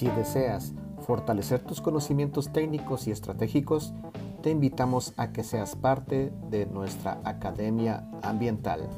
Si 0.00 0.08
deseas 0.08 0.72
fortalecer 1.06 1.60
tus 1.60 1.82
conocimientos 1.82 2.50
técnicos 2.54 3.06
y 3.06 3.10
estratégicos, 3.10 3.92
te 4.42 4.48
invitamos 4.48 5.12
a 5.18 5.30
que 5.30 5.44
seas 5.44 5.76
parte 5.76 6.32
de 6.48 6.64
nuestra 6.64 7.20
Academia 7.22 8.08
Ambiental. 8.22 8.88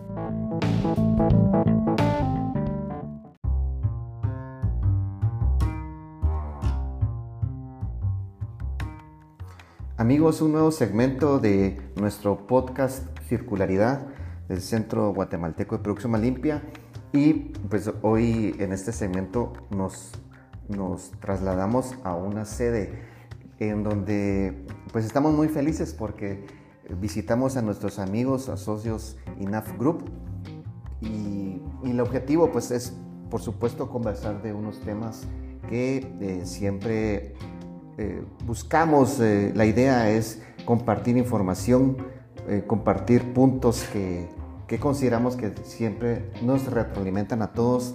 Amigos, 9.96 10.40
un 10.40 10.52
nuevo 10.52 10.70
segmento 10.70 11.40
de 11.40 11.82
nuestro 11.96 12.46
podcast 12.46 13.04
Circularidad 13.28 14.06
del 14.48 14.60
Centro 14.60 15.12
Guatemalteco 15.12 15.78
de 15.78 15.82
Producción 15.82 16.22
Limpia 16.22 16.62
y 17.12 17.32
pues 17.68 17.90
hoy 18.02 18.54
en 18.60 18.72
este 18.72 18.92
segmento 18.92 19.52
nos 19.70 20.21
nos 20.72 21.12
trasladamos 21.20 21.94
a 22.04 22.14
una 22.14 22.44
sede 22.44 22.92
en 23.58 23.84
donde 23.84 24.64
pues 24.92 25.04
estamos 25.04 25.32
muy 25.34 25.48
felices 25.48 25.94
porque 25.96 26.44
visitamos 27.00 27.56
a 27.56 27.62
nuestros 27.62 27.98
amigos, 27.98 28.48
a 28.48 28.56
socios 28.56 29.16
INAF 29.38 29.78
Group. 29.78 30.04
Y, 31.00 31.60
el 31.84 32.00
objetivo 32.00 32.52
pues 32.52 32.70
es 32.70 32.96
por 33.28 33.40
supuesto 33.40 33.90
conversar 33.90 34.40
de 34.40 34.52
unos 34.52 34.78
temas 34.80 35.26
que 35.68 36.06
eh, 36.20 36.42
siempre 36.44 37.34
eh, 37.98 38.24
buscamos, 38.46 39.18
eh, 39.18 39.52
la 39.56 39.66
idea 39.66 40.08
es 40.10 40.40
compartir 40.64 41.16
información, 41.16 41.96
compartir 42.66 43.32
puntos 43.32 43.84
que, 43.92 44.28
que 44.66 44.78
consideramos 44.78 45.36
que 45.36 45.52
siempre 45.64 46.30
nos 46.42 46.66
retroalimentan 46.66 47.42
a 47.42 47.52
todos 47.52 47.94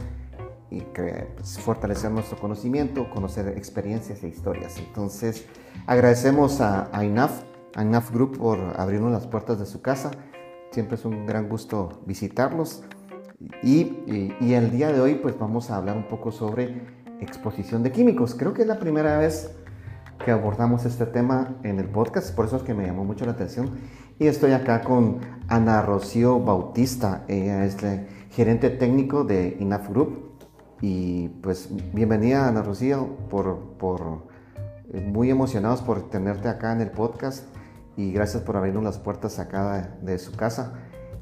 y 0.69 0.81
pues, 0.81 1.59
fortalecer 1.59 2.11
nuestro 2.11 2.37
conocimiento, 2.37 3.09
conocer 3.09 3.47
experiencias 3.49 4.23
e 4.23 4.27
historias. 4.27 4.77
Entonces, 4.77 5.45
agradecemos 5.85 6.59
a, 6.61 6.89
INAF, 7.03 7.43
a 7.75 7.83
INAF 7.83 8.11
Group 8.11 8.37
por 8.37 8.59
abrirnos 8.77 9.11
las 9.11 9.27
puertas 9.27 9.59
de 9.59 9.65
su 9.65 9.81
casa. 9.81 10.11
Siempre 10.71 10.95
es 10.95 11.05
un 11.05 11.25
gran 11.25 11.47
gusto 11.47 12.01
visitarlos. 12.05 12.83
Y, 13.61 14.33
y, 14.39 14.53
el 14.53 14.71
día 14.71 14.91
de 14.91 14.99
hoy 14.99 15.15
pues 15.15 15.37
vamos 15.37 15.69
a 15.69 15.77
hablar 15.77 15.95
un 15.95 16.07
poco 16.07 16.31
sobre 16.31 16.81
exposición 17.21 17.83
de 17.83 17.91
químicos. 17.91 18.33
Creo 18.33 18.53
que 18.53 18.63
es 18.63 18.67
la 18.67 18.79
primera 18.79 19.17
vez 19.19 19.51
que 20.25 20.31
abordamos 20.31 20.85
este 20.85 21.05
tema 21.05 21.55
en 21.63 21.77
el 21.79 21.87
podcast, 21.87 22.35
por 22.35 22.45
eso 22.45 22.57
es 22.57 22.63
que 22.63 22.73
me 22.73 22.87
llamó 22.87 23.05
mucho 23.05 23.25
la 23.25 23.33
atención. 23.33 23.77
Y 24.17 24.25
estoy 24.25 24.53
acá 24.53 24.81
con 24.81 25.19
Ana 25.47 25.83
Rocío 25.83 26.39
Bautista, 26.39 27.23
ella 27.27 27.63
es 27.63 27.81
la 27.83 28.03
gerente 28.31 28.71
técnico 28.71 29.23
de 29.23 29.55
INAF 29.59 29.89
Group. 29.89 30.26
Y 30.81 31.29
pues 31.41 31.69
bienvenida 31.93 32.47
Ana 32.47 32.61
Rocío, 32.61 33.17
por, 33.29 33.77
por, 33.79 34.27
eh, 34.93 35.01
muy 35.01 35.31
emocionados 35.31 35.81
por 35.81 36.09
tenerte 36.09 36.49
acá 36.49 36.71
en 36.71 36.81
el 36.81 36.91
podcast 36.91 37.45
y 37.95 38.11
gracias 38.11 38.43
por 38.43 38.57
abrirnos 38.57 38.83
las 38.83 38.99
puertas 38.99 39.39
acá 39.39 39.97
de, 40.01 40.19
su 40.19 40.35
casa 40.35 40.73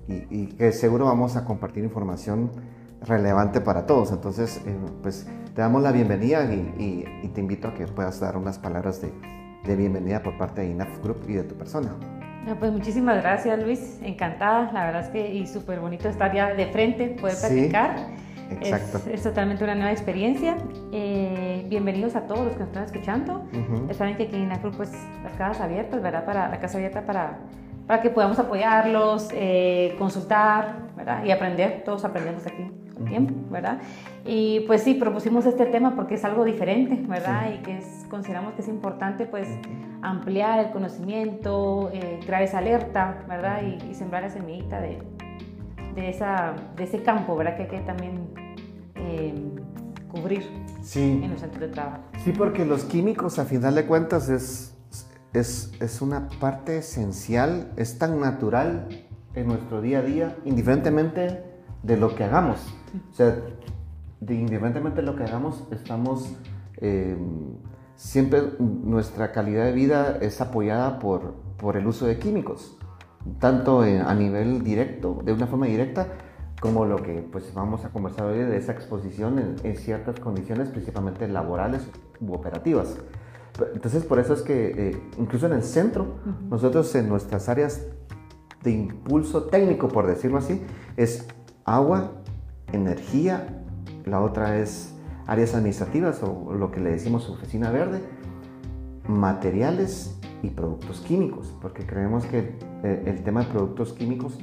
y, 0.08 0.48
que 0.48 0.72
seguro 0.74 1.06
vamos 1.06 1.38
a 1.38 1.46
compartir 1.46 1.86
información 1.86 2.52
relevante 3.02 3.62
para 3.62 3.86
todos. 3.86 4.12
Entonces, 4.12 4.62
eh, 4.66 4.76
pues 5.02 5.26
te 5.54 5.62
damos 5.62 5.82
la 5.82 5.94
bienvenida 5.94 6.44
y, 6.54 7.32
te 7.34 7.42
invito 7.42 7.70
a 7.70 7.74
que 7.74 7.88
puedas 7.88 8.20
dar 8.20 8.38
unas 8.38 8.60
palabras 8.60 9.02
de, 9.02 9.12
de 9.66 9.76
bienvenida 9.76 10.22
por 10.22 10.38
parte 10.38 10.62
de 10.62 10.72
INAF 10.72 11.02
Group 11.02 11.24
y 11.28 11.34
de 11.34 11.44
tu 11.44 11.56
persona. 11.56 11.96
Pues 12.60 12.72
muchísimas 12.72 13.22
gracias 13.24 13.62
Luis, 13.64 14.00
encantada, 14.04 14.72
la 14.72 14.86
verdad 14.86 15.02
es 15.02 15.10
que 15.10 15.34
y 15.34 15.48
súper 15.48 15.80
bonito 15.80 16.08
estar 16.08 16.34
ya 16.34 16.54
de 16.54 16.68
frente, 16.68 17.08
poder 17.20 17.36
platicar. 17.40 18.25
Exacto. 18.52 19.02
Es, 19.12 19.24
totalmente 19.24 19.64
una 19.64 19.76
nueva 19.76 19.92
experiencia. 19.92 20.58
Eh, 20.92 21.66
bienvenidos 21.68 22.16
a 22.16 22.22
todos 22.22 22.46
los 22.46 22.54
que 22.54 22.60
nos 22.60 22.68
están 22.70 22.84
escuchando. 22.84 23.46
Saben 23.94 24.18
que 24.18 24.24
aquí 24.24 24.36
en 24.36 24.50
la 24.50 24.60
pues 24.60 24.92
las 25.24 25.34
casas 25.34 25.62
abiertas, 25.62 26.02
¿verdad? 26.02 26.26
Para, 26.26 26.50
la 26.50 26.60
casa 26.60 26.78
abierta 26.78 27.06
para, 27.06 27.40
para 27.88 28.02
que 28.02 28.10
podamos 28.10 28.40
apoyarlos, 28.40 29.30
eh, 29.34 29.96
consultar, 29.98 30.76
¿verdad? 30.96 31.24
Y 31.24 31.32
aprender, 31.32 31.84
todos 31.84 32.06
aprendemos 32.06 32.46
aquí 32.46 32.72
con 32.94 33.06
tiempo, 33.06 33.34
¿verdad? 33.50 33.80
Y 34.26 34.62
pues 34.62 34.82
sí, 34.82 34.94
propusimos 34.94 35.46
este 35.46 35.66
tema 35.66 35.96
porque 35.96 36.16
es 36.16 36.26
algo 36.26 36.46
diferente, 36.46 37.00
¿verdad? 37.08 37.52
Y 37.54 37.58
que 37.58 37.80
consideramos 38.10 38.54
que 38.54 38.62
es 38.62 38.68
importante 38.68 39.26
pues 39.26 39.48
ampliar 40.02 40.60
el 40.60 40.72
conocimiento, 40.72 41.90
eh, 41.94 42.20
crear 42.26 42.42
esa 42.44 42.60
alerta, 42.60 43.24
¿verdad? 43.28 43.62
Y, 43.64 43.92
y 43.92 43.94
sembrar 43.96 44.24
esa 44.24 44.36
semillita 44.38 44.80
de, 44.80 45.00
de, 45.96 46.10
esa, 46.10 46.54
de 46.76 46.84
ese 46.84 47.02
campo, 47.02 47.36
¿verdad? 47.36 47.56
Que 47.56 47.64
hay 47.64 47.70
que 47.70 47.80
también 47.80 48.30
eh, 48.96 49.34
cubrir 50.12 50.44
en 50.96 51.30
los 51.32 51.40
centros 51.40 51.62
de 51.62 51.68
trabajo. 51.70 52.04
Sí, 52.24 52.32
porque 52.32 52.66
los 52.66 52.84
químicos, 52.84 53.40
a 53.40 53.46
final 53.46 53.76
de 53.76 53.86
cuentas, 53.86 54.30
es, 54.30 54.76
es, 55.34 55.72
es 55.80 56.02
una 56.02 56.28
parte 56.40 56.78
esencial, 56.80 57.72
es 57.78 57.98
tan 57.98 58.20
natural 58.20 58.88
en 59.34 59.48
nuestro 59.48 59.82
día 59.82 60.00
a 60.00 60.02
día, 60.02 60.36
indiferentemente 60.46 61.44
de 61.84 61.98
lo 61.98 62.16
que 62.16 62.24
hagamos. 62.24 62.60
O 63.12 63.14
sea, 63.14 63.38
indiferentemente 64.22 65.02
de 65.02 65.08
lo 65.08 65.16
que 65.16 65.24
hagamos, 65.24 65.68
estamos... 65.72 66.36
Eh, 66.78 67.18
siempre 67.96 68.42
nuestra 68.60 69.32
calidad 69.32 69.64
de 69.64 69.72
vida 69.72 70.18
es 70.20 70.42
apoyada 70.42 71.00
por, 71.00 71.36
por 71.58 71.78
el 71.78 71.88
uso 71.88 72.06
de 72.06 72.20
químicos 72.20 72.78
tanto 73.40 73.82
a 73.82 74.14
nivel 74.14 74.64
directo, 74.64 75.22
de 75.24 75.34
una 75.34 75.48
forma 75.48 75.66
directa, 75.66 76.08
como 76.60 76.86
lo 76.86 76.98
que 76.98 77.22
pues 77.32 77.54
vamos 77.54 77.86
a 77.86 77.90
conversar 77.90 78.26
hoy 78.28 78.40
de 78.40 78.58
esa 78.58 78.72
exposición 78.72 79.58
en, 79.64 79.76
ciertas 79.78 80.20
condiciones, 80.20 80.70
principalmente 80.70 81.28
laborales 81.28 81.88
u 82.22 82.34
operativas. 82.34 82.98
Entonces, 83.74 84.04
por 84.04 84.20
eso 84.20 84.34
es 84.34 84.42
que 84.42 84.90
eh, 84.90 85.02
incluso 85.18 85.46
en 85.46 85.54
el 85.54 85.64
centro, 85.64 86.16
nosotros 86.50 86.94
en 86.96 87.08
nuestras 87.08 87.50
áreas 87.50 87.86
de 88.64 88.72
impulso 88.72 89.44
técnico, 89.44 89.88
por 89.88 90.08
decirlo 90.08 90.38
así, 90.38 90.62
es 90.98 91.28
agua, 91.64 92.12
energía, 92.72 93.64
la 94.06 94.22
otra 94.22 94.58
es 94.58 94.94
áreas 95.28 95.56
administrativas 95.56 96.22
o 96.24 96.54
lo 96.54 96.72
que 96.72 96.80
le 96.80 96.92
decimos 96.92 97.30
oficina 97.30 97.72
verde, 97.72 98.02
materiales 99.08 100.20
y 100.46 100.50
productos 100.50 101.02
químicos, 101.02 101.56
porque 101.62 101.86
creemos 101.86 102.26
que 102.26 102.56
eh, 102.84 103.04
el 103.06 103.24
tema 103.24 103.42
de 103.42 103.48
productos 103.48 103.94
químicos 103.94 104.38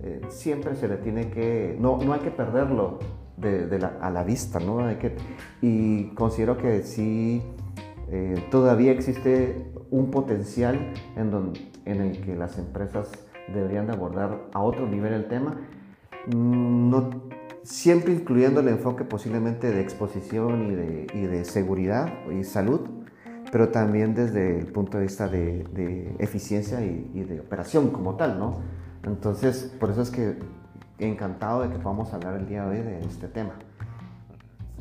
eh, 0.00 0.22
siempre 0.28 0.74
se 0.76 0.88
le 0.88 0.96
tiene 0.96 1.30
que, 1.30 1.76
no, 1.78 1.98
no 1.98 2.12
hay 2.12 2.20
que 2.20 2.30
perderlo 2.30 2.98
a 4.00 4.10
la 4.10 4.24
vista, 4.24 4.58
¿no? 4.58 4.80
Hay 4.80 4.96
que, 4.96 5.14
y 5.62 6.08
considero 6.14 6.56
que 6.58 6.82
sí, 6.82 7.42
eh, 8.10 8.42
todavía 8.50 8.92
existe 8.92 9.70
un 9.90 10.10
potencial 10.10 10.92
en, 11.16 11.30
don, 11.30 11.52
en 11.84 12.00
el 12.00 12.20
que 12.20 12.34
las 12.34 12.58
empresas 12.58 13.10
deberían 13.52 13.86
de 13.86 13.92
abordar 13.92 14.48
a 14.52 14.60
otro 14.60 14.88
nivel 14.88 15.12
el 15.12 15.28
tema, 15.28 15.60
mm, 16.26 16.90
no, 16.90 17.10
siempre 17.62 18.12
incluyendo 18.12 18.60
el 18.60 18.68
enfoque 18.68 19.04
posiblemente 19.04 19.70
de 19.70 19.80
exposición 19.80 20.72
y 20.72 20.74
de, 20.74 21.06
y 21.14 21.20
de 21.26 21.44
seguridad 21.44 22.12
y 22.30 22.44
salud, 22.44 22.97
pero 23.50 23.68
también 23.68 24.14
desde 24.14 24.58
el 24.58 24.66
punto 24.66 24.98
de 24.98 25.04
vista 25.04 25.28
de, 25.28 26.14
eficiencia 26.18 26.80
y, 26.82 27.24
de 27.24 27.40
operación 27.40 27.90
como 27.90 28.16
tal, 28.16 28.38
¿no? 28.38 28.58
Entonces, 29.04 29.74
por 29.78 29.90
eso 29.90 30.02
es 30.02 30.10
que 30.10 30.36
encantado 30.98 31.62
de 31.62 31.70
que 31.70 31.78
podamos 31.78 32.12
hablar 32.12 32.34
el 32.34 32.48
día 32.48 32.64
de 32.64 32.78
hoy 32.78 32.84
de 32.84 33.00
este 33.00 33.28
tema. 33.28 33.52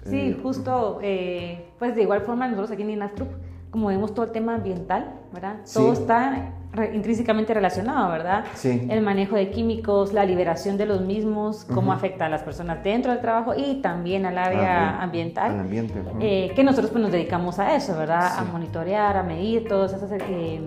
Sí, 0.06 0.18
eh, 0.18 0.40
justo, 0.42 1.00
eh, 1.02 1.70
pues 1.80 1.96
de 1.96 2.02
igual 2.02 2.22
forma 2.22 2.48
nosotros 2.48 2.72
aquí 2.72 2.82
en 2.82 2.92
INAF 2.92 3.16
Group, 3.16 3.30
como 3.78 3.90
vemos 3.90 4.16
todo 4.16 4.26
el 4.26 4.32
tema 4.32 4.56
ambiental, 4.56 5.12
¿verdad? 5.32 5.58
Todo 5.72 5.94
está 5.94 6.52
intrínsecamente 6.96 7.54
relacionado, 7.54 8.10
¿verdad? 8.12 8.46
Sí. 8.56 8.88
El 8.90 9.04
manejo 9.04 9.36
de 9.36 9.52
químicos, 9.52 10.14
la 10.14 10.26
liberación 10.26 10.78
de 10.78 10.88
los 10.88 11.02
mismos, 11.02 11.64
cómo 11.64 11.94
afecta 11.94 12.26
a 12.26 12.30
las 12.30 12.42
personas 12.42 12.84
dentro 12.84 13.12
del 13.12 13.22
trabajo 13.22 13.54
y 13.56 13.76
también 13.76 14.26
al 14.26 14.40
área 14.40 15.00
ambiental. 15.00 15.52
Al 15.52 15.60
ambiente. 15.60 15.94
Eh, 16.20 16.54
que 16.56 16.64
nosotros 16.64 16.90
pues 16.90 17.04
nos 17.04 17.12
dedicamos 17.12 17.60
a 17.60 17.76
eso, 17.76 17.96
¿verdad? 17.96 18.40
A 18.40 18.46
monitorear, 18.46 19.16
a 19.16 19.22
medir 19.22 19.68
todas 19.68 19.94
esas, 19.94 20.10
eh, 20.12 20.60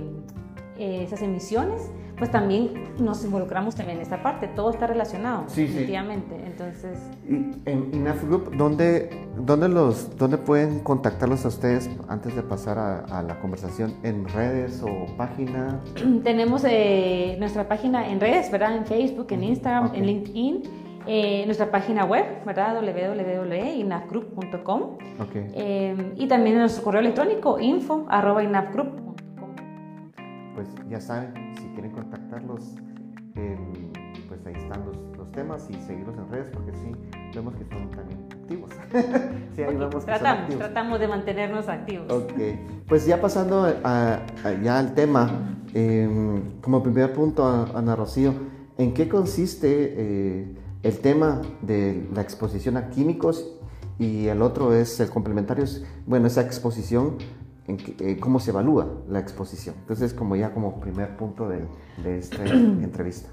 esas 0.79 1.21
emisiones 1.21 1.91
pues 2.21 2.31
también 2.31 2.71
nos 2.99 3.25
involucramos 3.25 3.75
también 3.75 3.97
en 3.97 4.03
esta 4.03 4.23
parte, 4.23 4.47
todo 4.47 4.71
está 4.71 4.87
relacionado, 4.87 5.45
sí, 5.49 5.63
definitivamente. 5.63 6.37
Entonces... 6.45 6.99
en 7.27 7.91
INAF 7.95 8.23
Group, 8.25 8.55
¿dónde, 8.59 9.09
dónde, 9.39 9.71
los, 9.71 10.15
¿dónde 10.19 10.37
pueden 10.37 10.81
contactarlos 10.81 11.47
a 11.47 11.49
ustedes 11.49 11.89
antes 12.09 12.37
de 12.37 12.43
pasar 12.43 12.79
a, 12.79 13.23
la 13.23 13.41
conversación? 13.41 13.95
¿En 14.03 14.29
redes 14.29 14.83
o 14.83 15.07
página? 15.17 15.81
Tenemos 16.23 16.63
eh, 16.69 17.37
nuestra 17.41 17.67
página 17.67 18.07
en 18.07 18.21
redes, 18.21 18.51
¿verdad? 18.51 18.77
En 18.77 18.85
Facebook, 18.85 19.29
en 19.31 19.43
Instagram, 19.43 19.93
en 19.95 20.07
LinkedIn. 20.07 20.63
Eh, 21.07 21.45
nuestra 21.47 21.71
página 21.71 22.05
web, 22.05 22.45
¿verdad? 22.45 22.83
www.inafgroup.com 22.83 24.99
okay. 25.19 25.47
eh, 25.55 26.13
y 26.17 26.29
también 26.29 26.59
nuestro 26.59 26.85
correo 26.85 27.01
electrónico 27.01 27.59
info 27.59 28.05
arroba 28.11 28.43
Pues 30.55 30.69
ya 30.89 31.01
saben, 31.01 31.33
quieren 31.75 31.93
contactarlos, 31.93 32.75
pues 33.35 34.47
ahí 34.47 34.55
están 34.55 34.85
los, 34.85 34.97
los, 35.17 35.33
temas 35.33 35.67
y 35.71 35.75
seguirlos 35.87 36.17
en 36.17 36.29
redes 36.29 36.49
porque 36.53 36.73
sí, 36.73 36.93
vemos 37.35 37.55
que 37.55 37.65
son 37.65 37.91
también 37.91 38.27
activos. 38.33 38.71
sí, 39.55 39.63
ahí 39.63 39.77
vemos 39.77 40.05
que 40.05 40.07
tratamos, 40.07 40.43
activos. 40.43 40.59
tratamos 40.59 41.01
de 41.01 41.09
mantenernos 41.09 41.69
activos. 41.69 42.13
Ok, 42.13 42.33
pues 42.89 43.07
ya 43.07 43.21
pasando 43.21 43.73
a, 43.85 44.21
ya 44.63 44.79
al 44.79 44.95
tema, 44.95 45.57
em, 45.73 46.61
como 46.61 46.83
primer 46.83 47.13
punto, 47.13 47.47
Ana 47.75 47.97
Rocío, 47.97 48.35
¿en 48.77 48.93
qué 48.93 49.09
consiste 49.09 49.95
eh, 49.97 50.55
el 50.83 50.99
tema 50.99 51.43
de 51.63 52.09
la 52.15 52.23
exposición 52.23 52.77
a 52.77 52.91
químicos 52.91 53.57
y 53.99 54.29
el 54.29 54.43
otro 54.43 54.75
es 54.75 54.99
el 55.01 55.11
complementario, 55.11 55.65
bueno, 56.07 56.27
esa 56.27 56.41
exposición, 56.41 57.19
en 57.67 57.79
eh, 58.01 58.19
cómo 58.19 58.41
se 58.41 58.51
evalúa 58.51 58.89
la 59.09 59.19
exposición. 59.19 59.75
Entonces, 59.81 60.15
como 60.15 60.37
ya 60.37 60.53
como 60.53 60.81
primer 60.81 61.17
punto 61.17 61.49
de, 61.49 61.67
de 62.03 62.19
esta 62.19 62.45
entrevista. 62.47 63.31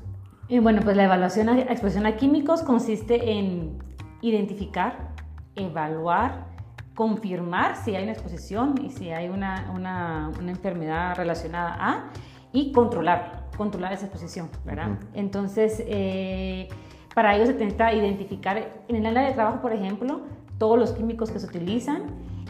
Y 0.47 0.59
bueno, 0.59 0.81
pues 0.83 0.95
la 0.95 1.03
evaluación 1.03 1.50
a 1.50 1.59
exposición 1.59 2.06
a 2.06 2.15
químicos 2.15 2.62
consiste 2.62 3.31
en 3.31 3.77
identificar, 4.21 5.13
evaluar, 5.56 6.47
confirmar 6.95 7.75
si 7.75 7.95
hay 7.95 8.03
una 8.03 8.13
exposición 8.13 8.75
y 8.83 8.89
si 8.89 9.12
hay 9.12 9.29
una, 9.29 9.71
una, 9.75 10.31
una 10.39 10.51
enfermedad 10.51 11.15
relacionada 11.15 11.75
a, 11.79 12.12
y 12.53 12.71
controlar, 12.71 13.50
controlar 13.56 13.94
esa 13.94 14.06
exposición, 14.06 14.50
¿verdad? 14.65 14.97
Entonces, 15.13 15.83
eh, 15.85 16.69
para 17.13 17.35
ello 17.35 17.45
se 17.45 17.51
intenta 17.51 17.94
identificar 17.94 18.81
en 18.88 18.95
el 18.95 19.06
área 19.06 19.29
de 19.29 19.33
trabajo, 19.35 19.62
por 19.62 19.74
ejemplo, 19.74 20.21
todos 20.57 20.79
los 20.79 20.91
químicos 20.94 21.29
que 21.29 21.39
se 21.39 21.45
utilizan, 21.45 22.03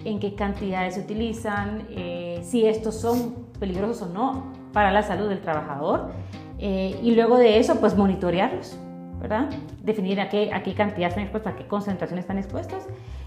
en 0.05 0.19
qué 0.19 0.35
cantidades 0.35 0.95
se 0.95 1.01
utilizan, 1.01 1.87
eh, 1.89 2.39
si 2.43 2.65
estos 2.65 2.95
son 2.95 3.47
peligrosos 3.59 4.09
o 4.09 4.13
no 4.13 4.53
para 4.73 4.91
la 4.91 5.03
salud 5.03 5.29
del 5.29 5.41
trabajador. 5.41 6.11
Eh, 6.59 6.99
y 7.01 7.15
luego 7.15 7.37
de 7.37 7.59
eso, 7.59 7.79
pues 7.79 7.95
monitorearlos, 7.95 8.77
¿verdad? 9.19 9.49
Definir 9.83 10.19
a 10.19 10.29
qué, 10.29 10.51
a 10.53 10.63
qué 10.63 10.73
cantidad 10.73 11.09
están 11.09 11.23
expuestos, 11.23 11.53
a 11.53 11.55
qué 11.55 11.67
concentración 11.67 12.19
están 12.19 12.37
expuestos. 12.37 12.83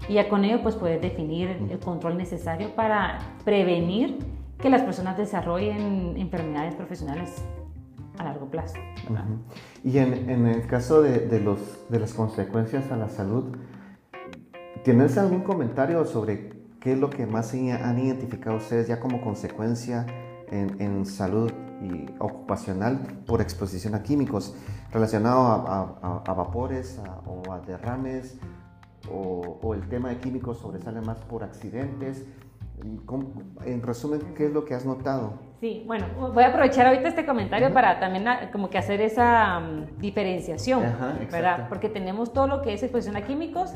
Y 0.09 0.13
ya 0.13 0.27
con 0.27 0.43
ello, 0.43 0.61
pues 0.61 0.75
puedes 0.75 1.01
definir 1.01 1.49
el 1.49 1.79
control 1.79 2.17
necesario 2.17 2.75
para 2.75 3.19
prevenir 3.45 4.19
que 4.59 4.69
las 4.69 4.81
personas 4.81 5.17
desarrollen 5.17 6.15
enfermedades 6.17 6.75
profesionales 6.75 7.43
a 8.17 8.23
largo 8.23 8.47
plazo. 8.47 8.75
Y 9.83 9.97
en, 9.97 10.29
en, 10.29 10.45
el 10.45 10.67
caso 10.67 11.01
de, 11.01 11.19
de, 11.19 11.39
los, 11.39 11.59
de 11.89 11.99
las 11.99 12.13
consecuencias 12.13 12.91
a 12.91 12.97
la 12.97 13.09
salud, 13.09 13.55
¿Tienes 14.83 15.15
algún 15.19 15.41
comentario 15.41 16.03
sobre 16.05 16.49
qué 16.81 16.93
es 16.93 16.99
lo 16.99 17.09
que 17.09 17.25
más 17.25 17.53
han 17.53 17.99
identificado 17.99 18.57
ustedes 18.57 18.87
ya 18.87 18.99
como 18.99 19.21
consecuencia 19.21 20.05
en, 20.51 21.05
salud 21.05 21.49
y 21.81 22.11
ocupacional 22.19 22.99
por 23.25 23.39
exposición 23.39 23.95
a 23.95 24.03
químicos 24.03 24.53
relacionado 24.91 25.41
a, 25.41 26.33
vapores 26.33 26.99
o 27.25 27.53
a 27.53 27.59
derrames 27.61 28.37
o, 29.09 29.73
el 29.73 29.87
tema 29.87 30.09
de 30.09 30.17
químicos 30.17 30.59
sobresale 30.59 31.01
más 31.01 31.17
por 31.19 31.43
accidentes? 31.43 32.25
En 33.63 33.83
resumen, 33.83 34.21
¿qué 34.35 34.47
es 34.47 34.51
lo 34.51 34.65
que 34.65 34.73
has 34.73 34.85
notado? 34.85 35.33
Sí, 35.59 35.83
bueno, 35.85 36.07
voy 36.33 36.43
a 36.43 36.47
aprovechar 36.47 36.87
ahorita 36.87 37.09
este 37.09 37.27
comentario 37.27 37.71
para 37.71 37.99
también 37.99 38.27
ah, 38.27 38.49
como 38.51 38.71
que 38.71 38.79
hacer 38.79 38.99
esa 39.01 39.59
mm, 39.59 39.99
diferenciación, 39.99 40.81
¿verdad? 41.31 41.69
Porque 41.69 41.89
tenemos 41.89 42.33
todo 42.33 42.47
lo 42.47 42.63
que 42.63 42.73
es 42.73 42.81
exposición 42.81 43.15
a 43.17 43.21
químicos 43.21 43.71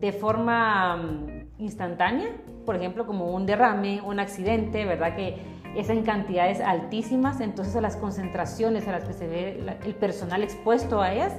de 0.00 0.12
forma 0.12 0.96
mm, 0.96 1.35
instantánea, 1.58 2.28
por 2.64 2.76
ejemplo, 2.76 3.06
como 3.06 3.34
un 3.34 3.46
derrame, 3.46 4.00
un 4.02 4.20
accidente, 4.20 4.84
¿verdad? 4.84 5.16
Que 5.16 5.36
es 5.76 5.88
en 5.90 6.02
cantidades 6.02 6.60
altísimas, 6.60 7.40
entonces 7.40 7.76
a 7.76 7.80
las 7.80 7.96
concentraciones 7.96 8.88
a 8.88 8.92
las 8.92 9.04
que 9.04 9.12
se 9.12 9.26
ve 9.26 9.78
el 9.84 9.94
personal 9.94 10.42
expuesto 10.42 11.00
a 11.00 11.12
ellas 11.12 11.32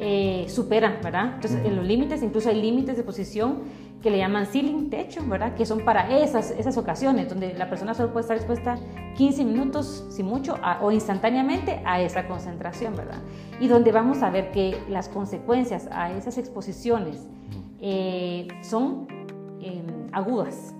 eh, 0.00 0.46
superan, 0.48 0.98
¿verdad? 1.02 1.32
Entonces, 1.34 1.64
en 1.64 1.74
los 1.74 1.84
límites, 1.84 2.22
incluso 2.22 2.48
hay 2.48 2.60
límites 2.60 2.96
de 2.96 3.02
posición 3.02 3.62
que 4.00 4.10
le 4.10 4.18
llaman 4.18 4.46
ceiling, 4.46 4.90
techo, 4.90 5.24
¿verdad? 5.26 5.56
Que 5.56 5.66
son 5.66 5.80
para 5.80 6.18
esas, 6.18 6.52
esas 6.52 6.76
ocasiones, 6.76 7.28
donde 7.28 7.52
la 7.54 7.68
persona 7.68 7.94
solo 7.94 8.12
puede 8.12 8.22
estar 8.22 8.36
expuesta 8.36 8.78
15 9.16 9.44
minutos, 9.44 10.06
si 10.10 10.22
mucho, 10.22 10.56
o 10.82 10.92
instantáneamente 10.92 11.82
a 11.84 12.00
esa 12.00 12.28
concentración, 12.28 12.94
¿verdad? 12.94 13.18
Y 13.58 13.66
donde 13.66 13.90
vamos 13.90 14.22
a 14.22 14.30
ver 14.30 14.52
que 14.52 14.78
las 14.88 15.08
consecuencias 15.08 15.88
a 15.90 16.12
esas 16.12 16.38
exposiciones 16.38 17.28
eh, 17.80 18.46
son 18.62 19.08
agudas, 20.12 20.74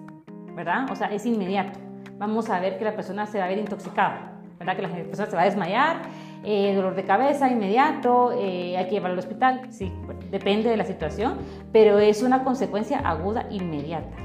¿verdad? 0.54 0.90
O 0.90 0.96
sea, 0.96 1.08
es 1.08 1.25
inmediato. 1.26 1.78
Vamos 2.19 2.50
a 2.50 2.60
ver 2.60 2.78
que 2.78 2.84
la 2.84 2.94
persona 2.94 3.26
se 3.26 3.38
va 3.38 3.44
a 3.44 3.48
ver 3.48 3.58
intoxicada, 3.58 4.40
¿verdad? 4.58 4.76
Que 4.76 4.82
la 4.82 4.88
persona 4.88 5.30
se 5.30 5.36
va 5.36 5.42
a 5.42 5.44
desmayar, 5.44 6.02
eh, 6.44 6.75
dolor 6.75 6.94
de 6.94 7.04
cabeza 7.04 7.50
inmediato, 7.50 8.32
eh, 8.32 8.76
hay 8.76 8.84
que 8.86 8.92
llevarlo 8.92 9.14
al 9.14 9.19
hospital, 9.19 9.62
sí, 9.70 9.92
depende 10.30 10.70
de 10.70 10.76
la 10.76 10.84
situación, 10.84 11.36
pero 11.72 11.98
es 11.98 12.22
una 12.22 12.44
consecuencia 12.44 12.98
aguda 12.98 13.46
inmediata. 13.50 14.16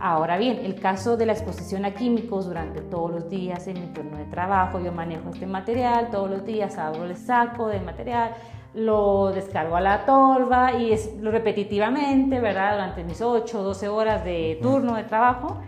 Ahora 0.00 0.38
bien, 0.38 0.60
el 0.64 0.76
caso 0.76 1.16
de 1.16 1.26
la 1.26 1.32
exposición 1.32 1.84
a 1.84 1.92
químicos 1.92 2.46
durante 2.46 2.80
todos 2.82 3.10
los 3.10 3.28
días 3.28 3.66
en 3.66 3.80
mi 3.80 3.86
turno 3.88 4.16
de 4.16 4.24
trabajo, 4.26 4.78
yo 4.78 4.92
manejo 4.92 5.30
este 5.30 5.46
material, 5.46 6.10
todos 6.10 6.30
los 6.30 6.44
días 6.44 6.78
abro 6.78 7.04
el 7.04 7.16
saco 7.16 7.66
de 7.66 7.80
material, 7.80 8.30
lo 8.74 9.32
descargo 9.32 9.76
a 9.76 9.80
la 9.80 10.04
tolva 10.04 10.74
y 10.74 10.92
es 10.92 11.16
lo 11.20 11.30
repetitivamente, 11.30 12.40
¿verdad? 12.40 12.72
Durante 12.72 13.04
mis 13.04 13.20
8 13.20 13.60
o 13.60 13.62
12 13.62 13.88
horas 13.88 14.24
de 14.24 14.58
turno 14.62 14.94
de 14.94 15.04
trabajo. 15.04 15.58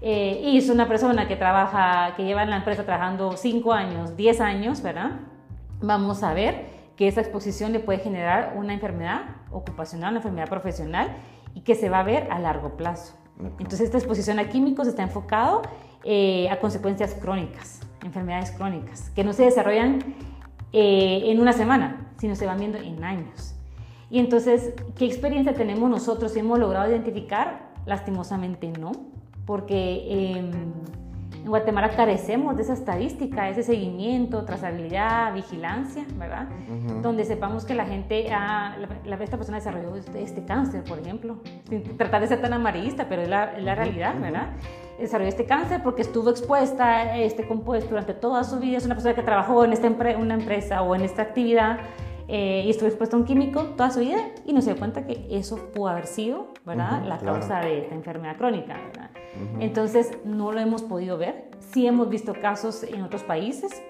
Eh, 0.00 0.40
y 0.44 0.58
es 0.58 0.68
una 0.68 0.86
persona 0.86 1.26
que 1.26 1.36
trabaja, 1.36 2.14
que 2.14 2.24
lleva 2.24 2.42
en 2.42 2.50
la 2.50 2.56
empresa 2.56 2.84
trabajando 2.84 3.36
5 3.36 3.72
años, 3.72 4.16
10 4.16 4.40
años, 4.40 4.82
¿verdad? 4.82 5.12
Vamos 5.80 6.22
a 6.22 6.34
ver 6.34 6.66
que 6.96 7.08
esa 7.08 7.20
exposición 7.20 7.72
le 7.72 7.80
puede 7.80 7.98
generar 7.98 8.54
una 8.56 8.74
enfermedad 8.74 9.22
ocupacional, 9.50 10.10
una 10.10 10.18
enfermedad 10.18 10.48
profesional 10.48 11.08
y 11.54 11.62
que 11.62 11.74
se 11.74 11.88
va 11.88 12.00
a 12.00 12.02
ver 12.02 12.28
a 12.30 12.38
largo 12.38 12.76
plazo. 12.76 13.14
Entonces 13.38 13.82
esta 13.82 13.98
exposición 13.98 14.38
a 14.38 14.48
químicos 14.48 14.86
está 14.86 15.02
enfocado 15.02 15.62
eh, 16.04 16.48
a 16.50 16.60
consecuencias 16.60 17.14
crónicas, 17.14 17.80
enfermedades 18.04 18.52
crónicas, 18.52 19.10
que 19.10 19.24
no 19.24 19.32
se 19.32 19.44
desarrollan 19.44 19.98
eh, 20.72 21.22
en 21.26 21.40
una 21.40 21.52
semana, 21.52 22.03
sino 22.24 22.36
se 22.36 22.46
van 22.46 22.58
viendo 22.58 22.78
en 22.78 23.04
años. 23.04 23.54
Y 24.08 24.18
entonces, 24.18 24.72
¿qué 24.96 25.04
experiencia 25.04 25.52
tenemos 25.52 25.90
nosotros? 25.90 26.34
¿Hemos 26.36 26.58
logrado 26.58 26.88
identificar? 26.88 27.74
Lastimosamente 27.84 28.72
no, 28.80 28.92
porque 29.44 30.38
em, 30.38 30.50
en 31.44 31.50
Guatemala 31.50 31.90
carecemos 31.90 32.56
de 32.56 32.62
esa 32.62 32.72
estadística, 32.72 33.50
ese 33.50 33.62
seguimiento, 33.62 34.46
trazabilidad, 34.46 35.34
vigilancia, 35.34 36.06
¿verdad? 36.18 36.48
Donde 37.02 37.26
sepamos 37.26 37.66
que 37.66 37.74
la 37.74 37.84
gente, 37.84 38.26
la, 38.30 39.18
esta 39.20 39.36
persona 39.36 39.58
desarrolló 39.58 39.94
este, 39.94 40.22
este, 40.22 40.46
cáncer, 40.46 40.82
por 40.84 40.98
ejemplo, 40.98 41.40
sin 41.68 41.82
tratar 41.98 42.22
de 42.22 42.28
ser 42.28 42.40
tan 42.40 42.54
amarillista, 42.54 43.06
pero 43.06 43.20
es 43.20 43.28
la, 43.28 43.74
realidad, 43.74 44.18
¿verdad? 44.18 44.52
desarrolló 44.98 45.28
este 45.28 45.44
cáncer 45.44 45.82
porque 45.82 46.02
estuvo 46.02 46.30
expuesta 46.30 46.84
a 46.86 47.18
este 47.18 47.46
compuesto 47.46 47.90
durante 47.90 48.14
toda 48.14 48.44
su 48.44 48.58
vida. 48.58 48.78
Es 48.78 48.86
una 48.86 48.94
persona 48.94 49.14
que 49.14 49.22
trabajó 49.22 49.64
en 49.64 49.72
esta 49.72 49.88
una 49.88 50.34
empresa 50.34 50.82
o 50.82 50.94
en 50.94 51.02
esta 51.02 51.22
actividad 51.22 51.80
eh, 52.28 52.62
y 52.64 52.70
estuvo 52.70 52.88
expuesta 52.88 53.16
a 53.16 53.20
un 53.20 53.24
químico 53.24 53.62
toda 53.76 53.90
su 53.90 54.00
vida 54.00 54.18
y 54.46 54.52
no 54.52 54.60
se 54.60 54.70
dio 54.70 54.78
cuenta 54.78 55.06
que 55.06 55.26
eso 55.30 55.70
pudo 55.72 55.88
haber 55.88 56.06
sido 56.06 56.48
¿verdad? 56.64 57.04
la 57.04 57.18
causa 57.18 57.60
de 57.60 57.80
esta 57.80 57.94
enfermedad 57.94 58.36
crónica. 58.36 58.80
¿verdad? 58.86 59.10
Entonces, 59.60 60.18
no 60.24 60.52
lo 60.52 60.60
hemos 60.60 60.82
podido 60.82 61.18
ver. 61.18 61.50
Sí 61.58 61.86
hemos 61.86 62.08
visto 62.08 62.34
casos 62.40 62.82
en 62.84 63.02
otros 63.02 63.22
países 63.22 63.82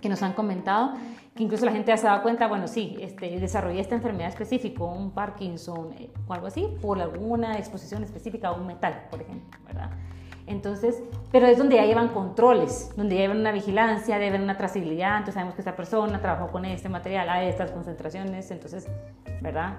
que 0.00 0.08
nos 0.08 0.22
han 0.22 0.32
comentado 0.32 0.94
que 1.34 1.42
incluso 1.42 1.64
la 1.64 1.72
gente 1.72 1.88
ya 1.88 1.96
se 1.96 2.06
da 2.06 2.22
cuenta, 2.22 2.46
bueno, 2.46 2.68
sí, 2.68 2.96
este, 3.00 3.38
desarrollé 3.40 3.80
esta 3.80 3.94
enfermedad 3.94 4.28
específica, 4.28 4.84
un 4.84 5.12
Parkinson 5.12 5.92
eh, 5.98 6.10
o 6.26 6.34
algo 6.34 6.46
así, 6.46 6.68
por 6.80 7.00
alguna 7.00 7.56
exposición 7.56 8.04
específica 8.04 8.48
a 8.48 8.52
un 8.52 8.66
metal, 8.66 9.06
por 9.10 9.22
ejemplo, 9.22 9.58
¿verdad? 9.64 9.90
Entonces, 10.46 11.02
pero 11.30 11.46
es 11.46 11.56
donde 11.56 11.76
ya 11.76 11.86
llevan 11.86 12.08
controles, 12.08 12.92
donde 12.96 13.14
ya 13.14 13.22
llevan 13.22 13.38
una 13.40 13.52
vigilancia, 13.52 14.18
deben 14.18 14.42
una 14.42 14.56
trazabilidad, 14.56 15.12
entonces 15.12 15.34
sabemos 15.34 15.54
que 15.54 15.60
esta 15.60 15.76
persona 15.76 16.20
trabajó 16.20 16.50
con 16.50 16.64
este 16.64 16.88
material 16.88 17.28
a 17.28 17.44
estas 17.44 17.70
concentraciones, 17.70 18.50
entonces, 18.50 18.88
¿verdad? 19.40 19.78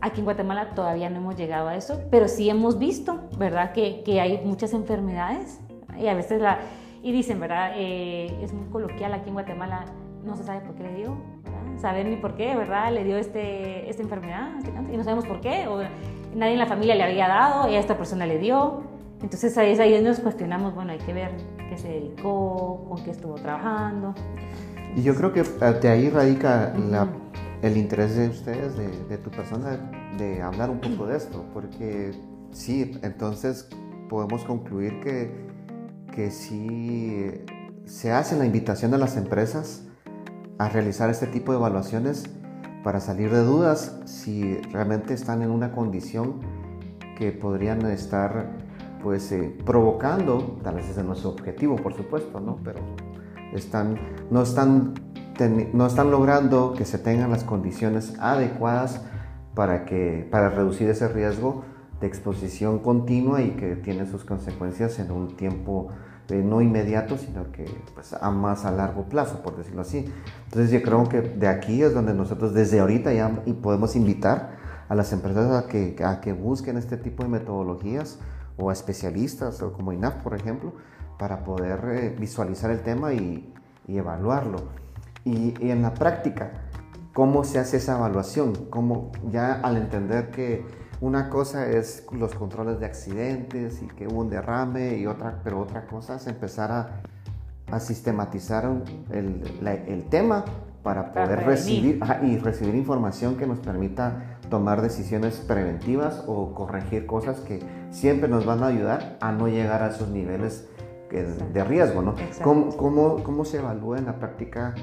Aquí 0.00 0.20
en 0.20 0.24
Guatemala 0.24 0.70
todavía 0.74 1.10
no 1.10 1.16
hemos 1.16 1.36
llegado 1.36 1.68
a 1.68 1.76
eso, 1.76 2.00
pero 2.10 2.28
sí 2.28 2.48
hemos 2.48 2.78
visto, 2.78 3.20
¿verdad? 3.36 3.72
Que, 3.72 4.02
que 4.04 4.20
hay 4.20 4.40
muchas 4.44 4.72
enfermedades 4.72 5.60
y 5.98 6.06
a 6.06 6.14
veces 6.14 6.40
la... 6.40 6.58
Y 7.02 7.12
dicen, 7.12 7.40
¿verdad? 7.40 7.72
Eh, 7.76 8.38
es 8.42 8.52
muy 8.52 8.68
coloquial 8.68 9.14
aquí 9.14 9.28
en 9.28 9.34
Guatemala, 9.34 9.86
no 10.22 10.36
se 10.36 10.44
sabe 10.44 10.60
por 10.60 10.74
qué 10.74 10.82
le 10.82 10.94
dio, 10.94 11.16
¿verdad? 11.42 11.80
Saber 11.80 12.06
ni 12.06 12.16
por 12.16 12.34
qué, 12.36 12.54
¿verdad? 12.54 12.92
Le 12.92 13.04
dio 13.04 13.16
este, 13.16 13.88
esta 13.88 14.02
enfermedad 14.02 14.50
este 14.58 14.70
y 14.92 14.96
no 14.96 15.02
sabemos 15.02 15.26
por 15.26 15.40
qué, 15.40 15.66
o 15.66 15.80
nadie 16.34 16.52
en 16.52 16.58
la 16.58 16.66
familia 16.66 16.94
le 16.94 17.04
había 17.04 17.26
dado 17.26 17.70
y 17.70 17.74
a 17.74 17.80
esta 17.80 17.96
persona 17.96 18.26
le 18.26 18.38
dio. 18.38 18.89
Entonces 19.22 19.56
ahí 19.58 19.72
es 19.72 19.80
ahí 19.80 20.02
nos 20.02 20.20
cuestionamos, 20.20 20.74
bueno, 20.74 20.92
hay 20.92 20.98
que 20.98 21.12
ver 21.12 21.30
qué 21.68 21.76
se 21.76 21.88
dedicó, 21.88 22.86
con 22.88 23.04
qué 23.04 23.10
estuvo 23.10 23.34
trabajando. 23.34 24.14
Y 24.96 25.02
yo 25.02 25.14
creo 25.14 25.32
que 25.32 25.40
eh, 25.40 25.78
de 25.80 25.88
ahí 25.88 26.08
radica 26.08 26.74
el 27.62 27.76
interés 27.76 28.16
de 28.16 28.28
ustedes, 28.28 28.76
de, 28.76 29.18
tu 29.18 29.30
persona, 29.30 29.90
de 30.16 30.42
hablar 30.42 30.70
un 30.70 30.80
poco 30.80 31.06
de 31.06 31.16
esto, 31.16 31.44
porque 31.52 32.12
sí, 32.50 32.98
entonces 33.02 33.68
podemos 34.08 34.42
concluir 34.44 35.00
que, 35.00 35.30
que 36.12 36.30
sí 36.30 37.30
se 37.84 38.12
hace 38.12 38.36
la 38.36 38.46
invitación 38.46 38.94
a 38.94 38.98
las 38.98 39.16
empresas 39.16 39.86
a 40.58 40.68
realizar 40.68 41.10
este 41.10 41.26
tipo 41.26 41.52
de 41.52 41.58
evaluaciones 41.58 42.24
para 42.82 43.00
salir 43.00 43.30
de 43.30 43.42
dudas 43.42 44.00
si 44.06 44.56
realmente 44.72 45.14
están 45.14 45.42
en 45.42 45.50
una 45.50 45.72
condición 45.72 46.40
que 47.16 47.32
podrían 47.32 47.84
estar 47.86 48.56
pues 49.02 49.30
eh, 49.32 49.56
provocando, 49.64 50.58
tal 50.62 50.76
vez 50.76 50.88
ese 50.88 51.00
es 51.00 51.06
nuestro 51.06 51.30
objetivo 51.30 51.76
por 51.76 51.94
supuesto, 51.94 52.40
¿no? 52.40 52.58
pero 52.64 52.80
están, 53.52 53.98
no, 54.30 54.42
están, 54.42 54.94
no 55.72 55.86
están 55.86 56.10
logrando 56.10 56.74
que 56.74 56.84
se 56.84 56.98
tengan 56.98 57.30
las 57.30 57.44
condiciones 57.44 58.14
adecuadas 58.20 59.02
para, 59.54 59.84
que, 59.84 60.26
para 60.30 60.50
reducir 60.50 60.88
ese 60.88 61.08
riesgo 61.08 61.64
de 62.00 62.06
exposición 62.06 62.78
continua 62.78 63.42
y 63.42 63.50
que 63.50 63.76
tiene 63.76 64.06
sus 64.06 64.24
consecuencias 64.24 64.98
en 64.98 65.10
un 65.10 65.36
tiempo 65.36 65.88
eh, 66.30 66.42
no 66.44 66.60
inmediato, 66.60 67.18
sino 67.18 67.50
que 67.50 67.64
pues, 67.94 68.12
a 68.12 68.30
más 68.30 68.64
a 68.64 68.70
largo 68.70 69.04
plazo, 69.04 69.42
por 69.42 69.56
decirlo 69.56 69.82
así. 69.82 70.10
Entonces 70.44 70.70
yo 70.70 70.80
creo 70.82 71.08
que 71.08 71.20
de 71.20 71.48
aquí 71.48 71.82
es 71.82 71.92
donde 71.92 72.14
nosotros 72.14 72.54
desde 72.54 72.80
ahorita 72.80 73.12
ya 73.12 73.42
podemos 73.60 73.96
invitar 73.96 74.58
a 74.88 74.94
las 74.94 75.12
empresas 75.12 75.50
a 75.52 75.68
que, 75.68 75.96
a 76.04 76.20
que 76.20 76.32
busquen 76.32 76.76
este 76.76 76.96
tipo 76.96 77.22
de 77.22 77.28
metodologías 77.28 78.18
o 78.60 78.70
a 78.70 78.72
especialistas, 78.72 79.62
o 79.62 79.72
como 79.72 79.92
INAF, 79.92 80.22
por 80.22 80.34
ejemplo, 80.34 80.74
para 81.18 81.44
poder 81.44 81.80
eh, 81.92 82.16
visualizar 82.18 82.70
el 82.70 82.80
tema 82.80 83.12
y, 83.12 83.52
y 83.86 83.98
evaluarlo. 83.98 84.58
Y, 85.24 85.54
y, 85.64 85.70
en 85.70 85.82
la 85.82 85.94
práctica, 85.94 86.52
¿cómo 87.12 87.44
se 87.44 87.58
hace 87.58 87.78
esa 87.78 87.96
evaluación? 87.96 88.54
¿Cómo 88.70 89.12
ya 89.30 89.54
al 89.54 89.76
entender 89.76 90.30
que 90.30 90.64
una 91.00 91.30
cosa 91.30 91.66
es 91.66 92.06
los 92.12 92.34
controles 92.34 92.78
de 92.78 92.86
accidentes 92.86 93.82
y 93.82 93.86
que 93.86 94.06
hubo 94.06 94.20
un 94.20 94.30
derrame, 94.30 94.98
y 94.98 95.06
otra, 95.06 95.40
pero 95.42 95.60
otra 95.60 95.86
cosa 95.86 96.16
es 96.16 96.26
empezar 96.26 96.70
a, 96.70 97.00
a 97.70 97.80
sistematizar 97.80 98.70
el, 99.10 99.42
el, 99.86 100.04
tema 100.04 100.44
para 100.82 101.12
poder 101.12 101.44
recibir 101.44 102.00
y 102.22 102.38
recibir 102.38 102.74
información 102.74 103.36
que 103.36 103.46
nos 103.46 103.60
permita 103.60 104.38
tomar 104.50 104.82
decisiones 104.82 105.36
preventivas 105.36 106.24
o 106.26 106.54
corregir 106.54 107.06
cosas 107.06 107.40
que 107.40 107.60
siempre 107.90 108.28
nos 108.28 108.44
van 108.46 108.62
a 108.62 108.68
ayudar 108.68 109.18
a 109.20 109.32
no 109.32 109.48
llegar 109.48 109.82
a 109.82 109.88
esos 109.88 110.08
niveles 110.08 110.68
de 111.10 111.64
riesgo, 111.64 112.02
¿no? 112.02 112.14
¿Cómo, 112.42 112.76
cómo, 112.76 113.22
cómo 113.24 113.44
se 113.44 113.58
evalúa 113.58 113.98
en 113.98 114.06
la 114.06 114.18
práctica 114.18 114.74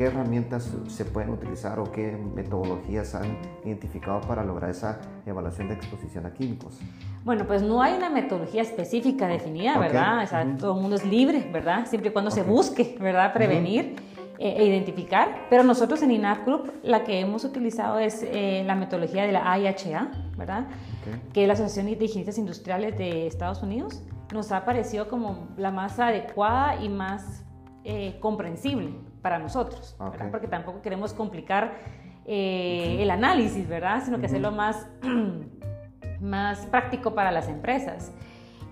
¿Qué 0.00 0.06
herramientas 0.06 0.74
se 0.88 1.04
pueden 1.04 1.28
utilizar 1.28 1.78
o 1.78 1.92
qué 1.92 2.16
metodologías 2.34 3.14
han 3.14 3.36
identificado 3.66 4.22
para 4.22 4.42
lograr 4.42 4.70
esa 4.70 4.98
evaluación 5.26 5.68
de 5.68 5.74
exposición 5.74 6.24
a 6.24 6.32
químicos? 6.32 6.78
Bueno, 7.22 7.46
pues 7.46 7.60
no 7.60 7.82
hay 7.82 7.98
una 7.98 8.08
metodología 8.08 8.62
específica 8.62 9.26
definida, 9.26 9.78
¿verdad? 9.78 10.22
O 10.22 10.26
sea, 10.26 10.56
todo 10.56 10.74
el 10.74 10.80
mundo 10.80 10.96
es 10.96 11.04
libre, 11.04 11.46
¿verdad? 11.52 11.84
Siempre 11.86 12.08
y 12.08 12.12
cuando 12.14 12.30
se 12.30 12.42
busque, 12.42 12.96
¿verdad? 12.98 13.34
Prevenir. 13.34 13.84
Eh, 13.84 13.96
e 14.42 14.64
identificar, 14.64 15.46
pero 15.50 15.62
nosotros 15.62 16.00
en 16.00 16.12
INAF 16.12 16.46
Group 16.46 16.72
la 16.82 17.04
que 17.04 17.20
hemos 17.20 17.44
utilizado 17.44 17.98
es 17.98 18.22
eh, 18.22 18.62
la 18.66 18.74
metodología 18.74 19.24
de 19.24 19.32
la 19.32 19.52
AIHA, 19.52 20.10
¿verdad? 20.38 20.66
Que 21.34 21.42
es 21.42 21.46
la 21.46 21.52
Asociación 21.52 21.86
de 21.86 22.02
Higienistas 22.02 22.38
Industriales 22.38 22.96
de 22.96 23.26
Estados 23.26 23.62
Unidos. 23.62 24.02
Nos 24.32 24.50
ha 24.50 24.64
parecido 24.64 25.08
como 25.08 25.48
la 25.58 25.70
más 25.70 25.98
adecuada 25.98 26.82
y 26.82 26.88
más 26.88 27.44
eh, 27.84 28.16
comprensible 28.20 28.94
para 29.20 29.38
nosotros, 29.38 29.94
porque 30.30 30.48
tampoco 30.48 30.80
queremos 30.80 31.12
complicar 31.12 31.74
eh, 32.24 32.96
el 32.98 33.10
análisis, 33.10 33.68
¿verdad? 33.68 34.02
Sino 34.02 34.20
que 34.20 34.26
hacerlo 34.26 34.52
más, 34.52 34.88
más 36.20 36.64
práctico 36.66 37.14
para 37.14 37.30
las 37.30 37.46
empresas. 37.48 38.10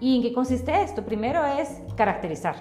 ¿Y 0.01 0.17
en 0.17 0.23
qué 0.23 0.33
consiste 0.33 0.81
esto? 0.81 1.05
Primero 1.05 1.45
es 1.45 1.83
caracterizar, 1.95 2.57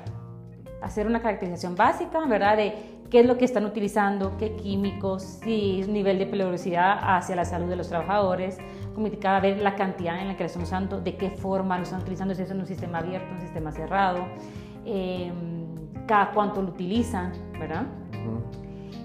hacer 0.81 1.07
una 1.07 1.21
caracterización 1.21 1.75
básica, 1.75 2.19
¿verdad? 2.25 2.57
De 2.57 2.96
qué 3.09 3.21
es 3.21 3.25
lo 3.25 3.37
que 3.37 3.45
están 3.45 3.65
utilizando, 3.65 4.37
qué 4.37 4.55
químicos, 4.55 5.23
si 5.43 5.81
es 5.81 5.87
un 5.87 5.93
nivel 5.93 6.19
de 6.19 6.25
peligrosidad 6.25 6.97
hacia 7.01 7.35
la 7.35 7.45
salud 7.45 7.67
de 7.67 7.75
los 7.75 7.87
trabajadores, 7.87 8.57
comunicar 8.93 9.41
ver 9.41 9.61
la 9.61 9.75
cantidad 9.75 10.19
en 10.21 10.27
la 10.27 10.35
que 10.35 10.43
lo 10.43 10.47
están 10.47 10.63
usando, 10.63 10.99
de 10.99 11.15
qué 11.15 11.29
forma 11.29 11.77
lo 11.77 11.83
están 11.83 12.01
utilizando, 12.01 12.35
si 12.35 12.41
es 12.41 12.51
en 12.51 12.59
un 12.59 12.65
sistema 12.65 12.99
abierto, 12.99 13.27
un 13.33 13.41
sistema 13.41 13.71
cerrado. 13.71 14.25
Eh, 14.85 15.31
cada 16.07 16.31
cuánto 16.31 16.61
lo 16.61 16.69
utilizan, 16.69 17.33
¿verdad? 17.59 17.83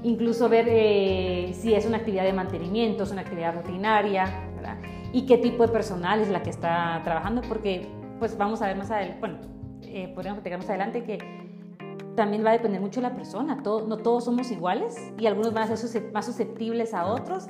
Incluso 0.04 0.48
ver 0.48 0.66
eh, 0.68 1.50
si 1.52 1.74
es 1.74 1.84
una 1.84 1.98
actividad 1.98 2.24
de 2.24 2.32
mantenimiento, 2.32 3.02
es 3.02 3.10
una 3.10 3.22
actividad 3.22 3.54
rutinaria, 3.54 4.26
¿verdad? 4.54 4.78
Y 5.12 5.26
qué 5.26 5.38
tipo 5.38 5.66
de 5.66 5.72
personal 5.72 6.20
es 6.20 6.28
la 6.28 6.42
que 6.42 6.50
está 6.50 7.00
trabajando, 7.04 7.42
porque 7.42 7.88
pues 8.18 8.38
vamos 8.38 8.62
a 8.62 8.68
ver 8.68 8.76
más 8.76 8.90
adelante, 8.90 9.18
bueno, 9.20 9.38
eh, 9.82 10.10
podríamos 10.14 10.40
platicar 10.40 10.58
más 10.58 10.68
adelante 10.68 11.02
que 11.02 11.41
también 12.14 12.44
va 12.44 12.50
a 12.50 12.52
depender 12.52 12.80
mucho 12.80 13.00
de 13.00 13.08
la 13.08 13.14
persona, 13.14 13.56
no 13.56 13.96
todos 13.98 14.24
somos 14.24 14.50
iguales 14.50 14.96
y 15.18 15.26
algunos 15.26 15.52
van 15.52 15.70
a 15.70 15.76
ser 15.76 16.12
más 16.12 16.26
susceptibles 16.26 16.94
a 16.94 17.06
otros 17.06 17.48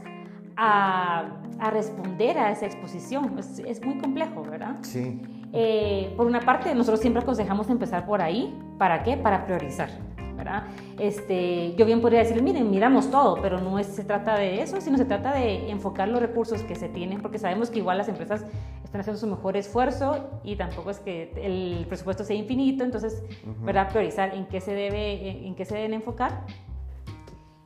a, 0.56 1.40
a 1.58 1.70
responder 1.70 2.38
a 2.38 2.50
esa 2.50 2.66
exposición. 2.66 3.38
Es, 3.38 3.58
es, 3.58 3.84
muy 3.84 3.98
complejo, 3.98 4.42
¿verdad? 4.42 4.76
Sí. 4.82 5.20
Eh, 5.52 6.12
por 6.16 6.26
una 6.26 6.40
parte, 6.40 6.74
nosotros 6.74 7.00
siempre 7.00 7.22
aconsejamos 7.22 7.68
empezar 7.70 8.06
por 8.06 8.22
ahí. 8.22 8.58
¿Para 8.78 9.02
qué? 9.02 9.16
Para 9.16 9.44
priorizar. 9.44 9.90
¿Verdad? 10.36 10.64
Este, 10.98 11.74
yo 11.76 11.86
bien 11.86 12.00
podría 12.00 12.20
decir, 12.20 12.42
miren, 12.42 12.70
miramos 12.70 13.10
todo, 13.10 13.40
pero 13.40 13.60
no 13.60 13.78
es, 13.78 13.86
se 13.86 14.04
trata 14.04 14.36
de 14.36 14.62
eso, 14.62 14.80
sino 14.80 14.98
se 14.98 15.04
trata 15.04 15.34
de 15.34 15.70
enfocar 15.70 16.08
los 16.08 16.20
recursos 16.20 16.62
que 16.62 16.74
se 16.74 16.88
tienen, 16.88 17.20
porque 17.20 17.38
sabemos 17.38 17.70
que 17.70 17.78
igual 17.78 17.98
las 17.98 18.08
empresas 18.08 18.44
están 18.84 19.00
haciendo 19.00 19.20
su 19.20 19.26
mejor 19.26 19.56
esfuerzo 19.56 20.30
y 20.44 20.56
tampoco 20.56 20.90
es 20.90 21.00
que 21.00 21.32
el 21.36 21.86
presupuesto 21.86 22.24
sea 22.24 22.36
infinito, 22.36 22.84
entonces, 22.84 23.22
¿verdad? 23.62 23.88
Priorizar 23.88 24.34
en 24.34 24.46
qué 24.46 24.60
se 24.60 24.74
debe, 24.74 25.46
en 25.46 25.54
qué 25.54 25.64
se 25.64 25.74
deben 25.74 25.94
enfocar 25.94 26.44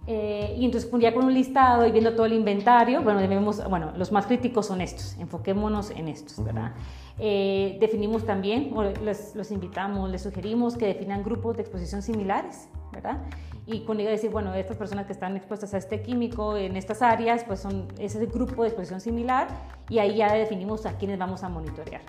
eh, 0.09 0.55
y 0.57 0.65
entonces 0.65 0.89
ya 1.01 1.13
con 1.13 1.25
un 1.25 1.35
listado 1.35 1.85
y 1.85 1.91
viendo 1.91 2.15
todo 2.15 2.27
el 2.27 2.33
inventario, 2.33 3.03
bueno, 3.03 3.21
debemos, 3.21 3.69
bueno, 3.69 3.93
los 3.97 4.13
más 4.13 4.27
críticos 4.27 4.67
son 4.67 4.81
estos, 4.81 5.17
enfoquémonos 5.19 5.91
en 5.91 6.07
estos, 6.07 6.45
¿verdad? 6.45 6.73
Eh, 7.19 7.79
definimos 7.81 8.27
también, 8.27 8.75
les, 9.03 9.35
los 9.35 9.51
invitamos, 9.51 10.11
les 10.11 10.23
sugerimos 10.23 10.77
que 10.77 10.87
definan 10.87 11.23
grupos 11.23 11.57
de 11.57 11.63
exposición 11.63 12.03
similares, 12.03 12.69
¿verdad? 12.93 13.23
Y 13.67 13.81
con 13.85 13.99
ello 13.99 14.11
decir, 14.11 14.31
bueno, 14.31 14.55
estas 14.55 14.77
personas 14.77 15.07
que 15.07 15.13
están 15.13 15.37
expuestas 15.37 15.73
a 15.75 15.79
este 15.79 16.03
químico 16.03 16.57
en 16.57 16.77
estas 16.77 17.03
áreas, 17.03 17.43
pues 17.45 17.61
son 17.61 17.89
ese 17.99 18.25
grupo 18.27 18.63
de 18.63 18.69
exposición 18.69 19.01
similar 19.01 19.49
y 19.89 19.99
ahí 19.99 20.17
ya 20.17 20.33
definimos 20.33 20.85
a 20.85 20.99
quiénes 20.99 21.19
vamos 21.19 21.43
a 21.43 21.49
monitorear. 21.49 22.03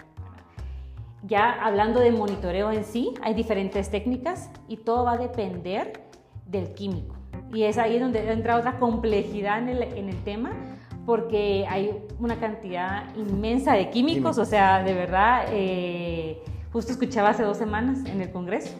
Ya 1.23 1.51
hablando 1.51 1.99
de 1.99 2.11
monitoreo 2.11 2.71
en 2.71 2.83
sí, 2.83 3.13
hay 3.21 3.33
diferentes 3.33 3.89
técnicas 3.89 4.51
y 4.67 4.77
todo 4.77 5.05
va 5.05 5.13
a 5.13 5.17
depender 5.17 6.03
del 6.45 6.73
químico. 6.73 7.15
Y 7.53 7.63
es 7.63 7.77
ahí 7.77 7.97
donde 7.97 8.29
entra 8.31 8.57
otra 8.57 8.77
complejidad 8.77 9.59
en 9.59 9.69
el, 9.69 9.83
en 9.83 10.09
el 10.09 10.23
tema, 10.23 10.51
porque 11.07 11.65
hay 11.69 11.97
una 12.19 12.37
cantidad 12.37 13.15
inmensa 13.15 13.71
de 13.71 13.89
químicos, 13.89 14.37
o 14.37 14.43
sea, 14.43 14.83
de 14.83 14.93
verdad, 14.93 15.45
eh, 15.51 16.43
justo 16.73 16.91
escuchaba 16.91 17.29
hace 17.29 17.43
dos 17.43 17.55
semanas 17.55 17.99
en 18.05 18.19
el 18.19 18.29
Congreso, 18.29 18.75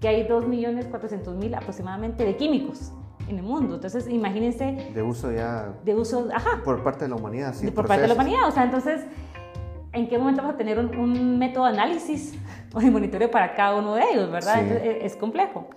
que 0.00 0.08
hay 0.08 0.26
2.400.000 0.26 1.54
aproximadamente 1.54 2.24
de 2.24 2.34
químicos 2.38 2.92
en 3.28 3.36
el 3.36 3.42
mundo. 3.42 3.74
Entonces, 3.74 4.08
imagínense... 4.08 4.90
De 4.94 5.02
uso 5.02 5.30
ya... 5.32 5.74
De 5.84 5.94
uso, 5.94 6.28
ajá. 6.32 6.62
Por 6.64 6.82
parte 6.82 7.04
de 7.04 7.10
la 7.10 7.16
humanidad, 7.16 7.52
sí. 7.52 7.70
por 7.70 7.86
parte 7.86 8.00
de 8.00 8.08
la 8.08 8.14
humanidad, 8.14 8.48
o 8.48 8.50
sea, 8.50 8.64
entonces, 8.64 9.04
¿en 9.92 10.08
qué 10.08 10.16
momento 10.16 10.40
vamos 10.40 10.54
a 10.54 10.56
tener 10.56 10.78
un, 10.78 11.38
método 11.38 11.64
de 11.64 11.72
análisis 11.72 12.38
o 12.72 12.80
de 12.80 12.90
monitoreo 12.90 13.30
para 13.30 13.54
cada 13.54 13.76
uno 13.76 13.96
de 13.96 14.02
ellos, 14.10 14.30
verdad? 14.30 14.62
Entonces, 14.62 14.96
es 15.02 15.14
complejo. 15.16 15.68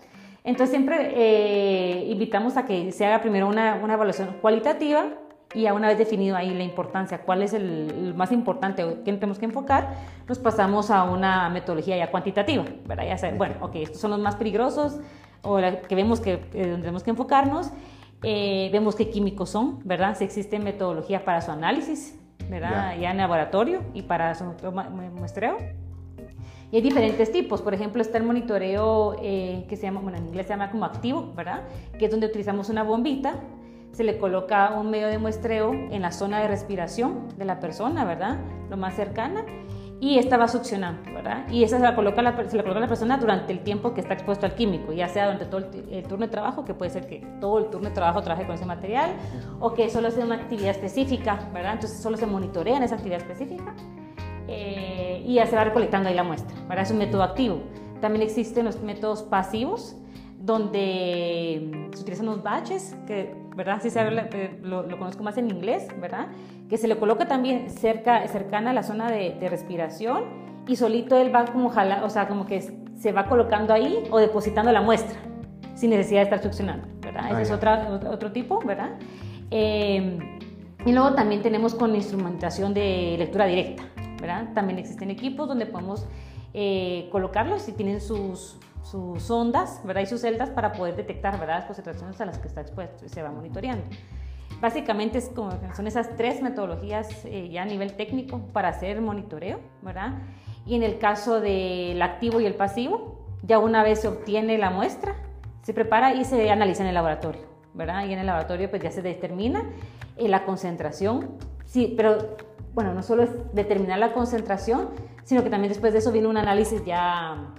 Entonces 0.45 0.69
siempre 0.69 1.11
eh, 1.13 2.05
invitamos 2.05 2.55
a 2.55 2.63
que 2.63 2.93
se 2.93 3.05
haga 3.05 3.19
primero 3.19 3.49
una, 3.49 3.81
una, 3.83 3.95
evaluación 3.95 4.37
cualitativa 4.39 5.09
y 5.57 5.63
ya 5.63 5.73
una 5.73 5.87
vez 5.87 5.97
definido 5.97 6.35
ahí 6.35 6.53
la 6.53 6.63
importancia, 6.63 7.23
cuál 7.23 7.41
es 7.41 7.51
el, 7.51 8.13
más 8.15 8.31
importante 8.31 8.83
o 8.83 9.03
qué 9.03 9.11
tenemos 9.13 9.39
que 9.39 9.45
enfocar, 9.45 9.95
nos 10.27 10.37
pasamos 10.37 10.91
a 10.91 11.03
una 11.03 11.49
metodología 11.49 11.97
ya 11.97 12.11
cuantitativa, 12.11 12.63
¿verdad? 12.85 13.07
Ya 13.07 13.17
sé, 13.17 13.31
bueno, 13.31 13.55
ok, 13.61 13.77
estos 13.77 13.99
son 13.99 14.11
los 14.11 14.19
más 14.19 14.35
peligrosos 14.35 14.99
o 15.41 15.57
que 15.57 15.95
vemos 15.95 16.19
que 16.19 16.37
tenemos 16.37 17.01
que 17.01 17.09
enfocarnos, 17.09 17.71
eh, 18.21 18.69
vemos 18.71 18.93
qué 18.93 19.09
químicos 19.09 19.49
son, 19.49 19.79
¿verdad? 19.83 20.15
Si 20.15 20.25
existe 20.25 20.59
metodología 20.59 21.25
para 21.25 21.41
su 21.41 21.49
análisis, 21.49 22.19
¿verdad? 22.51 22.93
Ya, 22.93 23.01
ya 23.01 23.11
en 23.11 23.17
laboratorio 23.17 23.81
y 23.95 24.03
para 24.03 24.35
su 24.35 24.45
muestreo. 25.15 25.57
Y 26.71 26.75
hay 26.75 26.81
diferentes 26.83 27.31
tipos, 27.31 27.63
por 27.63 27.73
ejemplo 27.73 28.03
está 28.03 28.19
el 28.19 28.25
monitoreo 28.25 29.15
eh, 29.23 29.65
que 29.67 29.75
se 29.75 29.83
llama, 29.83 30.01
bueno 30.01 30.19
en 30.19 30.27
inglés 30.27 30.45
se 30.45 30.53
llama 30.53 30.69
como 30.69 30.85
activo, 30.85 31.33
¿verdad? 31.35 31.63
Que 31.97 32.05
es 32.05 32.11
donde 32.11 32.27
utilizamos 32.27 32.69
una 32.69 32.83
bombita, 32.83 33.39
se 33.97 34.03
le 34.03 34.19
coloca 34.19 34.75
un 34.79 34.91
medio 34.91 35.07
de 35.07 35.17
muestreo 35.17 35.73
en 35.73 36.03
la 36.03 36.11
zona 36.11 36.39
de 36.39 36.47
respiración 36.47 37.29
de 37.35 37.45
la 37.45 37.59
persona, 37.59 38.05
¿verdad? 38.05 38.37
Lo 38.69 38.77
más 38.77 38.95
cercana. 38.95 39.43
Y 39.99 40.19
esta 40.19 40.37
va 40.37 40.47
succionando, 40.47 41.11
¿verdad? 41.11 41.49
Y 41.49 41.63
esa 41.63 41.77
se 41.77 41.83
la, 41.83 41.95
coloca 41.95 42.21
la, 42.21 42.47
se 42.47 42.55
la 42.55 42.61
coloca 42.61 42.77
a 42.77 42.81
la 42.81 42.87
persona 42.87 43.17
durante 43.17 43.51
el 43.51 43.61
tiempo 43.61 43.95
que 43.95 44.01
está 44.01 44.13
expuesto 44.13 44.45
al 44.45 44.53
químico, 44.53 44.93
ya 44.93 45.07
sea 45.07 45.25
durante 45.25 45.45
todo 45.45 45.65
el, 45.89 46.03
turno 46.03 46.27
de 46.27 46.31
trabajo, 46.31 46.63
que 46.63 46.75
puede 46.75 46.91
ser 46.91 47.07
que 47.07 47.25
todo 47.41 47.57
el 47.57 47.71
turno 47.71 47.89
de 47.89 47.95
trabajo 47.95 48.21
trabaje 48.21 48.45
con 48.45 48.53
ese 48.53 48.67
material, 48.67 49.15
o 49.59 49.73
que 49.73 49.89
solo 49.89 50.11
sea 50.11 50.25
una 50.25 50.35
actividad 50.35 50.69
específica, 50.69 51.49
¿verdad? 51.51 51.73
Entonces 51.73 51.99
solo 51.99 52.17
se 52.17 52.27
monitorea 52.27 52.77
en 52.77 52.83
esa 52.83 52.97
actividad 52.97 53.21
específica. 53.21 53.73
Eh, 54.47 55.23
y 55.25 55.33
ya 55.33 55.47
se 55.47 55.55
va 55.55 55.63
recolectando 55.63 56.09
ahí 56.09 56.13
la 56.13 56.23
muestra. 56.23 56.55
para 56.67 56.83
Es 56.83 56.91
un 56.91 56.99
método 56.99 57.23
activo. 57.23 57.61
También 57.99 58.21
existen 58.21 58.65
los 58.65 58.79
métodos 58.79 59.23
pasivos, 59.23 59.97
donde 60.37 61.89
se 61.95 62.01
utilizan 62.01 62.27
los 62.27 62.43
baches, 62.43 62.95
que, 63.07 63.46
¿verdad? 63.57 63.79
Sí 63.81 63.89
se 63.89 63.99
habla, 63.99 64.29
eh, 64.31 64.59
lo, 64.61 64.83
lo, 64.83 64.99
conozco 64.99 65.23
más 65.23 65.35
en 65.37 65.49
inglés, 65.49 65.87
¿verdad? 65.99 66.27
Que 66.69 66.77
se 66.77 66.87
le 66.87 66.95
coloca 66.95 67.27
también 67.27 67.71
cerca, 67.71 68.25
cercana 68.27 68.69
a 68.69 68.73
la 68.73 68.83
zona 68.83 69.11
de, 69.11 69.35
de 69.39 69.49
respiración 69.49 70.25
y 70.67 70.75
solito 70.75 71.17
él 71.17 71.35
va 71.35 71.45
como 71.45 71.69
jala, 71.69 72.05
o 72.05 72.09
sea, 72.09 72.27
como 72.27 72.45
que 72.45 72.61
se 72.61 73.11
va 73.11 73.25
colocando 73.25 73.73
ahí 73.73 74.03
o 74.11 74.19
depositando 74.19 74.71
la 74.71 74.81
muestra 74.81 75.17
sin 75.73 75.89
necesidad 75.89 76.19
de 76.19 76.23
estar 76.25 76.43
succionando, 76.43 76.87
¿verdad? 77.01 77.25
Ese 77.25 77.35
ah, 77.35 77.41
es 77.41 77.51
otra, 77.51 77.99
otro 78.11 78.31
tipo, 78.31 78.59
¿verdad? 78.59 78.91
Eh, 79.49 80.19
y 80.85 80.91
luego 80.91 81.15
también 81.15 81.41
tenemos 81.41 81.73
con 81.73 81.95
instrumentación 81.95 82.75
de 82.75 83.15
lectura 83.17 83.47
directa, 83.47 83.83
¿verdad? 84.21 84.53
También 84.53 84.77
existen 84.77 85.09
equipos 85.09 85.47
donde 85.47 85.65
podemos 85.65 86.05
eh, 86.53 87.09
colocarlos 87.11 87.67
y 87.67 87.71
tienen 87.71 88.01
sus, 88.01 88.57
sus 88.83 89.29
ondas, 89.29 89.81
¿verdad? 89.83 90.01
Y 90.01 90.05
sus 90.05 90.21
celdas 90.21 90.49
para 90.49 90.71
poder 90.71 90.95
detectar, 90.95 91.39
¿verdad? 91.39 91.57
Las 91.57 91.65
concentraciones 91.65 92.19
a 92.21 92.25
las 92.25 92.37
que 92.37 92.47
está 92.47 92.61
expuesto 92.61 93.07
se 93.07 93.21
va 93.21 93.31
monitoreando. 93.31 93.83
Básicamente 94.61 95.19
es 95.19 95.29
como, 95.29 95.51
son 95.75 95.87
esas 95.87 96.15
tres 96.15 96.41
metodologías 96.41 97.25
eh, 97.25 97.49
ya 97.49 97.61
a 97.61 97.65
nivel 97.65 97.93
técnico 97.93 98.39
para 98.53 98.69
hacer 98.69 99.01
monitoreo, 99.01 99.59
¿verdad? 99.81 100.13
Y 100.65 100.75
en 100.75 100.83
el 100.83 100.97
caso 100.97 101.39
del 101.39 102.01
activo 102.01 102.41
y 102.41 102.45
el 102.45 102.55
pasivo, 102.55 103.19
ya 103.43 103.59
una 103.59 103.83
vez 103.83 104.01
se 104.01 104.07
obtiene 104.07 104.57
la 104.57 104.71
muestra, 104.71 105.15
se 105.61 105.73
prepara 105.73 106.13
y 106.13 106.25
se 106.25 106.49
analiza 106.49 106.81
en 106.81 106.89
el 106.89 106.95
laboratorio, 106.95 107.43
¿verdad? 107.73 108.05
Y 108.05 108.13
en 108.13 108.19
el 108.19 108.25
laboratorio 108.25 108.69
pues 108.69 108.81
ya 108.81 108.89
se 108.89 109.01
determina 109.01 109.63
eh, 110.15 110.27
la 110.27 110.43
concentración, 110.43 111.37
sí, 111.65 111.93
pero 111.95 112.37
bueno, 112.73 112.93
no 112.93 113.03
solo 113.03 113.23
es 113.23 113.29
determinar 113.53 113.99
la 113.99 114.13
concentración, 114.13 114.89
sino 115.23 115.43
que 115.43 115.49
también 115.49 115.69
después 115.69 115.93
de 115.93 115.99
eso 115.99 116.11
viene 116.11 116.27
un 116.27 116.37
análisis 116.37 116.83
ya 116.85 117.53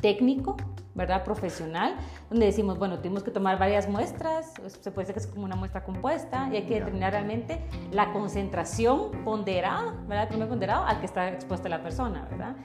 técnico, 0.00 0.56
¿verdad? 0.94 1.24
Profesional, 1.24 1.96
donde 2.28 2.46
decimos, 2.46 2.78
bueno, 2.78 2.98
tuvimos 2.98 3.22
que 3.22 3.30
tomar 3.30 3.58
varias 3.58 3.88
muestras, 3.88 4.54
se 4.66 4.90
puede 4.90 5.06
decir 5.06 5.14
que 5.14 5.20
es 5.20 5.26
como 5.26 5.44
una 5.44 5.56
muestra 5.56 5.84
compuesta, 5.84 6.48
y 6.52 6.56
hay 6.56 6.62
que 6.62 6.74
determinar 6.74 7.12
realmente 7.12 7.60
la 7.92 8.12
concentración 8.12 9.10
ponderada, 9.24 9.94
¿verdad? 10.06 10.22
El 10.22 10.28
primer 10.28 10.48
ponderado 10.48 10.84
al 10.84 11.00
que 11.00 11.06
está 11.06 11.28
expuesta 11.28 11.68
la 11.68 11.82
persona, 11.82 12.26
¿verdad? 12.30 12.56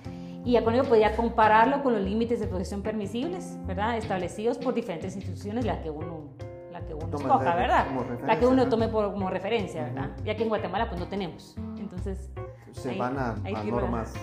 Y 0.43 0.53
ya 0.53 0.63
con 0.63 0.75
ello 0.75 0.83
podía 0.83 1.15
compararlo 1.15 1.81
con 1.81 1.93
los 1.93 2.01
límites 2.01 2.39
de 2.39 2.45
exposición 2.45 2.81
permisibles, 2.81 3.57
¿verdad? 3.65 3.97
Establecidos 3.97 4.57
por 4.57 4.73
diferentes 4.73 5.15
instituciones, 5.15 5.65
la 5.65 5.81
que 5.81 5.89
uno 5.89 6.29
la 6.71 6.85
que 6.85 6.93
uno 6.93 7.17
escoja, 7.17 7.55
¿verdad? 7.55 7.85
La 8.25 8.37
que 8.37 8.45
uno 8.45 8.67
tome 8.67 8.89
por, 8.89 9.11
como 9.13 9.29
referencia, 9.29 9.83
¿verdad? 9.83 10.09
Ya 10.25 10.35
que 10.35 10.43
en 10.43 10.49
Guatemala 10.49 10.89
pues 10.89 10.99
no 10.99 11.07
tenemos. 11.07 11.55
Entonces... 11.77 12.29
Se 12.73 12.97
van 12.97 13.17
a, 13.17 13.35
normas... 13.63 14.13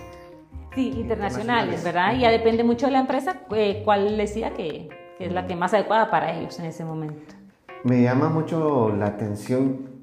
Sí, 0.75 0.89
internacionales, 0.95 1.83
¿verdad? 1.83 2.15
Y 2.15 2.21
ya 2.21 2.31
depende 2.31 2.63
mucho 2.63 2.87
de 2.87 2.93
la 2.93 2.99
empresa 2.99 3.41
eh, 3.51 3.81
cuál 3.85 4.17
decía 4.17 4.53
que, 4.53 4.89
que, 5.17 5.25
es 5.27 5.31
la 5.31 5.45
que 5.45 5.55
más 5.55 5.73
adecuada 5.73 6.09
para 6.09 6.33
ellos 6.33 6.57
en 6.59 6.65
ese 6.65 6.83
momento. 6.83 7.35
Me 7.83 8.01
llama 8.01 8.29
mucho 8.29 8.93
la 8.95 9.07
atención 9.07 9.93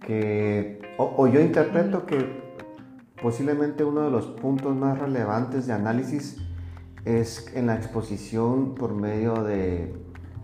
que, 0.00 0.80
o, 0.98 1.26
yo 1.28 1.40
interpreto 1.40 2.04
que 2.04 2.42
posiblemente 3.22 3.84
uno 3.84 4.02
de 4.02 4.10
los 4.10 4.26
puntos 4.26 4.74
más 4.74 4.98
relevantes 4.98 5.66
de 5.66 5.72
análisis 5.72 6.38
es 7.04 7.54
en 7.54 7.66
la 7.66 7.76
exposición 7.76 8.74
por 8.74 8.92
medio 8.92 9.42
de, 9.42 9.94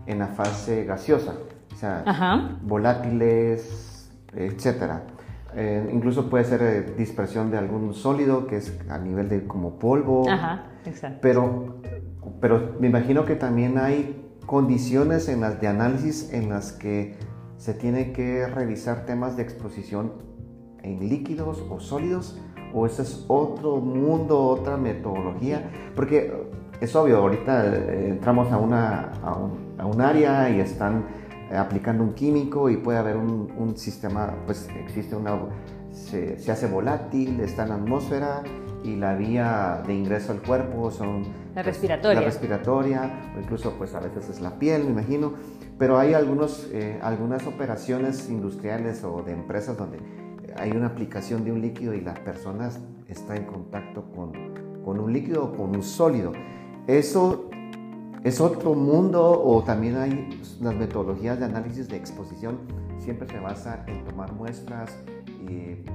en 0.07 0.19
la 0.19 0.27
fase 0.27 0.85
gaseosa, 0.85 1.35
o 1.73 1.75
sea, 1.75 2.57
volátiles, 2.61 4.11
etcétera. 4.33 5.03
Eh, 5.55 5.89
incluso 5.93 6.29
puede 6.29 6.43
ser 6.43 6.61
eh, 6.61 6.93
dispersión 6.97 7.49
de 7.49 7.57
algún 7.57 7.93
sólido 7.93 8.45
que 8.45 8.57
es 8.57 8.77
a 8.89 8.97
nivel 8.97 9.29
de 9.29 9.47
como 9.47 9.79
polvo. 9.79 10.29
Ajá, 10.29 10.65
exacto. 10.85 11.19
Pero, 11.21 11.81
pero 12.41 12.75
me 12.79 12.87
imagino 12.87 13.25
que 13.25 13.35
también 13.35 13.77
hay 13.77 14.21
condiciones 14.45 15.29
en 15.29 15.41
las 15.41 15.61
de 15.61 15.67
análisis 15.67 16.33
en 16.33 16.49
las 16.49 16.73
que 16.73 17.15
se 17.57 17.73
tiene 17.73 18.11
que 18.11 18.47
revisar 18.47 19.05
temas 19.05 19.37
de 19.37 19.43
exposición 19.43 20.13
en 20.83 20.99
líquidos 21.07 21.63
o 21.69 21.79
sólidos 21.79 22.39
o 22.73 22.85
ese 22.85 23.03
es 23.03 23.25
otro 23.29 23.77
mundo, 23.77 24.39
otra 24.47 24.75
metodología, 24.75 25.71
porque 25.95 26.33
es 26.81 26.93
obvio, 26.95 27.19
ahorita 27.19 27.65
eh, 27.65 28.09
entramos 28.09 28.51
a, 28.51 28.57
una, 28.57 29.13
a, 29.23 29.33
un, 29.37 29.75
a 29.77 29.85
un 29.85 30.01
área 30.01 30.49
y 30.49 30.59
están 30.59 31.05
aplicando 31.51 32.03
un 32.03 32.13
químico 32.13 32.69
y 32.69 32.77
puede 32.77 32.97
haber 32.97 33.17
un, 33.17 33.51
un 33.57 33.77
sistema, 33.77 34.33
pues 34.45 34.67
existe 34.83 35.15
una, 35.15 35.39
se, 35.91 36.39
se, 36.39 36.51
hace 36.51 36.67
volátil, 36.67 37.39
está 37.39 37.63
en 37.63 37.69
la 37.69 37.75
atmósfera 37.75 38.43
y 38.83 38.95
la 38.95 39.15
vía 39.15 39.81
de 39.85 39.93
ingreso 39.93 40.31
al 40.31 40.41
cuerpo 40.41 40.91
son... 40.91 41.23
La 41.55 41.63
respiratoria. 41.63 42.19
La 42.19 42.25
respiratoria, 42.25 43.31
o 43.35 43.39
incluso 43.39 43.73
pues 43.77 43.93
a 43.95 43.99
veces 43.99 44.29
es 44.29 44.41
la 44.41 44.59
piel, 44.59 44.83
me 44.85 44.91
imagino, 44.91 45.33
pero 45.77 45.97
hay 45.97 46.13
algunos, 46.13 46.69
eh, 46.71 46.99
algunas 47.01 47.45
operaciones 47.47 48.29
industriales 48.29 49.03
o 49.03 49.23
de 49.23 49.33
empresas 49.33 49.77
donde 49.77 49.99
hay 50.57 50.71
una 50.71 50.87
aplicación 50.87 51.43
de 51.43 51.51
un 51.51 51.61
líquido 51.61 51.93
y 51.93 52.01
la 52.01 52.13
persona 52.13 52.69
está 53.07 53.35
en 53.35 53.45
contacto 53.45 54.05
con, 54.15 54.33
con 54.83 54.99
un 54.99 55.11
líquido 55.11 55.45
o 55.45 55.51
con 55.53 55.75
un 55.75 55.83
sólido. 55.83 56.31
Eso 56.87 57.49
¿Es 58.25 58.41
otro 58.41 58.73
mundo 58.73 59.39
o 59.45 59.61
también 59.61 59.97
hay 59.97 60.39
las 60.59 60.73
metodologías 60.73 61.37
de 61.37 61.45
análisis 61.45 61.87
de 61.87 61.95
exposición? 61.95 62.57
Siempre 62.97 63.27
se 63.29 63.39
basa 63.39 63.83
en 63.85 64.03
tomar 64.03 64.33
muestras 64.33 64.97
y, 65.47 65.85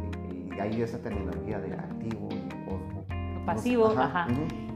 hay 0.60 0.80
esa 0.80 0.98
terminología 0.98 1.58
de 1.58 1.72
activo 1.72 2.28
y 2.30 3.46
pasivo. 3.46 3.92
Ajá. 3.96 4.28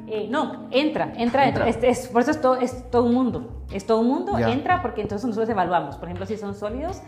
Eh, 0.08 0.26
no, 0.28 0.66
entra, 0.72 1.12
entra, 1.16 1.46
entra. 1.46 1.68
Es, 1.68 2.08
por 2.08 2.22
eso 2.22 2.32
es 2.32 2.40
todo, 2.40 2.56
es 2.56 2.90
todo 2.90 3.04
un 3.04 3.14
mundo. 3.14 3.62
Es 3.70 3.86
todo 3.86 4.00
un 4.00 4.08
mundo, 4.08 4.36
entra 4.36 4.82
porque 4.82 5.02
entonces 5.02 5.24
nosotros 5.24 5.48
evaluamos. 5.48 5.96
Por 5.96 6.08
ejemplo, 6.08 6.26
si 6.26 6.36
son 6.36 6.56
sólidos, 6.56 7.02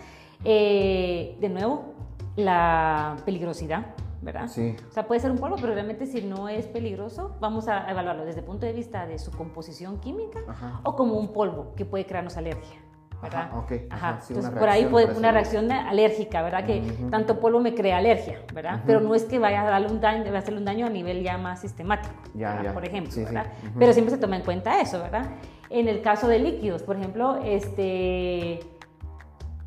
eh, 0.45 1.37
de 1.41 1.49
nuevo, 1.49 1.95
la 2.37 3.17
peligrosidad 3.25 3.97
¿verdad? 4.27 4.49
Sí. 4.49 4.77
O 4.89 4.93
sea, 4.93 5.07
puede 5.07 5.21
ser 5.21 5.31
un 5.31 5.39
polvo, 5.39 5.57
pero 5.57 5.73
realmente 5.73 6.05
si 6.05 6.21
no 6.21 6.49
es 6.49 6.67
peligroso, 6.67 7.37
vamos 7.41 7.69
a 7.69 7.89
evaluarlo 7.89 8.25
desde 8.25 8.41
el 8.41 8.45
punto 8.45 8.67
de 8.67 8.73
vista 8.73 9.07
de 9.07 9.19
su 9.19 9.31
composición 9.31 10.01
química 10.01 10.41
o 10.83 10.97
como 10.97 11.15
un 11.15 11.33
polvo 11.33 11.75
que 11.77 11.87
puede 11.87 12.05
crearnos 12.05 12.37
alergia. 12.37 12.81
¿verdad? 13.23 13.49
Ajá, 13.49 13.59
okay. 13.61 13.87
Ajá. 13.89 14.21
Entonces, 14.29 14.51
por 14.51 14.69
ahí 14.69 14.85
puede 14.87 15.17
una 15.17 15.33
reacción 15.33 15.73
alérgica, 15.73 16.43
¿verdad? 16.43 16.67
Que 16.67 16.83
tanto 17.11 17.41
polvo 17.41 17.61
me 17.61 17.75
crea 17.75 17.97
alergia, 17.97 18.43
¿verdad? 18.53 18.83
Pero 18.85 19.01
no 19.01 19.15
es 19.15 19.25
que 19.25 19.39
vaya 19.39 19.63
a 19.63 19.71
darle 19.71 19.89
un 19.89 20.01
daño, 20.01 20.31
va 20.31 20.37
a 20.37 20.41
hacerle 20.41 20.59
un 20.59 20.67
daño 20.67 20.87
a 20.87 20.91
nivel 20.91 21.23
ya 21.23 21.39
más 21.39 21.61
sistemático, 21.61 22.15
ya, 22.35 22.63
ya. 22.63 22.75
por 22.75 22.85
ejemplo, 22.85 23.13
¿verdad? 23.17 23.47
Pero 23.79 23.93
siempre 23.95 24.15
se 24.15 24.21
toma 24.21 24.37
en 24.37 24.43
cuenta 24.43 24.81
eso, 24.81 24.99
¿verdad? 24.99 25.31
En 25.71 25.89
el 25.89 26.03
caso 26.03 26.29
de 26.29 26.41
líquidos, 26.41 26.83
por 26.83 26.97
ejemplo, 26.97 27.39
este 27.43 28.61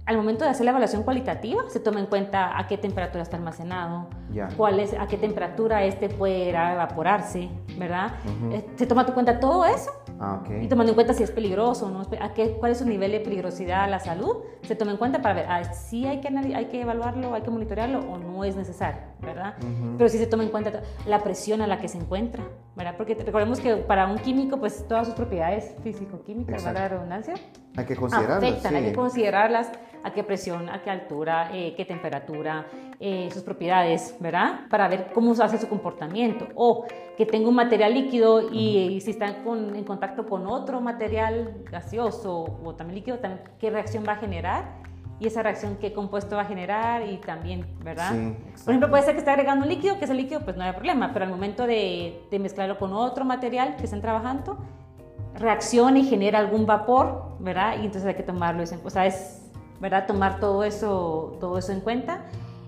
al 0.09 0.17
momento 0.17 0.43
de 0.43 0.49
hacer 0.49 0.65
la 0.65 0.71
evaluación 0.71 1.03
cualitativa, 1.03 1.61
se 1.67 1.79
toma 1.79 1.99
en 1.99 2.07
cuenta 2.07 2.57
a 2.57 2.65
qué 2.65 2.79
temperatura 2.79 3.21
está 3.21 3.37
almacenado, 3.37 4.07
cuál 4.57 4.79
es, 4.79 4.95
a 4.95 5.05
qué 5.05 5.17
temperatura 5.17 5.83
este 5.83 6.09
puede 6.09 6.49
evaporarse, 6.49 7.47
¿verdad? 7.77 8.13
Eh, 8.51 8.65
se 8.75 8.87
toma 8.87 9.05
en 9.07 9.13
cuenta 9.13 9.39
todo 9.39 9.65
eso 9.65 9.91
ah, 10.19 10.41
y 10.59 10.65
tomando 10.67 10.93
en 10.93 10.95
cuenta 10.95 11.13
si 11.13 11.21
es 11.21 11.29
peligroso 11.29 11.85
o 11.85 11.89
no, 11.91 12.01
a 12.19 12.33
qué, 12.33 12.53
cuál 12.53 12.71
es 12.71 12.79
su 12.79 12.85
nivel 12.85 13.11
de 13.11 13.19
peligrosidad 13.19 13.83
a 13.83 13.87
la 13.87 13.99
salud, 13.99 14.37
se 14.63 14.75
toma 14.75 14.89
en 14.89 14.97
cuenta 14.97 15.21
para 15.21 15.35
ver 15.35 15.45
ah, 15.47 15.63
si 15.75 16.07
hay 16.07 16.21
que, 16.21 16.29
hay 16.29 16.65
que 16.65 16.81
evaluarlo, 16.81 17.35
hay 17.35 17.43
que 17.43 17.51
monitorearlo 17.51 17.99
o 17.99 18.17
no 18.17 18.43
es 18.43 18.55
necesario, 18.55 19.01
¿verdad? 19.21 19.57
Pero 19.95 20.09
sí 20.09 20.17
se 20.17 20.25
toma 20.25 20.41
en 20.41 20.49
cuenta 20.49 20.81
la 21.05 21.19
presión 21.19 21.61
a 21.61 21.67
la 21.67 21.77
que 21.77 21.87
se 21.87 21.99
encuentra, 21.99 22.43
¿verdad? 22.75 22.95
Porque 22.97 23.13
recordemos 23.13 23.59
que 23.59 23.75
para 23.75 24.07
un 24.07 24.17
químico, 24.17 24.57
pues 24.59 24.87
todas 24.87 25.05
sus 25.05 25.15
propiedades 25.15 25.75
físico-químicas, 25.83 26.63
¿verdad? 26.63 26.81
La 26.81 26.87
redundancia. 26.87 27.35
Hay 27.77 27.85
que 27.85 27.95
considerarlas. 27.95 28.37
Afectan, 28.37 28.75
hay 28.75 28.83
que 28.85 28.93
considerarlas 28.93 29.71
a 30.03 30.11
qué 30.11 30.23
presión, 30.23 30.69
a 30.69 30.81
qué 30.81 30.89
altura, 30.89 31.51
eh, 31.53 31.73
qué 31.75 31.85
temperatura, 31.85 32.65
eh, 32.99 33.29
sus 33.31 33.43
propiedades, 33.43 34.15
¿verdad? 34.19 34.67
Para 34.69 34.87
ver 34.87 35.11
cómo 35.13 35.31
hace 35.31 35.57
su 35.57 35.69
comportamiento. 35.69 36.47
O 36.55 36.85
que 37.17 37.25
tenga 37.25 37.49
un 37.49 37.55
material 37.55 37.93
líquido 37.93 38.49
y, 38.51 38.99
si 39.01 39.11
está 39.11 39.27
en 39.27 39.83
contacto 39.83 40.25
con 40.25 40.47
otro 40.47 40.81
material 40.81 41.63
gaseoso 41.69 42.59
o 42.63 42.75
también 42.75 42.95
líquido, 42.95 43.19
qué 43.59 43.69
reacción 43.69 44.03
va 44.07 44.13
a 44.13 44.17
generar 44.17 44.79
y 45.19 45.27
esa 45.27 45.43
reacción 45.43 45.77
qué 45.77 45.91
compuesto 45.91 46.37
va 46.37 46.43
a 46.43 46.45
generar 46.45 47.07
y 47.07 47.17
también, 47.17 47.65
¿verdad? 47.83 48.11
Por 48.63 48.73
ejemplo, 48.73 48.89
puede 48.89 49.03
ser 49.03 49.13
que 49.13 49.19
esté 49.19 49.31
agregando 49.31 49.63
un 49.63 49.69
líquido, 49.69 49.97
que 49.99 50.05
ese 50.05 50.13
líquido 50.13 50.41
pues 50.41 50.55
no 50.55 50.63
hay 50.63 50.71
problema, 50.71 51.11
pero 51.11 51.25
al 51.25 51.31
momento 51.31 51.67
de, 51.67 52.21
de 52.31 52.39
mezclarlo 52.39 52.77
con 52.77 52.93
otro 52.93 53.25
material 53.25 53.75
que 53.75 53.83
estén 53.83 54.01
trabajando, 54.01 54.57
reacciona 55.35 55.99
y 55.99 56.03
genera 56.05 56.39
algún 56.39 56.65
vapor, 56.65 57.35
¿verdad? 57.39 57.75
Y 57.81 57.85
entonces 57.85 58.05
hay 58.05 58.15
que 58.15 58.23
tomarlo, 58.23 58.63
o 58.63 58.89
sea, 58.89 59.05
es 59.05 59.48
¿verdad? 59.79 60.05
Tomar 60.07 60.39
todo 60.39 60.63
eso, 60.63 61.37
todo 61.39 61.57
eso 61.57 61.71
en 61.71 61.81
cuenta. 61.81 62.25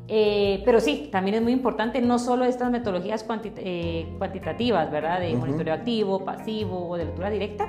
Eh, 0.07 0.61
pero 0.65 0.81
sí, 0.81 1.09
también 1.11 1.35
es 1.35 1.41
muy 1.41 1.53
importante 1.53 2.01
no 2.01 2.19
solo 2.19 2.43
estas 2.43 2.69
metodologías 2.69 3.25
eh, 3.57 4.13
cuantitativas, 4.17 4.91
¿verdad? 4.91 5.21
De 5.21 5.33
monitoreo 5.35 5.73
activo, 5.73 6.25
pasivo 6.25 6.89
o 6.89 6.97
de 6.97 7.05
lectura 7.05 7.29
directa. 7.29 7.67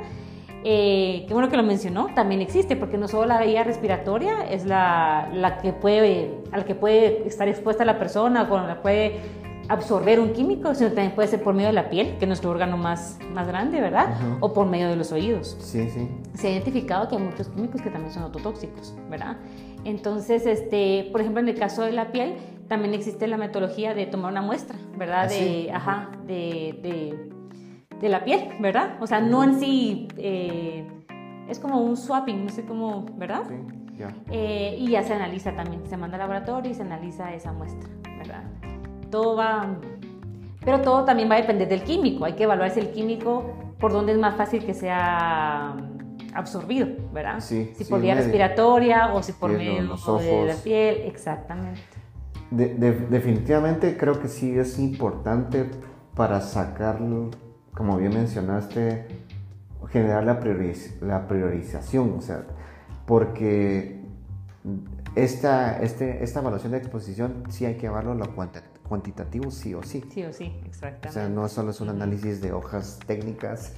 Eh, 0.64 1.24
qué 1.26 1.34
bueno 1.34 1.48
que 1.48 1.56
lo 1.56 1.62
mencionó, 1.62 2.08
también 2.14 2.40
existe, 2.40 2.76
porque 2.76 2.96
no 2.96 3.08
solo 3.08 3.26
la 3.26 3.40
vía 3.42 3.64
respiratoria 3.64 4.44
es 4.48 4.64
la, 4.64 5.28
la 5.32 5.58
que 5.58 5.72
puede, 5.72 6.34
al 6.52 6.64
que 6.64 6.74
puede 6.74 7.26
estar 7.26 7.48
expuesta 7.48 7.84
la 7.84 7.98
persona, 7.98 8.48
con 8.48 8.66
la 8.68 8.80
puede 8.80 9.20
absorber 9.68 10.20
un 10.20 10.32
químico, 10.32 10.74
sino 10.74 10.90
también 10.90 11.14
puede 11.14 11.28
ser 11.28 11.42
por 11.42 11.54
medio 11.54 11.68
de 11.68 11.74
la 11.74 11.88
piel, 11.88 12.16
que 12.18 12.24
es 12.24 12.26
nuestro 12.26 12.50
órgano 12.50 12.76
más, 12.76 13.18
más 13.32 13.46
grande, 13.46 13.80
¿verdad? 13.80 14.14
O 14.40 14.52
por 14.52 14.66
medio 14.66 14.88
de 14.88 14.96
los 14.96 15.12
oídos. 15.12 15.56
Sí, 15.60 15.88
sí. 15.90 16.08
Se 16.34 16.48
ha 16.48 16.50
identificado 16.50 17.08
que 17.08 17.16
hay 17.16 17.22
muchos 17.22 17.48
químicos 17.48 17.80
que 17.80 17.90
también 17.90 18.12
son 18.12 18.24
autotóxicos, 18.24 18.94
¿verdad? 19.10 19.36
Entonces, 19.84 20.46
este, 20.46 21.08
por 21.10 21.20
ejemplo, 21.20 21.40
en 21.40 21.48
el 21.48 21.58
caso 21.58 21.82
de 21.82 21.92
la 21.92 22.12
piel, 22.12 22.36
también 22.68 22.94
existe 22.94 23.26
la 23.26 23.36
metodología 23.36 23.94
de 23.94 24.06
tomar 24.06 24.32
una 24.32 24.42
muestra, 24.42 24.76
¿verdad? 24.96 25.24
¿Ah, 25.24 25.28
de, 25.28 25.70
ajá, 25.72 26.10
de, 26.26 26.78
de, 26.82 27.98
de, 28.00 28.08
la 28.08 28.24
piel, 28.24 28.48
¿verdad? 28.60 28.96
O 29.00 29.06
sea, 29.06 29.20
no 29.20 29.44
en 29.44 29.58
sí, 29.58 30.08
eh, 30.16 30.86
es 31.48 31.58
como 31.58 31.80
un 31.80 31.96
swapping, 31.96 32.44
no 32.46 32.50
sé 32.50 32.64
cómo, 32.64 33.06
¿verdad? 33.16 33.42
Sí, 33.48 33.98
ya. 33.98 34.14
Eh, 34.30 34.76
y 34.78 34.90
ya 34.90 35.02
se 35.02 35.14
analiza 35.14 35.54
también, 35.54 35.86
se 35.86 35.96
manda 35.96 36.16
al 36.16 36.20
laboratorio 36.20 36.70
y 36.70 36.74
se 36.74 36.82
analiza 36.82 37.34
esa 37.34 37.52
muestra, 37.52 37.90
¿verdad? 38.18 38.44
Todo 39.12 39.36
va, 39.36 39.76
pero 40.64 40.80
todo 40.80 41.04
también 41.04 41.30
va 41.30 41.34
a 41.34 41.40
depender 41.42 41.68
del 41.68 41.82
químico, 41.82 42.24
hay 42.24 42.32
que 42.32 42.44
evaluar 42.44 42.70
si 42.70 42.80
el 42.80 42.92
químico, 42.92 43.44
por 43.78 43.92
dónde 43.92 44.12
es 44.12 44.18
más 44.18 44.36
fácil 44.36 44.64
que 44.64 44.72
sea 44.72 45.76
absorbido, 46.34 46.88
¿verdad? 47.12 47.40
Sí, 47.40 47.72
si 47.76 47.84
por 47.84 48.00
vía 48.00 48.14
respiratoria 48.14 49.12
o 49.12 49.22
si 49.22 49.32
por 49.32 49.50
medio 49.50 49.74
de 49.82 50.46
la 50.46 50.54
piel, 50.54 51.02
exactamente. 51.04 51.82
definitivamente 52.50 53.98
creo 53.98 54.18
que 54.18 54.28
sí 54.28 54.58
es 54.58 54.78
importante 54.78 55.66
para 56.14 56.40
sacar, 56.40 56.98
como 57.74 57.98
bien 57.98 58.14
mencionaste, 58.14 59.08
generar 59.90 60.24
la, 60.24 60.40
la 61.02 61.28
priorización, 61.28 62.14
o 62.16 62.22
sea, 62.22 62.44
porque 63.04 64.00
esta, 65.16 65.82
este, 65.82 66.24
esta 66.24 66.40
evaluación 66.40 66.72
de 66.72 66.78
exposición 66.78 67.44
sí 67.50 67.66
hay 67.66 67.74
que 67.74 67.88
evaluarlo 67.88 68.24
lo 68.24 68.34
cuantitativo 68.92 69.50
sí 69.50 69.72
o 69.72 69.82
sí. 69.82 70.04
Sí 70.12 70.22
o 70.22 70.34
sí, 70.34 70.52
exactamente. 70.66 71.08
O 71.08 71.12
sea, 71.12 71.28
no 71.30 71.48
solo 71.48 71.70
es 71.70 71.80
un 71.80 71.88
análisis 71.88 72.42
de 72.42 72.52
hojas 72.52 72.98
técnicas. 73.06 73.72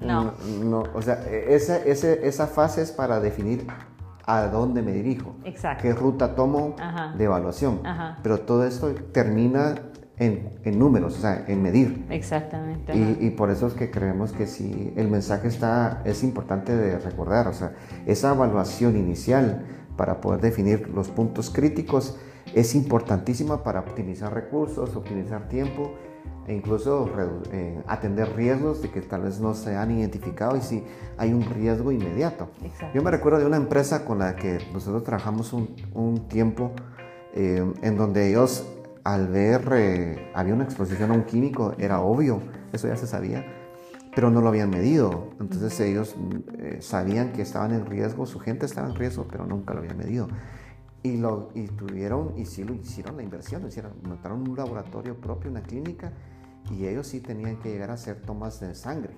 no. 0.00 0.32
no. 0.62 0.84
O 0.94 1.02
sea, 1.02 1.14
esa, 1.28 1.76
esa 1.82 2.46
fase 2.46 2.82
es 2.82 2.92
para 2.92 3.18
definir 3.18 3.66
a 4.26 4.46
dónde 4.46 4.80
me 4.80 4.92
dirijo, 4.92 5.34
Exacto. 5.44 5.82
qué 5.82 5.92
ruta 5.92 6.36
tomo 6.36 6.76
de 7.18 7.24
evaluación. 7.24 7.80
Pero 8.22 8.40
todo 8.42 8.64
esto 8.64 8.94
termina 9.10 9.74
en, 10.18 10.50
en, 10.62 10.78
números, 10.78 11.18
o 11.18 11.20
sea, 11.20 11.44
en 11.48 11.60
medir. 11.60 12.06
Exactamente. 12.10 12.96
Y, 12.96 13.26
y, 13.26 13.30
por 13.30 13.50
eso 13.50 13.66
es 13.66 13.74
que 13.74 13.90
creemos 13.90 14.30
que 14.30 14.46
sí, 14.46 14.92
el 14.94 15.08
mensaje 15.08 15.48
está, 15.48 16.00
es 16.04 16.22
importante 16.22 16.76
de 16.76 16.96
recordar, 17.00 17.48
o 17.48 17.52
sea, 17.52 17.72
esa 18.06 18.32
evaluación 18.32 18.96
inicial 18.96 19.66
para 19.96 20.20
poder 20.20 20.40
definir 20.40 20.88
los 20.90 21.08
puntos 21.08 21.50
críticos 21.50 22.16
es 22.54 22.74
importantísima 22.74 23.62
para 23.62 23.80
optimizar 23.80 24.32
recursos, 24.32 24.94
optimizar 24.94 25.48
tiempo 25.48 25.92
e 26.46 26.54
incluso 26.54 27.10
eh, 27.52 27.82
atender 27.86 28.36
riesgos 28.36 28.82
de 28.82 28.90
que 28.90 29.00
tal 29.00 29.22
vez 29.22 29.40
no 29.40 29.54
se 29.54 29.76
han 29.76 29.90
identificado 29.90 30.56
y 30.56 30.60
si 30.60 30.84
hay 31.16 31.32
un 31.32 31.42
riesgo 31.42 31.90
inmediato. 31.90 32.50
Yo 32.94 33.02
me 33.02 33.10
recuerdo 33.10 33.38
de 33.40 33.46
una 33.46 33.56
empresa 33.56 34.04
con 34.04 34.18
la 34.18 34.36
que 34.36 34.58
nosotros 34.72 35.02
trabajamos 35.02 35.52
un, 35.52 35.74
un 35.94 36.28
tiempo 36.28 36.72
eh, 37.34 37.64
en 37.82 37.96
donde 37.96 38.30
ellos 38.30 38.66
al 39.02 39.28
ver 39.28 39.68
eh, 39.72 40.30
había 40.34 40.54
una 40.54 40.64
exposición 40.64 41.10
a 41.10 41.14
un 41.14 41.24
químico, 41.24 41.74
era 41.78 42.00
obvio, 42.00 42.40
eso 42.72 42.88
ya 42.88 42.96
se 42.96 43.06
sabía, 43.06 43.44
pero 44.14 44.30
no 44.30 44.40
lo 44.40 44.48
habían 44.48 44.70
medido. 44.70 45.30
Entonces 45.40 45.78
ellos 45.80 46.14
sabían 46.80 47.32
que 47.32 47.42
estaban 47.42 47.72
en 47.72 47.84
riesgo, 47.84 48.26
su 48.26 48.38
gente 48.38 48.64
estaba 48.64 48.88
en 48.88 48.94
riesgo, 48.94 49.26
pero 49.30 49.44
nunca 49.44 49.74
lo 49.74 49.80
habían 49.80 49.98
medido. 49.98 50.28
Y, 51.04 51.18
lo, 51.18 51.50
y 51.54 51.68
tuvieron, 51.68 52.32
y 52.36 52.46
sí 52.46 52.64
lo 52.64 52.74
hicieron 52.74 53.16
la 53.16 53.22
inversión, 53.22 53.64
hicieron, 53.68 53.92
montaron 54.02 54.48
un 54.48 54.56
laboratorio 54.56 55.20
propio, 55.20 55.50
una 55.50 55.62
clínica, 55.62 56.10
y 56.70 56.86
ellos 56.86 57.06
sí 57.06 57.20
tenían 57.20 57.56
que 57.60 57.70
llegar 57.70 57.90
a 57.90 57.94
hacer 57.94 58.22
tomas 58.22 58.58
de 58.58 58.74
sangre. 58.74 59.14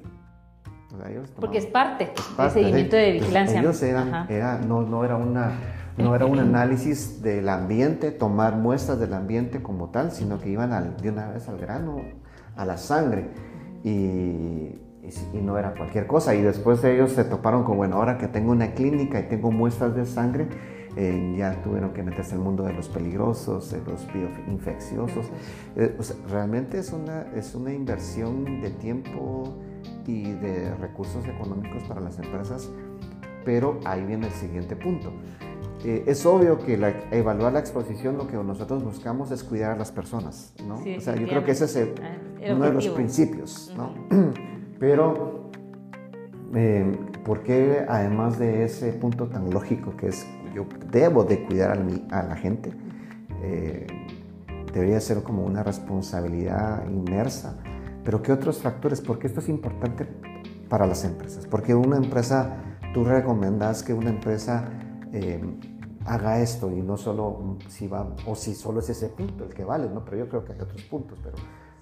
Porque 1.39 1.59
es 1.59 1.67
parte, 1.67 2.13
del 2.39 2.51
seguimiento 2.51 2.97
de 2.97 3.13
vigilancia. 3.13 3.61
Ellos 3.61 3.83
eran, 3.83 4.31
era, 4.31 4.59
no, 4.59 4.83
no, 4.83 5.05
era 5.05 5.17
una, 5.17 5.53
no 5.99 6.15
era 6.15 6.27
un 6.27 6.39
análisis 6.39 7.23
del 7.23 7.49
ambiente, 7.49 8.11
tomar 8.11 8.57
muestras 8.57 8.99
del 8.99 9.13
ambiente 9.15 9.63
como 9.63 9.91
tal, 9.91 10.13
sino 10.13 10.41
que 10.41 10.49
iban 10.49 10.73
al, 10.73 10.97
de 10.97 11.11
una 11.11 11.29
vez 11.29 11.49
al 11.49 11.59
grano, 11.59 11.99
a 12.57 12.65
la 12.65 12.79
sangre. 12.79 13.29
Y, 13.83 14.79
y, 15.33 15.41
no 15.43 15.59
era 15.59 15.75
cualquier 15.75 16.07
cosa. 16.07 16.35
Y 16.35 16.43
después 16.43 16.83
de 16.83 16.95
ellos 16.95 17.13
se 17.13 17.25
toparon 17.25 17.65
con, 17.65 17.77
bueno, 17.77 17.97
ahora 17.97 18.17
que 18.19 18.29
tengo 18.29 18.53
una 18.53 18.73
clínica 18.73 19.21
y 19.21 19.25
tengo 19.25 19.51
muestras 19.51 19.95
de 19.95 20.07
sangre, 20.07 20.49
eh, 20.99 21.35
ya 21.37 21.61
tuvieron 21.63 21.93
que 21.93 22.03
meterse 22.03 22.33
en 22.33 22.39
el 22.39 22.45
mundo 22.45 22.63
de 22.63 22.73
los 22.73 22.89
peligrosos, 22.89 23.71
de 23.71 23.83
los 23.85 24.07
bioinfecciosos. 24.13 25.27
Eh, 25.77 25.95
realmente 26.31 26.79
es 26.79 26.91
una, 26.91 27.27
es 27.35 27.55
una 27.55 27.71
inversión 27.71 28.63
de 28.63 28.71
tiempo 28.71 29.59
y 30.07 30.33
de 30.33 30.75
recursos 30.77 31.27
económicos 31.29 31.83
para 31.83 32.01
las 32.01 32.19
empresas, 32.19 32.71
pero 33.45 33.79
ahí 33.85 34.07
viene 34.07 34.29
el 34.29 34.33
siguiente 34.33 34.75
punto. 34.75 35.13
Eh, 35.85 36.05
es 36.07 36.25
obvio 36.25 36.59
que 36.59 36.79
la, 36.79 36.89
evaluar 37.11 37.53
la 37.53 37.61
exposición 37.61 38.17
lo 38.17 38.27
que 38.27 38.37
nosotros 38.37 38.83
buscamos 38.83 39.31
es 39.31 39.45
cuidar 39.45 39.73
a 39.73 39.77
las 39.77 39.93
personas, 39.93 40.55
¿no? 40.67 40.77
o 40.77 41.01
sea, 41.01 41.15
yo 41.15 41.29
creo 41.29 41.45
que 41.45 41.51
ese 41.51 41.67
es 41.67 41.77
ah, 42.03 42.53
uno 42.55 42.65
de 42.65 42.73
los 42.73 42.89
principios, 42.89 43.75
¿no? 43.77 43.93
Pero, 44.79 45.51
¿por 47.25 47.43
qué 47.43 47.85
además 47.87 48.39
de 48.39 48.65
ese 48.65 48.93
punto 48.93 49.27
tan 49.27 49.51
lógico 49.51 49.95
que 49.97 50.09
es 50.09 50.27
yo 50.57 50.67
debo 50.91 51.25
de 51.25 51.45
cuidar 51.45 51.79
a, 52.11 52.23
la 52.23 52.37
gente. 52.37 52.73
Eh, 53.43 53.87
debería 54.73 54.99
ser 55.01 55.23
como 55.23 55.45
una 55.45 55.63
responsabilidad 55.63 56.89
inmersa. 56.89 57.59
Pero 58.03 58.23
¿qué 58.23 58.33
otros 58.33 58.63
factores? 58.63 59.03
Porque 59.03 59.27
esto 59.27 59.41
es 59.41 59.51
importante 59.51 60.07
para 60.71 60.87
las 60.87 61.05
empresas. 61.05 61.47
Porque 61.47 61.75
una 61.75 61.99
empresa, 61.99 62.57
tú 62.95 63.05
recomendas 63.05 63.83
que 63.83 63.93
una 63.93 64.09
empresa 64.09 64.71
eh, 65.13 65.43
haga 66.07 66.41
esto 66.41 66.71
y 66.73 66.81
no 66.81 66.97
solo 66.97 67.59
si 67.69 67.87
va, 67.87 68.15
o 68.27 68.35
si 68.35 68.55
solo 68.55 68.81
es 68.81 68.89
ese 68.89 69.09
punto 69.09 69.45
el 69.45 69.53
que 69.53 69.65
vale, 69.65 69.91
¿no? 69.91 70.05
Pero 70.07 70.17
yo 70.17 70.29
creo 70.29 70.45
que 70.45 70.55
hay 70.55 70.61
otros 70.61 70.83
puntos. 70.85 71.19
Pero 71.23 71.37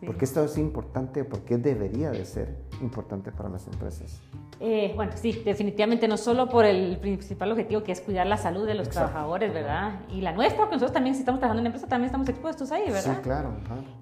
¿Por 0.05 0.17
qué 0.17 0.25
esto 0.25 0.43
es 0.43 0.59
importante? 0.59 1.25
¿Por 1.25 1.41
qué 1.41 1.59
debería 1.59 2.11
de 2.11 2.25
ser 2.25 2.59
importante 2.81 3.31
para 3.31 3.49
las 3.49 3.69
empresas? 3.69 4.21
Eh, 4.61 4.93
bueno, 4.95 5.13
sí, 5.15 5.43
definitivamente 5.45 6.07
no 6.09 6.17
solo 6.17 6.49
por 6.49 6.65
el 6.65 6.97
principal 6.99 7.51
objetivo 7.53 7.83
que 7.83 7.93
es 7.93 8.01
cuidar 8.01 8.27
la 8.27 8.37
salud 8.37 8.67
de 8.67 8.75
los 8.75 8.89
trabajadores, 8.89 9.53
¿verdad? 9.53 10.01
Y 10.11 10.21
la 10.21 10.33
nuestra, 10.33 10.59
porque 10.59 10.77
nosotros 10.77 10.93
también 10.93 11.15
si 11.15 11.21
estamos 11.21 11.41
trabajando 11.41 11.61
en 11.61 11.65
una 11.65 11.69
empresa 11.69 11.89
también 11.89 12.07
estamos 12.07 12.29
expuestos 12.29 12.71
ahí, 12.73 12.85
¿verdad? 12.91 13.17
Sí, 13.17 13.23
claro. 13.23 13.55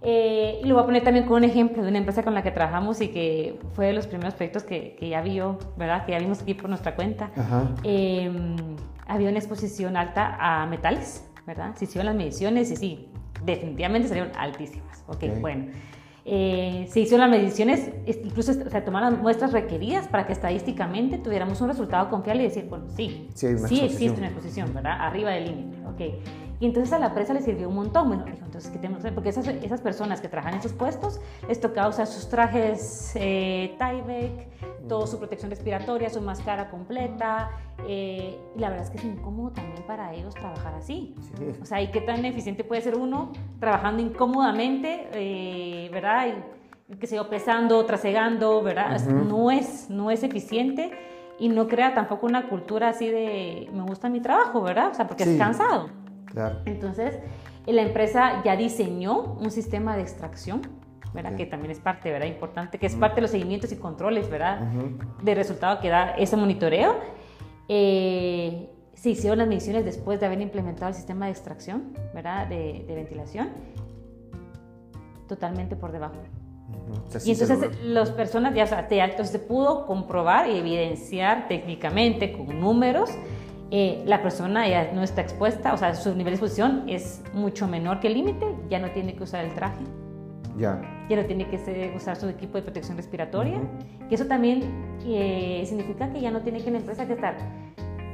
Eh, 0.02 0.60
y 0.62 0.66
lo 0.66 0.74
voy 0.74 0.82
a 0.82 0.86
poner 0.86 1.02
también 1.02 1.26
con 1.26 1.38
un 1.38 1.44
ejemplo 1.44 1.82
de 1.82 1.88
una 1.88 1.98
empresa 1.98 2.22
con 2.22 2.34
la 2.34 2.42
que 2.42 2.50
trabajamos 2.50 3.00
y 3.00 3.08
que 3.08 3.58
fue 3.72 3.86
de 3.86 3.92
los 3.92 4.06
primeros 4.06 4.34
proyectos 4.34 4.62
que, 4.62 4.94
que 4.96 5.08
ya 5.08 5.22
vio, 5.22 5.58
¿verdad? 5.76 6.04
Que 6.04 6.12
ya 6.12 6.18
vimos 6.18 6.42
aquí 6.42 6.54
por 6.54 6.68
nuestra 6.68 6.94
cuenta. 6.94 7.30
Em, 7.82 8.56
había 9.06 9.28
una 9.28 9.38
exposición 9.38 9.96
alta 9.96 10.36
a 10.38 10.66
metales, 10.66 11.28
¿verdad? 11.46 11.74
Se 11.76 11.86
hicieron 11.86 12.06
las 12.06 12.14
mediciones 12.14 12.70
y 12.70 12.76
sí, 12.76 13.08
definitivamente 13.44 14.08
salieron 14.08 14.32
altísimas. 14.36 15.04
Ok, 15.08 15.24
bueno. 15.40 15.66
Eh, 16.24 16.86
se 16.88 17.00
hicieron 17.00 17.28
las 17.28 17.40
mediciones, 17.40 17.90
incluso 18.06 18.52
se 18.52 18.80
tomaron 18.82 19.20
muestras 19.20 19.52
requeridas 19.52 20.06
para 20.06 20.26
que 20.26 20.32
estadísticamente 20.32 21.18
tuviéramos 21.18 21.60
un 21.60 21.68
resultado 21.68 22.08
confiable 22.10 22.44
y 22.44 22.46
decir, 22.46 22.66
bueno, 22.68 22.84
sí, 22.94 23.28
sí, 23.34 23.80
existe 23.80 24.18
una 24.18 24.28
exposición, 24.28 24.72
¿verdad? 24.72 24.98
Arriba 25.00 25.30
del 25.30 25.46
límite, 25.46 25.78
ok. 25.84 26.00
Y 26.62 26.66
entonces 26.66 26.92
a 26.92 27.00
la 27.00 27.06
empresa 27.06 27.34
le 27.34 27.42
sirvió 27.42 27.68
un 27.68 27.74
montón. 27.74 28.06
Bueno, 28.06 28.24
dijo, 28.24 28.44
entonces, 28.44 28.70
¿qué 28.70 28.78
tenemos 28.78 28.98
que 28.98 29.08
hacer? 29.08 29.14
Porque 29.16 29.30
esas, 29.30 29.48
esas 29.48 29.80
personas 29.80 30.20
que 30.20 30.28
trabajan 30.28 30.54
en 30.54 30.60
esos 30.60 30.72
puestos 30.72 31.20
les 31.48 31.60
toca 31.60 31.88
usar 31.88 32.06
sus 32.06 32.28
trajes 32.28 33.14
eh, 33.16 33.74
Tyvek, 33.80 34.86
toda 34.86 35.08
su 35.08 35.18
protección 35.18 35.50
respiratoria, 35.50 36.08
su 36.08 36.20
máscara 36.20 36.70
completa. 36.70 37.50
Eh, 37.88 38.38
y 38.54 38.60
la 38.60 38.70
verdad 38.70 38.84
es 38.84 38.90
que 38.90 38.98
es 38.98 39.04
incómodo 39.04 39.50
también 39.50 39.84
para 39.88 40.14
ellos 40.14 40.36
trabajar 40.36 40.72
así. 40.74 41.16
O 41.60 41.66
sea, 41.66 41.82
¿y 41.82 41.90
qué 41.90 42.00
tan 42.00 42.24
eficiente 42.24 42.62
puede 42.62 42.80
ser 42.80 42.96
uno 42.96 43.32
trabajando 43.58 44.00
incómodamente, 44.00 45.08
eh, 45.14 45.90
¿verdad? 45.92 46.28
Y, 46.28 46.96
que 46.96 47.08
se 47.08 47.18
va 47.18 47.28
pesando, 47.28 47.84
trasegando, 47.86 48.62
¿verdad? 48.62 49.00
no, 49.08 49.50
es, 49.50 49.90
no 49.90 50.12
es 50.12 50.22
eficiente 50.22 50.92
y 51.40 51.48
no 51.48 51.66
crea 51.66 51.94
tampoco 51.94 52.26
una 52.26 52.48
cultura 52.48 52.90
así 52.90 53.08
de 53.08 53.68
me 53.72 53.82
gusta 53.82 54.08
mi 54.10 54.20
trabajo, 54.20 54.60
¿verdad? 54.60 54.90
O 54.92 54.94
sea, 54.94 55.08
porque 55.08 55.24
es 55.24 55.38
cansado. 55.38 56.01
Entonces, 56.64 57.18
la 57.66 57.82
empresa 57.82 58.42
ya 58.44 58.56
diseñó 58.56 59.34
un 59.34 59.50
sistema 59.50 59.96
de 59.96 60.02
extracción, 60.02 60.62
¿verdad? 61.14 61.36
Que 61.36 61.46
también 61.46 61.70
es 61.70 61.78
parte, 61.78 62.10
¿verdad? 62.10 62.26
Importante, 62.26 62.78
que 62.78 62.86
es 62.86 62.94
parte 62.94 63.16
de 63.16 63.22
los 63.22 63.30
seguimientos 63.30 63.70
y 63.72 63.76
controles, 63.76 64.30
¿verdad? 64.30 64.60
De 65.22 65.34
resultado 65.34 65.80
que 65.80 65.88
da 65.88 66.10
ese 66.12 66.36
monitoreo. 66.36 66.96
Eh, 67.68 68.68
se 68.94 69.10
hicieron 69.10 69.38
las 69.38 69.48
mediciones 69.48 69.84
después 69.84 70.20
de 70.20 70.26
haber 70.26 70.40
implementado 70.40 70.88
el 70.88 70.94
sistema 70.94 71.26
de 71.26 71.32
extracción, 71.32 71.92
¿verdad? 72.14 72.46
De, 72.46 72.84
ventilación, 72.88 73.50
totalmente 75.28 75.76
por 75.76 75.92
debajo. 75.92 76.14
y 77.24 77.32
entonces 77.32 77.84
las 77.84 78.10
personas 78.10 78.54
ya, 78.54 78.64
o 79.18 79.24
se 79.24 79.38
pudo 79.38 79.86
comprobar 79.86 80.48
y 80.48 80.56
evidenciar 80.58 81.48
técnicamente 81.48 82.32
con 82.32 82.60
números 82.60 83.10
eh, 83.74 84.02
la 84.04 84.20
persona 84.20 84.68
ya 84.68 84.92
no 84.92 85.02
está 85.02 85.22
expuesta, 85.22 85.72
o 85.72 85.78
sea, 85.78 85.94
su 85.94 86.10
nivel 86.10 86.32
de 86.32 86.36
exposición 86.36 86.84
es 86.88 87.22
mucho 87.32 87.66
menor 87.66 88.00
que 88.00 88.08
el 88.08 88.14
límite, 88.14 88.44
ya 88.68 88.78
no 88.78 88.90
tiene 88.90 89.16
que 89.16 89.22
usar 89.22 89.46
el 89.46 89.54
traje, 89.54 89.82
Ya. 90.58 90.78
Ya 91.08 91.16
no 91.16 91.24
tiene 91.24 91.48
que 91.48 91.56
usar 91.96 92.16
su 92.16 92.28
equipo 92.28 92.58
de 92.58 92.62
protección 92.64 92.98
respiratoria. 92.98 93.58
Que 94.10 94.14
eso 94.14 94.26
también 94.26 94.62
eh, 95.06 95.64
significa 95.66 96.10
que 96.12 96.20
ya 96.20 96.30
no 96.30 96.42
tiene 96.42 96.62
que 96.62 96.70
la 96.70 96.78
empresa 96.78 97.06
que 97.06 97.14
estar 97.14 97.34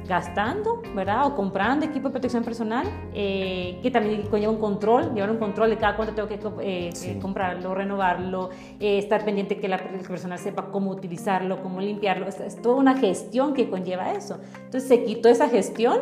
gastando, 0.09 0.81
¿verdad? 0.95 1.27
O 1.27 1.35
comprando 1.35 1.85
equipo 1.85 2.07
de 2.07 2.13
protección 2.13 2.43
personal, 2.43 2.87
eh, 3.13 3.79
que 3.83 3.91
también 3.91 4.23
conlleva 4.23 4.51
un 4.51 4.59
control, 4.59 5.13
llevar 5.13 5.29
un 5.29 5.37
control 5.37 5.69
de 5.69 5.77
cada 5.77 5.95
cuánto 5.95 6.15
tengo 6.15 6.27
que 6.27 6.39
eh, 6.61 7.19
comprarlo, 7.21 7.75
renovarlo, 7.75 8.49
estar 8.79 9.23
pendiente 9.23 9.59
que 9.59 9.67
la, 9.67 9.75
el 9.75 10.01
personal 10.01 10.39
sepa 10.39 10.71
cómo 10.71 10.89
utilizarlo, 10.89 11.61
cómo 11.61 11.79
limpiarlo. 11.79 12.27
Es, 12.27 12.39
es, 12.39 12.59
toda 12.59 12.75
una 12.75 12.97
gestión 12.97 13.53
que 13.53 13.69
conlleva 13.69 14.11
eso. 14.13 14.39
Entonces 14.65 14.89
se 14.89 15.03
quitó 15.03 15.29
esa 15.29 15.47
gestión 15.47 15.99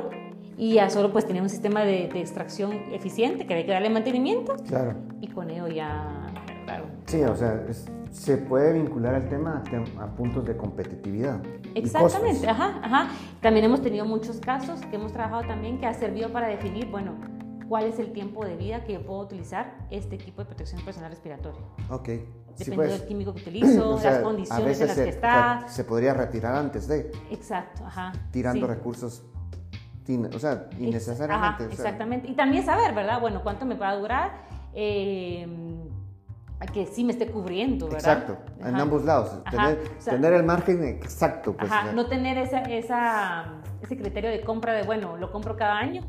y 0.58 0.74
ya 0.74 0.90
solo 0.90 1.12
pues 1.12 1.26
tenía 1.28 1.44
un 1.44 1.50
sistema 1.50 1.84
de, 1.84 2.06
extracción 2.06 2.72
eficiente 2.92 3.46
que 3.46 3.54
había 3.54 3.66
que 3.66 3.72
darle 3.72 3.90
mantenimiento. 3.90 4.56
Claro. 4.68 4.96
Y 5.22 5.28
con 5.28 5.50
ello 5.52 5.68
ya, 5.68 6.17
claro. 6.68 6.86
Sí, 7.06 7.24
o 7.24 7.36
sea, 7.36 7.66
se 8.12 8.38
puede 8.38 8.74
vincular 8.74 9.16
al 9.16 9.30
tema 9.30 9.64
a, 10.00 10.08
puntos 10.16 10.46
de 10.46 10.58
competitividad. 10.58 11.42
Exactamente, 11.74 12.48
ajá, 12.48 12.80
ajá. 12.84 13.08
También 13.42 13.66
hemos 13.66 13.82
tenido 13.82 14.06
muchos 14.06 14.40
casos 14.40 14.82
que 14.82 14.98
hemos 14.98 15.14
trabajado 15.14 15.48
también 15.48 15.80
que 15.80 15.86
ha 15.86 15.94
servido 15.94 16.32
para 16.32 16.48
definir, 16.48 16.88
bueno, 16.92 17.14
cuál 17.70 17.86
es 17.86 18.00
el 18.00 18.12
tiempo 18.12 18.46
de 18.46 18.58
vida 18.58 18.84
que 18.84 18.94
yo 18.94 19.06
puedo 19.06 19.22
utilizar 19.22 19.76
este 19.90 20.16
equipo 20.16 20.42
de 20.42 20.48
protección 20.48 20.82
personal 20.84 21.10
respiratoria. 21.10 21.62
Ok. 21.90 22.10
Dependiendo 22.58 22.76
pues. 22.76 23.00
del 23.00 23.08
químico 23.08 23.34
que 23.34 23.42
utilizo, 23.50 24.00
las 24.04 24.20
condiciones 24.20 24.82
en 24.82 24.88
las 24.88 24.98
que 24.98 25.10
está. 25.10 25.64
se 25.68 25.84
podría 25.86 26.14
retirar 26.14 26.56
antes 26.56 26.88
de. 26.88 27.12
Exacto, 27.32 27.86
ajá. 27.86 28.12
Tirando 28.32 28.68
recursos 28.68 29.24
o 30.34 30.40
sea, 30.40 30.70
innecesariamente. 30.80 31.66
exactamente. 31.66 32.30
Y 32.30 32.34
también 32.34 32.66
saber, 32.66 32.94
¿verdad? 32.96 33.20
Bueno, 33.20 33.42
cuánto 33.44 33.66
me 33.66 33.76
va 33.76 33.90
a 33.90 33.96
durar. 33.98 34.32
Eh, 34.74 35.46
que 36.66 36.88
sí 36.88 37.04
me 37.04 37.12
esté 37.12 37.28
cubriendo, 37.28 37.88
¿verdad? 37.88 38.00
Exacto, 38.00 38.38
en 38.66 38.76
ambos 38.76 39.06
lados. 39.06 39.44
Tener, 40.04 40.34
el 40.34 40.44
margen 40.44 40.84
exacto. 40.84 41.56
Pues, 41.56 41.72
no 41.94 42.08
tener 42.08 42.38
esa, 42.38 42.62
esa, 42.62 43.46
ese 43.82 43.96
criterio 43.96 44.32
de 44.32 44.42
compra 44.42 44.74
de, 44.74 44.84
bueno, 44.84 45.18
lo 45.18 45.32
compro 45.32 45.56
cada 45.56 45.78
año 45.78 46.02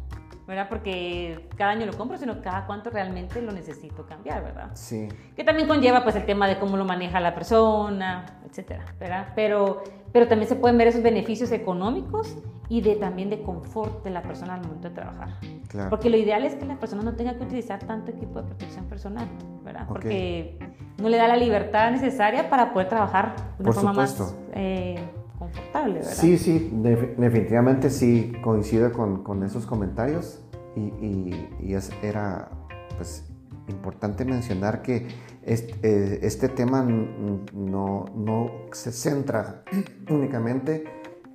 ¿verdad? 0.48 0.66
Porque 0.70 1.46
cada 1.56 1.72
año 1.72 1.84
lo 1.84 1.92
compro, 1.92 2.16
sino 2.16 2.40
cada 2.40 2.66
cuánto 2.66 2.88
realmente 2.88 3.42
lo 3.42 3.52
necesito 3.52 4.06
cambiar, 4.06 4.42
¿verdad? 4.42 4.70
Sí. 4.72 5.06
Que 5.36 5.44
también 5.44 5.68
conlleva 5.68 6.02
pues 6.02 6.16
el 6.16 6.24
tema 6.24 6.48
de 6.48 6.58
cómo 6.58 6.78
lo 6.78 6.86
maneja 6.86 7.20
la 7.20 7.34
persona, 7.34 8.24
etcétera, 8.48 8.86
¿verdad? 8.98 9.28
Pero, 9.36 9.84
pero 10.10 10.26
también 10.26 10.48
se 10.48 10.56
pueden 10.56 10.78
ver 10.78 10.88
esos 10.88 11.02
beneficios 11.02 11.52
económicos 11.52 12.34
y 12.70 12.80
de 12.80 12.96
también 12.96 13.28
de 13.28 13.42
confort 13.42 14.02
de 14.02 14.08
la 14.08 14.22
persona 14.22 14.54
al 14.54 14.62
momento 14.62 14.88
de 14.88 14.94
trabajar. 14.94 15.28
Claro. 15.68 15.90
Porque 15.90 16.08
lo 16.08 16.16
ideal 16.16 16.46
es 16.46 16.54
que 16.54 16.64
la 16.64 16.76
persona 16.76 17.02
no 17.02 17.14
tenga 17.14 17.36
que 17.36 17.44
utilizar 17.44 17.80
tanto 17.80 18.10
equipo 18.10 18.40
de 18.40 18.48
protección 18.48 18.86
personal, 18.86 19.28
¿verdad? 19.64 19.84
Porque 19.86 20.58
no 20.96 21.10
le 21.10 21.18
da 21.18 21.28
la 21.28 21.36
libertad 21.36 21.90
necesaria 21.90 22.48
para 22.48 22.72
poder 22.72 22.88
trabajar 22.88 23.36
de 23.58 23.64
una 23.64 23.72
forma 23.72 23.92
más 23.92 24.34
eh, 24.54 24.98
confortable, 25.38 26.00
¿verdad? 26.00 26.12
Sí, 26.12 26.38
sí, 26.38 26.70
definitivamente 26.72 27.90
sí 27.90 28.32
coincido 28.42 28.92
con, 28.92 29.22
con 29.22 29.42
esos 29.42 29.66
comentarios 29.66 30.42
y, 30.76 30.80
y, 30.80 31.78
era 32.02 32.50
pues 32.96 33.24
importante 33.68 34.24
mencionar 34.24 34.82
que 34.82 35.06
este, 35.42 36.26
este 36.26 36.48
tema 36.48 36.82
no, 36.82 38.06
no, 38.14 38.50
se 38.72 38.92
centra 38.92 39.62
únicamente 40.10 40.84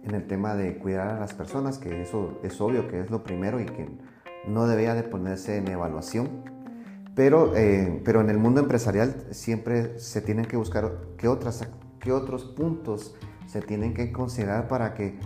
en 0.03 0.15
el 0.15 0.27
tema 0.27 0.55
de 0.55 0.77
cuidar 0.77 1.09
a 1.09 1.19
las 1.19 1.33
personas, 1.33 1.77
que 1.77 2.01
eso 2.01 2.39
es 2.43 2.59
obvio 2.59 2.87
que 2.87 2.99
es 2.99 3.09
lo 3.09 3.23
primero 3.23 3.61
y 3.61 3.65
que 3.65 3.87
no 4.47 4.67
debía 4.67 4.93
de 4.93 5.03
ponerse 5.03 5.57
en 5.57 5.67
evaluación. 5.69 6.43
Pero, 7.15 7.55
eh, 7.55 8.01
pero 8.03 8.21
en 8.21 8.29
el 8.29 8.39
mundo 8.39 8.59
empresarial 8.59 9.27
siempre 9.31 9.99
se 9.99 10.19
tienen 10.21 10.45
que 10.45 10.57
buscar 10.57 10.91
qué, 11.17 11.27
otras, 11.27 11.67
qué 11.99 12.11
otros 12.11 12.43
puntos 12.43 13.15
se 13.47 13.61
tienen 13.61 13.93
que 13.93 14.11
considerar 14.11 14.67
para 14.67 14.93
que 14.93 15.19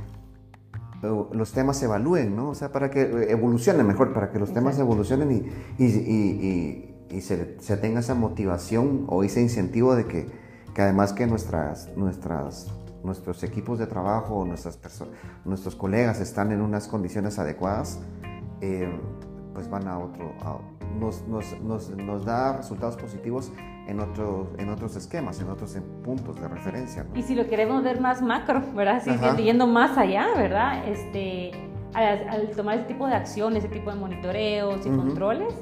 eh, 1.03 1.25
los 1.32 1.51
temas 1.51 1.77
se 1.77 1.86
evalúen, 1.86 2.36
¿no? 2.36 2.49
O 2.49 2.56
sea, 2.56 2.71
para 2.71 2.89
que 2.89 3.27
evolucionen 3.30 3.86
mejor, 3.86 4.13
para 4.13 4.32
que 4.32 4.39
los 4.39 4.53
temas 4.53 4.80
evolucionen 4.80 5.32
y, 5.32 5.84
y, 5.84 6.95
y, 7.10 7.21
se, 7.21 7.60
se, 7.60 7.77
tenga 7.77 7.99
esa 7.99 8.15
motivación 8.15 9.06
o 9.08 9.23
ese 9.23 9.41
incentivo 9.41 9.95
de 9.95 10.06
que, 10.06 10.27
que 10.73 10.82
además 10.82 11.13
que 11.13 11.27
nuestras, 11.27 11.95
nuestras, 11.95 12.67
nuestros 13.03 13.43
equipos 13.43 13.80
de 13.80 13.88
trabajo, 13.88 14.43
nuestras 14.45 14.80
nuestros 15.45 15.75
colegas 15.75 16.19
están 16.19 16.51
en 16.51 16.62
unas 16.62 16.88
condiciones 16.88 17.39
adecuadas, 17.39 17.99
eh, 18.62 18.89
pues 19.53 19.69
van 19.69 19.88
a 19.88 19.99
otro, 19.99 20.34
nos, 20.99 21.27
nos, 21.27 21.60
nos, 21.62 21.89
nos 21.89 22.25
da 22.25 22.57
resultados 22.57 22.97
positivos 22.97 23.51
en, 23.88 23.99
otros 23.99 24.47
en 24.57 24.69
otros 24.69 24.95
esquemas, 24.95 25.39
en 25.41 25.49
otros 25.49 25.77
puntos 26.03 26.39
de 26.39 26.47
referencia. 26.47 27.05
Y 27.15 27.21
si 27.23 27.36
lo 27.36 27.47
queremos 27.47 27.83
ver 27.83 28.01
más 28.01 28.21
macro, 28.21 28.62
¿verdad? 28.75 29.01
Sí, 29.03 29.43
yendo 29.43 29.67
más 29.67 29.97
allá, 29.97 30.27
¿verdad? 30.36 30.88
Este, 30.88 31.51
al, 31.93 32.49
tomar 32.55 32.77
ese 32.77 32.88
tipo 32.88 33.07
de 33.07 33.15
acciones, 33.15 33.63
ese 33.63 33.73
tipo 33.73 33.89
de 33.91 33.97
monitoreos 33.97 34.86
y 34.86 34.89
controles, 34.89 35.53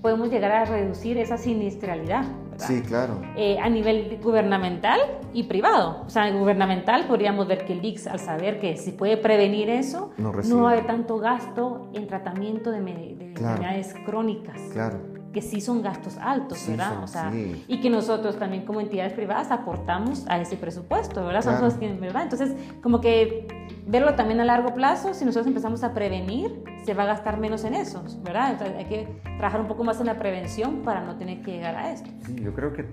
podemos 0.00 0.30
llegar 0.30 0.52
a 0.52 0.64
reducir 0.64 1.18
esa 1.18 1.36
siniestralidad. 1.36 2.24
¿Verdad? 2.68 2.82
Sí, 2.82 2.88
claro. 2.88 3.20
Eh, 3.36 3.58
a 3.60 3.68
nivel 3.68 4.18
gubernamental 4.22 5.00
y 5.32 5.44
privado. 5.44 6.02
O 6.06 6.10
sea, 6.10 6.30
gubernamental 6.30 7.06
podríamos 7.06 7.46
ver 7.46 7.64
que 7.64 7.72
el 7.74 7.84
IX, 7.84 8.06
al 8.06 8.18
saber 8.18 8.60
que 8.60 8.76
si 8.76 8.92
puede 8.92 9.16
prevenir 9.16 9.70
eso, 9.70 10.10
no, 10.18 10.32
va 10.32 10.70
a 10.70 10.72
haber 10.72 10.86
tanto 10.86 11.18
gasto 11.18 11.90
en 11.92 12.06
tratamiento 12.06 12.70
de, 12.70 12.80
de 12.80 13.24
enfermedades 13.26 13.94
crónicas. 14.04 14.60
Claro 14.72 15.11
que 15.32 15.42
sí 15.42 15.60
son 15.60 15.82
gastos 15.82 16.18
altos, 16.18 16.66
¿verdad? 16.68 17.02
o 17.02 17.06
sea, 17.06 17.32
Y 17.66 17.80
que 17.80 17.90
nosotros 17.90 18.38
también 18.38 18.64
como 18.64 18.80
entidades 18.80 19.12
privadas 19.14 19.50
aportamos 19.50 20.24
a 20.28 20.40
ese 20.40 20.56
presupuesto, 20.56 21.24
¿verdad? 21.24 21.42
Somos 21.42 21.74
que, 21.74 21.92
¿verdad? 21.94 22.24
Entonces, 22.24 22.54
como 22.82 23.00
que 23.00 23.46
verlo 23.86 24.14
también 24.14 24.40
a 24.40 24.44
largo 24.44 24.74
plazo, 24.74 25.14
si 25.14 25.24
nosotros 25.24 25.46
empezamos 25.46 25.82
a 25.82 25.94
prevenir, 25.94 26.62
se 26.84 26.94
va 26.94 27.04
a 27.04 27.06
gastar 27.06 27.38
menos 27.38 27.64
en 27.64 27.74
eso, 27.74 28.04
¿verdad? 28.22 28.52
Entonces, 28.52 28.76
hay 28.76 28.84
que 28.84 29.08
trabajar 29.38 29.60
un 29.60 29.68
poco 29.68 29.84
más 29.84 30.00
en 30.00 30.06
la 30.06 30.18
prevención 30.18 30.82
para 30.82 31.02
no 31.02 31.16
tener 31.16 31.42
que 31.42 31.52
llegar 31.52 31.76
a 31.76 31.92
esto. 31.92 32.10
Sí, 32.26 32.36
yo 32.36 32.52
creo 32.52 32.72
que 32.72 32.84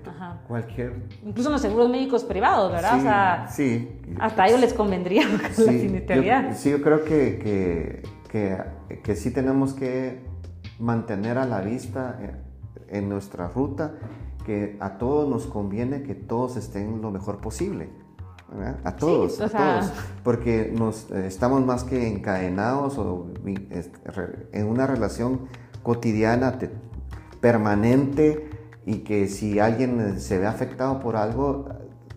cualquier... 0.48 0.94
Incluso 1.24 1.50
los 1.50 1.60
seguros 1.60 1.90
médicos 1.90 2.24
privados, 2.24 2.72
¿verdad? 2.72 2.92
Sí, 2.92 2.98
o 2.98 3.02
sea, 3.02 3.46
sí. 3.48 3.88
hasta 4.18 4.44
a 4.44 4.48
ellos 4.48 4.60
les 4.60 4.72
convendría 4.72 5.28
la 5.42 5.50
siniestralidad. 5.50 6.56
sí, 6.56 6.70
yo 6.70 6.80
creo 6.80 7.04
que, 7.04 7.38
que, 7.38 8.02
que, 8.30 9.00
que 9.02 9.16
sí 9.16 9.30
tenemos 9.30 9.74
que 9.74 10.29
mantener 10.80 11.38
a 11.38 11.46
la 11.46 11.60
vista 11.60 12.18
eh, 12.20 12.34
en 12.88 13.08
nuestra 13.08 13.48
ruta 13.48 13.94
que 14.44 14.76
a 14.80 14.98
todos 14.98 15.28
nos 15.28 15.46
conviene 15.46 16.02
que 16.02 16.14
todos 16.14 16.56
estén 16.56 17.00
lo 17.02 17.10
mejor 17.10 17.38
posible. 17.38 17.90
A 18.82 18.96
todos, 18.96 19.40
a 19.40 19.48
todos, 19.48 19.92
porque 20.24 20.74
nos 20.76 21.08
eh, 21.12 21.28
estamos 21.28 21.64
más 21.64 21.84
que 21.84 22.08
encadenados 22.08 22.98
o 22.98 23.28
en 24.52 24.66
una 24.66 24.88
relación 24.88 25.42
cotidiana 25.84 26.58
permanente 27.40 28.50
y 28.84 28.98
que 28.98 29.28
si 29.28 29.60
alguien 29.60 30.18
se 30.18 30.38
ve 30.38 30.48
afectado 30.48 30.98
por 30.98 31.14
algo 31.14 31.66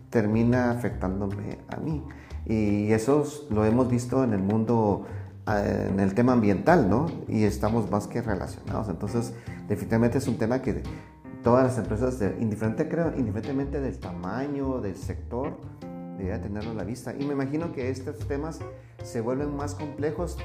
termina 0.10 0.72
afectándome 0.72 1.60
a 1.70 1.78
mí 1.78 2.04
y 2.46 2.92
eso 2.92 3.24
lo 3.50 3.66
hemos 3.66 3.90
visto 3.90 4.24
en 4.24 4.34
el 4.34 4.42
mundo 4.42 5.06
en 5.48 6.00
el 6.00 6.14
tema 6.14 6.34
ambiental, 6.34 6.90
¿no? 6.90 7.08
Y 7.28 7.44
estamos 7.44 7.90
más 7.92 8.08
que 8.08 8.22
relacionados. 8.22 8.90
Entonces, 8.90 9.34
definitivamente 9.68 10.18
es 10.18 10.28
un 10.28 10.38
tema 10.38 10.62
que 10.62 10.82
todas 11.44 11.66
las 11.66 11.78
empresas, 11.78 12.22
indiferente, 12.40 12.88
creo, 12.88 13.14
indiferentemente 13.18 13.82
del 13.82 14.00
tamaño, 14.00 14.80
del 14.80 14.96
sector, 14.96 15.58
debería 16.18 16.42
tenerlo 16.42 16.72
a 16.72 16.76
la 16.76 16.84
vista. 16.84 17.14
Y 17.18 17.26
me 17.26 17.34
imagino 17.34 17.74
que 17.74 17.90
estos 17.90 18.20
temas 18.28 18.60
se 19.04 19.22
vuelven 19.22 19.56
más 19.56 19.76
complejos 19.76 20.38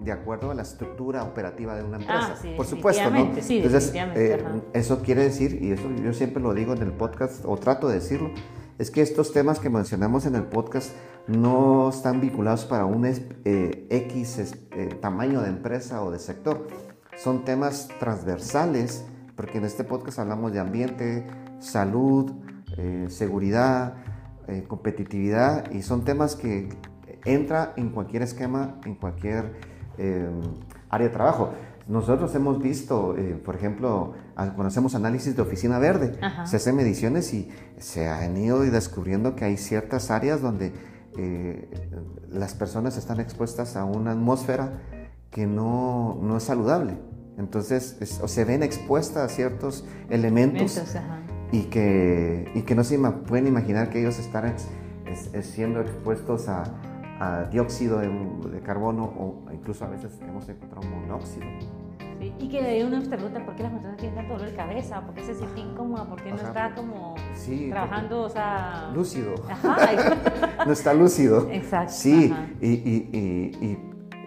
de 0.00 0.12
acuerdo 0.12 0.50
a 0.50 0.54
la 0.54 0.62
estructura 0.62 1.24
operativa 1.24 1.74
de 1.74 1.82
una 1.82 1.96
empresa. 1.96 2.36
Ah, 2.36 2.56
Por 2.56 2.66
supuesto, 2.66 3.10
¿no? 3.10 3.32
Sí, 3.40 3.58
Entonces, 3.58 3.92
eh, 3.94 4.38
eso 4.74 5.00
quiere 5.02 5.22
decir, 5.24 5.58
y 5.62 5.72
eso 5.72 5.90
yo 6.02 6.12
siempre 6.12 6.42
lo 6.42 6.54
digo 6.54 6.74
en 6.74 6.82
el 6.82 6.92
podcast, 6.92 7.44
o 7.44 7.56
trato 7.56 7.88
de 7.88 7.94
decirlo, 7.94 8.30
es 8.78 8.90
que 8.90 9.02
estos 9.02 9.32
temas 9.32 9.58
que 9.58 9.70
mencionamos 9.70 10.26
en 10.26 10.34
el 10.34 10.44
podcast 10.44 10.90
no 11.26 11.88
están 11.88 12.20
vinculados 12.20 12.64
para 12.64 12.84
un 12.84 13.04
eh, 13.06 13.86
X 13.90 14.38
eh, 14.70 14.98
tamaño 15.00 15.40
de 15.40 15.48
empresa 15.48 16.02
o 16.02 16.10
de 16.10 16.18
sector. 16.18 16.66
Son 17.16 17.44
temas 17.44 17.88
transversales, 17.98 19.04
porque 19.34 19.58
en 19.58 19.64
este 19.64 19.82
podcast 19.82 20.18
hablamos 20.18 20.52
de 20.52 20.60
ambiente, 20.60 21.26
salud, 21.58 22.32
eh, 22.76 23.06
seguridad, 23.08 23.94
competitividad, 24.68 25.72
y 25.72 25.82
son 25.82 26.04
temas 26.04 26.36
que 26.36 26.68
entra 27.24 27.72
en 27.76 27.90
cualquier 27.90 28.22
esquema, 28.22 28.78
en 28.84 28.94
cualquier 28.94 29.54
área 30.88 31.08
de 31.08 31.12
trabajo. 31.12 31.50
Nosotros 31.88 32.34
hemos 32.34 32.60
visto, 32.60 33.16
eh, 33.16 33.40
por 33.44 33.54
ejemplo, 33.54 34.14
cuando 34.34 34.66
hacemos 34.66 34.96
análisis 34.96 35.36
de 35.36 35.42
oficina 35.42 35.78
verde, 35.78 36.18
se 36.44 36.56
hacen 36.56 36.74
mediciones 36.74 37.32
y 37.32 37.48
se 37.78 38.08
han 38.08 38.36
ido 38.36 38.60
descubriendo 38.60 39.36
que 39.36 39.44
hay 39.44 39.56
ciertas 39.56 40.10
áreas 40.10 40.42
donde 40.42 40.72
eh, 41.16 41.70
las 42.28 42.54
personas 42.54 42.96
están 42.96 43.20
expuestas 43.20 43.76
a 43.76 43.84
una 43.84 44.12
atmósfera 44.12 44.82
que 45.30 45.46
no, 45.46 46.18
no 46.20 46.38
es 46.38 46.42
saludable. 46.42 46.98
Entonces, 47.38 48.18
o 48.20 48.26
se 48.26 48.44
ven 48.44 48.64
expuestas 48.64 49.30
a 49.30 49.32
ciertos 49.32 49.84
elementos 50.10 50.82
y 51.52 51.64
que, 51.64 52.50
y 52.54 52.62
que 52.62 52.74
no 52.74 52.82
se 52.82 52.98
pueden 52.98 53.46
imaginar 53.46 53.90
que 53.90 54.00
ellos 54.00 54.18
están 54.18 54.54
siendo 55.42 55.80
expuestos 55.80 56.48
a, 56.48 56.64
dióxido 57.50 57.98
de, 57.98 58.60
carbono 58.60 59.04
o 59.04 59.44
incluso 59.52 59.84
a 59.84 59.88
veces 59.88 60.18
hemos 60.26 60.48
encontrado 60.48 60.86
monóxido. 60.88 61.46
Y 62.20 62.48
que 62.48 62.84
uno 62.84 63.00
se 63.00 63.08
pregunta 63.08 63.44
por 63.44 63.54
qué 63.54 63.62
las 63.62 63.72
personas 63.72 63.96
tienen 63.98 64.16
tanto 64.16 64.32
dolor 64.34 64.50
de 64.50 64.56
cabeza, 64.56 65.00
por 65.02 65.14
qué 65.14 65.22
se 65.22 65.34
siente 65.34 65.60
incómoda, 65.60 66.04
por 66.04 66.22
qué 66.22 66.30
no 66.30 66.36
está 66.36 66.74
como 66.74 67.14
trabajando, 67.70 68.22
o 68.22 68.28
sea... 68.28 68.90
Lúcido. 68.94 69.34
no 70.66 70.72
está 70.72 70.94
lúcido. 70.94 71.48
Exacto. 71.50 71.92
Sí, 71.92 72.34
y, 72.60 72.68
y, 72.68 73.56
y, 73.60 73.78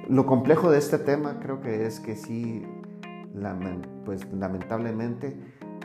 lo 0.08 0.25
complejo 0.25 0.71
de 0.71 0.80
este 0.80 0.97
tema 0.97 1.39
creo 1.39 1.62
que 1.62 1.86
es 1.86 1.99
que 1.99 2.15
sí, 2.15 2.65
pues 4.06 4.25
lamentablemente 4.34 5.38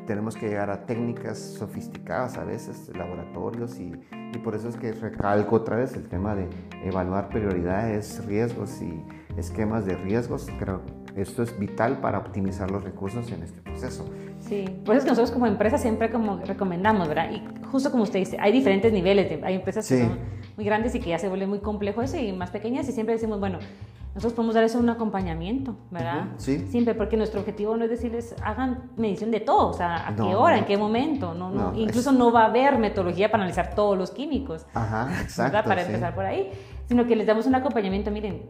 tenemos 0.07 0.37
que 0.37 0.49
llegar 0.49 0.71
a 0.71 0.87
técnicas 0.87 1.39
sofisticadas 1.39 2.37
a 2.37 2.45
veces, 2.45 2.91
laboratorios, 2.97 3.79
y, 3.79 3.93
y 4.33 4.39
por 4.39 4.55
eso 4.55 4.69
es 4.69 4.77
que 4.77 4.93
recalco 4.93 5.57
otra 5.57 5.77
vez 5.77 5.95
el 5.95 6.09
tema 6.09 6.35
de 6.35 6.49
evaluar 6.85 7.29
prioridades, 7.29 8.25
riesgos 8.27 8.81
y 8.83 9.03
esquemas 9.37 9.87
de 9.87 9.97
riesgos. 9.97 10.49
Creo 10.59 10.83
esto 11.17 11.43
es 11.43 11.57
vital 11.59 12.01
para 12.01 12.19
optimizar 12.19 12.71
los 12.71 12.83
recursos 12.83 13.31
en 13.31 13.43
este 13.43 13.61
proceso. 13.61 14.05
Sí, 14.41 14.65
pues 14.85 14.99
es 14.99 15.05
que 15.05 15.11
nosotros 15.11 15.31
como 15.31 15.47
empresa 15.47 15.79
siempre 15.79 16.11
como 16.11 16.39
recomendamos, 16.39 17.09
¿verdad? 17.09 17.31
Y 17.31 17.43
justo 17.67 17.91
como 17.91 18.03
usted 18.03 18.19
dice, 18.19 18.37
hay 18.41 18.53
diferentes 18.53 18.93
niveles, 18.93 19.43
hay 19.43 19.55
empresas 19.55 19.89
que 19.89 20.01
son 20.01 20.19
muy 20.57 20.65
grandes 20.65 20.95
y 20.95 21.01
que 21.01 21.11
ya 21.11 21.19
se 21.19 21.29
vuelve 21.29 21.47
muy 21.47 21.61
complejo 21.61 22.03
eso 22.03 22.19
y 22.19 22.33
más 22.33 22.51
pequeñas 22.51 22.89
y 22.89 22.93
siempre 22.93 23.15
decimos, 23.15 23.39
bueno, 23.39 23.59
nosotros 24.15 24.35
podemos 24.35 24.55
dar 24.55 24.63
eso 24.63 24.79
un 24.79 24.89
acompañamiento, 24.89 25.77
¿verdad? 25.91 26.29
sí. 26.37 26.67
Siempre, 26.69 26.95
porque 26.95 27.17
nuestro 27.17 27.41
objetivo 27.41 27.77
no 27.77 27.85
es 27.85 27.91
decirles, 27.91 28.37
hagan 28.45 28.91
medición 28.97 29.33
de 29.33 29.41
todo, 29.41 29.69
o 29.69 29.73
sea, 29.73 30.09
a 30.09 30.15
qué 30.15 30.37
hora, 30.37 30.57
en 30.57 30.67
qué 30.67 30.77
momento, 30.77 31.35
no, 31.35 31.51
no, 31.51 31.75
incluso 31.75 32.13
no 32.13 32.31
va 32.31 32.43
a 32.43 32.47
haber 32.47 32.79
metodología 32.79 33.31
para 33.31 33.43
analizar 33.43 33.75
todos 33.75 33.99
los 33.99 34.13
químicos, 34.13 34.67
Ajá, 34.73 35.21
exacto, 35.21 35.69
Para 35.69 35.83
empezar 35.83 36.15
por 36.15 36.25
ahí, 36.25 36.53
sino 36.87 37.07
que 37.07 37.17
les 37.17 37.27
damos 37.27 37.47
un 37.47 37.57
acompañamiento, 37.57 38.13
miren, 38.13 38.49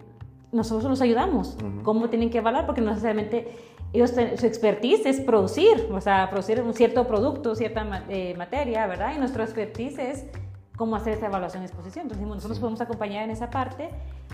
nosotros 0.53 0.88
los 0.88 1.00
ayudamos, 1.00 1.57
cómo 1.83 2.09
tienen 2.11 2.31
que 2.31 2.38
evaluar, 2.38 2.66
porque 2.66 2.83
no 2.83 2.90
necesariamente 2.90 3.57
ellos, 3.94 4.11
su 4.11 4.46
expertise 4.46 5.07
es 5.07 5.20
producir, 5.20 5.88
o 5.90 6.00
sea, 6.00 6.29
producir 6.29 6.61
un 6.61 6.74
cierto 6.74 7.07
producto, 7.07 7.55
cierta 7.55 8.05
eh, 8.09 8.35
materia, 8.37 8.87
¿verdad? 8.87 9.14
Y 9.16 9.18
nuestro 9.18 9.42
expertise 9.42 9.98
es 9.98 10.27
cómo 10.76 10.96
hacer 10.96 11.14
esa 11.14 11.26
evaluación 11.26 11.62
de 11.62 11.68
exposición. 11.68 12.04
Entonces, 12.04 12.26
nosotros 12.26 12.58
podemos 12.58 12.80
acompañar 12.80 13.24
en 13.24 13.30
esa 13.30 13.50
parte 13.50 13.90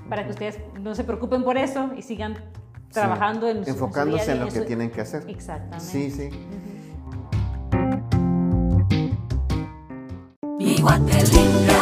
para 0.08 0.24
que 0.24 0.30
ustedes 0.30 0.58
no 0.80 0.94
se 0.94 1.04
preocupen 1.04 1.44
por 1.44 1.56
eso 1.56 1.90
y 1.96 2.02
sigan 2.02 2.36
trabajando 2.92 3.48
en 3.48 3.64
su, 3.64 3.70
Enfocándose 3.70 4.32
en, 4.32 4.40
lo 4.40 4.48
que 4.48 4.60
tienen 4.62 4.90
que 4.90 5.00
hacer. 5.00 5.24
Exactamente. 5.28 5.84
Sí, 5.84 6.10
sí. 6.10 6.30
quiero 11.06 11.79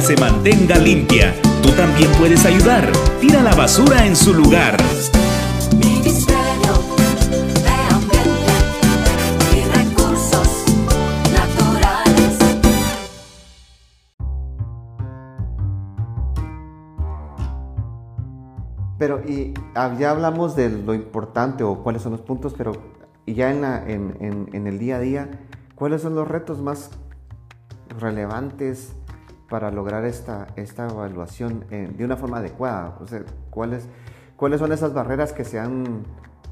se 0.00 0.16
mantenga 0.16 0.76
limpia. 0.78 1.34
Tú 1.62 1.70
también 1.70 2.10
puedes 2.12 2.44
ayudar. 2.44 2.90
Tira 3.20 3.42
la 3.42 3.54
basura 3.54 4.06
en 4.06 4.16
su 4.16 4.34
lugar. 4.34 4.76
Ministerio 5.78 6.72
de 7.62 7.70
Ambiente 7.94 8.52
y 9.52 9.64
Recursos 9.72 10.64
Naturales. 11.32 12.38
Pero 18.98 19.20
y 19.28 19.54
ah, 19.74 19.94
ya 19.98 20.10
hablamos 20.10 20.56
de 20.56 20.70
lo 20.70 20.94
importante 20.94 21.62
o 21.62 21.82
cuáles 21.82 22.02
son 22.02 22.12
los 22.12 22.20
puntos, 22.20 22.54
pero 22.56 22.72
ya 23.26 23.50
en, 23.50 23.64
en, 23.64 24.48
en 24.52 24.66
el 24.66 24.78
día 24.78 24.96
a 24.96 25.00
día, 25.00 25.40
¿cuáles 25.74 26.02
son 26.02 26.14
los 26.14 26.26
retos 26.26 26.60
más 26.60 26.90
relevantes 27.98 28.92
para 29.48 29.70
lograr 29.70 30.04
esta, 30.04 30.48
esta 30.56 30.88
evaluación 30.88 31.64
eh, 31.70 31.90
de 31.96 32.04
una 32.04 32.16
forma 32.16 32.38
adecuada? 32.38 32.96
O 33.00 33.06
sea, 33.06 33.22
¿cuáles, 33.50 33.88
¿Cuáles 34.36 34.60
son 34.60 34.72
esas 34.72 34.92
barreras 34.92 35.32
que 35.32 35.44
se 35.44 35.58
han, 35.58 36.04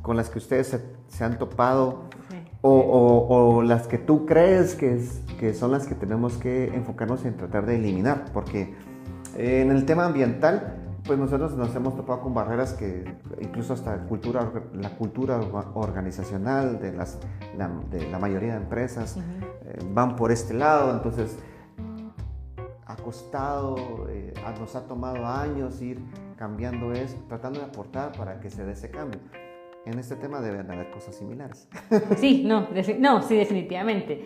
con 0.02 0.16
las 0.16 0.30
que 0.30 0.38
ustedes 0.38 0.78
se, 1.08 1.24
han 1.24 1.38
topado 1.38 2.04
o, 2.60 3.26
o, 3.28 3.62
las 3.62 3.88
que 3.88 3.98
tú 3.98 4.24
crees 4.24 4.74
que, 4.74 4.94
es, 4.94 5.22
que 5.38 5.52
son 5.52 5.72
las 5.72 5.86
que 5.86 5.94
tenemos 5.94 6.36
que 6.36 6.74
enfocarnos 6.74 7.24
en 7.24 7.36
tratar 7.36 7.66
de 7.66 7.76
eliminar? 7.76 8.26
Porque 8.32 8.74
en 9.36 9.70
el 9.70 9.84
tema 9.84 10.06
ambiental, 10.06 10.76
pues 11.04 11.18
nosotros 11.18 11.56
nos 11.56 11.74
hemos 11.74 11.96
topado 11.96 12.20
con 12.20 12.34
barreras 12.34 12.74
que 12.74 13.04
incluso 13.40 13.72
hasta 13.72 13.96
cultura, 14.04 14.52
la 14.74 14.90
cultura 14.90 15.40
organizacional 15.74 16.80
de, 16.80 16.92
las, 16.92 17.18
la, 17.56 17.68
de 17.90 18.08
la 18.08 18.18
mayoría 18.18 18.52
de 18.52 18.58
empresas 18.58 19.16
eh, 19.16 19.78
van 19.92 20.14
por 20.14 20.30
este 20.30 20.54
lado, 20.54 20.92
entonces 20.92 21.36
ha 22.92 22.96
costado, 22.96 24.06
eh, 24.10 24.32
nos 24.60 24.76
ha 24.76 24.86
tomado 24.86 25.26
años 25.26 25.80
ir 25.80 25.98
cambiando 26.36 26.92
eso, 26.92 27.16
tratando 27.28 27.60
de 27.60 27.66
aportar 27.66 28.12
para 28.12 28.38
que 28.38 28.50
se 28.50 28.64
dé 28.64 28.72
ese 28.72 28.90
cambio. 28.90 29.20
En 29.86 29.98
este 29.98 30.14
tema 30.16 30.40
deben 30.40 30.70
haber 30.70 30.90
cosas 30.90 31.16
similares. 31.16 31.68
Sí, 32.16 32.44
no, 32.44 32.68
no 32.98 33.22
sí, 33.22 33.36
definitivamente. 33.36 34.24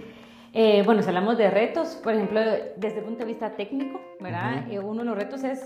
Eh, 0.53 0.83
bueno, 0.85 1.03
si 1.03 1.09
hablamos 1.09 1.39
de 1.39 1.51
retos, 1.51 1.97
por 2.03 2.15
ejemplo, 2.15 2.41
desde 2.77 2.99
el 2.99 3.05
punto 3.05 3.21
de 3.21 3.27
vista 3.27 3.55
técnico, 3.57 4.01
¿verdad? 4.21 4.67
uno 4.83 5.01
de 5.01 5.05
los 5.05 5.17
retos 5.17 5.45
es 5.45 5.65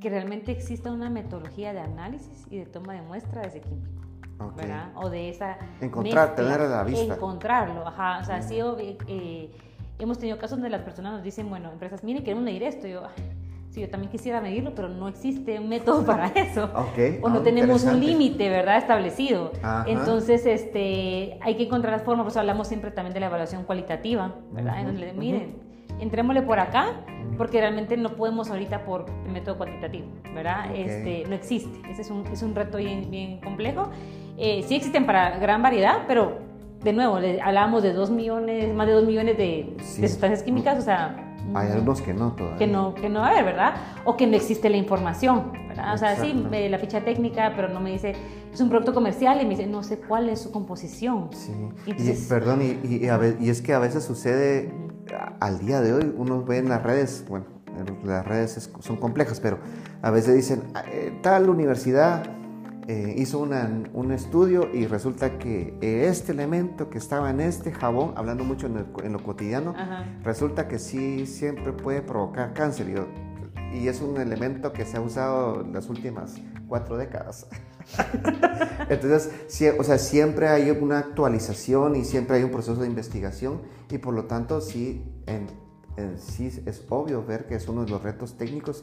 que 0.00 0.10
realmente 0.10 0.50
exista 0.50 0.90
una 0.90 1.08
metodología 1.08 1.72
de 1.72 1.80
análisis 1.80 2.46
y 2.50 2.58
de 2.58 2.66
toma 2.66 2.94
de 2.94 3.02
muestra 3.02 3.42
de 3.42 3.48
ese 3.48 3.60
químico. 3.60 4.02
¿verdad? 4.56 4.90
O 4.96 5.08
de 5.08 5.28
esa... 5.28 5.56
Encontrar, 5.80 6.34
tener 6.34 6.60
a 6.60 6.68
la 6.68 6.82
vista. 6.82 7.14
Encontrarlo, 7.14 7.86
ajá. 7.86 8.18
O 8.20 8.24
sea, 8.24 8.42
sí, 8.42 8.58
eh, 9.06 9.50
hemos 10.02 10.18
tenido 10.18 10.38
casos 10.38 10.58
donde 10.58 10.70
las 10.70 10.82
personas 10.82 11.12
nos 11.12 11.22
dicen, 11.22 11.48
bueno, 11.48 11.70
empresas, 11.70 12.02
miren, 12.04 12.24
queremos 12.24 12.44
medir 12.44 12.62
esto. 12.62 12.86
Y 12.86 12.92
yo, 12.92 13.02
sí, 13.70 13.80
yo 13.80 13.88
también 13.88 14.10
quisiera 14.10 14.40
medirlo, 14.40 14.74
pero 14.74 14.88
no 14.88 15.08
existe 15.08 15.58
un 15.58 15.68
método 15.68 16.04
para 16.06 16.26
eso. 16.28 16.70
O 17.22 17.28
no 17.28 17.38
ah, 17.38 17.42
tenemos 17.42 17.84
un 17.84 18.00
límite, 18.00 18.48
¿verdad? 18.48 18.78
Establecido. 18.78 19.52
Entonces, 19.86 20.46
este, 20.46 21.38
hay 21.40 21.56
que 21.56 21.64
encontrar 21.64 21.92
las 21.92 22.02
formas, 22.02 22.24
por 22.24 22.30
eso 22.32 22.40
hablamos 22.40 22.68
siempre 22.68 22.90
también 22.90 23.14
de 23.14 23.20
la 23.20 23.26
evaluación 23.26 23.64
cualitativa, 23.64 24.34
¿verdad? 24.52 24.80
en 24.80 24.86
donde, 24.86 25.12
miren, 25.12 25.56
entrémosle 26.00 26.42
por 26.42 26.58
acá, 26.58 27.04
porque 27.38 27.60
realmente 27.60 27.96
no 27.96 28.10
podemos 28.10 28.50
ahorita 28.50 28.84
por 28.84 29.06
el 29.24 29.32
método 29.32 29.56
cuantitativo, 29.56 30.06
¿verdad? 30.34 30.74
Este, 30.74 31.24
no 31.28 31.34
existe. 31.34 31.80
Ese 31.90 32.02
es 32.02 32.10
un, 32.10 32.26
es 32.26 32.42
un 32.42 32.54
reto 32.54 32.78
bien, 32.78 33.10
bien 33.10 33.40
complejo. 33.40 33.88
Eh, 34.36 34.64
sí 34.66 34.74
existen 34.74 35.06
para 35.06 35.38
gran 35.38 35.62
variedad, 35.62 36.02
pero 36.06 36.51
de 36.82 36.92
nuevo, 36.92 37.16
hablábamos 37.16 37.82
de 37.82 37.92
2 37.92 38.10
millones, 38.10 38.74
más 38.74 38.86
de 38.86 38.92
2 38.92 39.06
millones 39.06 39.36
de, 39.36 39.76
sustancias 39.78 40.42
químicas, 40.42 40.78
o 40.78 40.82
sea... 40.82 41.28
Hay 41.54 41.70
algunos 41.70 42.00
que 42.00 42.14
no 42.14 42.32
todavía. 42.32 42.58
Que 42.58 42.66
no, 42.68 42.94
que 42.94 43.08
no 43.08 43.20
va 43.20 43.26
a 43.26 43.30
haber, 43.30 43.44
¿verdad? 43.44 43.74
O 44.04 44.16
que 44.16 44.28
no 44.28 44.36
existe 44.36 44.70
la 44.70 44.76
información, 44.76 45.50
¿verdad? 45.68 45.94
O 45.94 45.98
sea, 45.98 46.16
sí, 46.16 46.32
la 46.50 46.78
ficha 46.78 47.00
técnica, 47.00 47.52
pero 47.56 47.68
no 47.68 47.80
me 47.80 47.90
dice, 47.90 48.14
es 48.52 48.60
un 48.60 48.68
producto 48.68 48.94
comercial 48.94 49.40
y 49.40 49.44
me 49.44 49.50
dice, 49.50 49.66
no 49.66 49.82
sé 49.82 49.98
cuál 49.98 50.28
es 50.28 50.40
su 50.40 50.52
composición. 50.52 51.30
Sí. 51.32 51.52
y, 51.86 52.28
perdón, 52.28 52.62
y, 52.62 52.78
y, 52.86 53.08
y, 53.40 53.50
es 53.50 53.60
que 53.60 53.74
a 53.74 53.80
veces 53.80 54.04
sucede 54.04 54.72
al 55.40 55.58
día 55.58 55.80
de 55.80 55.92
hoy 55.92 56.14
uno 56.16 56.44
ve 56.44 56.58
en 56.58 56.68
las 56.68 56.82
redes, 56.82 57.24
bueno, 57.28 57.46
las 58.04 58.26
redes 58.26 58.70
son 58.80 58.96
complejas, 58.96 59.40
pero 59.40 59.58
a 60.02 60.10
veces 60.10 60.34
dicen, 60.34 60.62
ah, 60.74 60.84
eh, 60.90 61.18
tal 61.22 61.48
universidad 61.48 62.24
eh, 62.88 63.14
hizo 63.16 63.38
un 63.38 64.12
estudio 64.12 64.68
y 64.74 64.86
resulta 64.86 65.38
que 65.38 65.78
este 65.80 66.32
elemento 66.32 66.90
que 66.90 66.98
estaba 66.98 67.30
en 67.30 67.40
este 67.40 67.70
jabón, 67.70 68.14
hablando 68.16 68.42
mucho 68.42 68.66
en, 68.66 69.12
lo 69.12 69.22
cotidiano, 69.22 69.74
resulta 70.24 70.66
que 70.66 70.80
sí 70.80 71.26
siempre 71.26 71.72
puede 71.72 72.02
provocar 72.02 72.54
cáncer 72.54 72.88
y, 72.88 73.78
y, 73.78 73.88
es 73.88 74.00
un 74.00 74.20
elemento 74.20 74.72
que 74.72 74.84
se 74.84 74.96
ha 74.96 75.00
usado 75.00 75.60
en 75.60 75.72
las 75.72 75.88
últimas 75.88 76.34
cuatro 76.66 76.96
décadas. 76.96 77.46
Entonces, 78.88 79.30
o 79.78 79.84
sea, 79.84 79.98
siempre 79.98 80.48
hay 80.48 80.70
una 80.70 80.98
actualización 80.98 81.94
y 81.94 82.04
siempre 82.04 82.38
hay 82.38 82.42
un 82.42 82.50
proceso 82.50 82.80
de 82.80 82.88
investigación 82.88 83.62
y 83.90 83.98
por 83.98 84.12
lo 84.12 84.24
tanto 84.24 84.60
sí, 84.60 85.04
en, 85.26 85.46
sí 86.18 86.46
es 86.66 86.84
obvio 86.88 87.24
ver 87.24 87.46
que 87.46 87.54
es 87.54 87.68
uno 87.68 87.84
de 87.84 87.90
los 87.90 88.02
retos 88.02 88.36
técnicos 88.36 88.82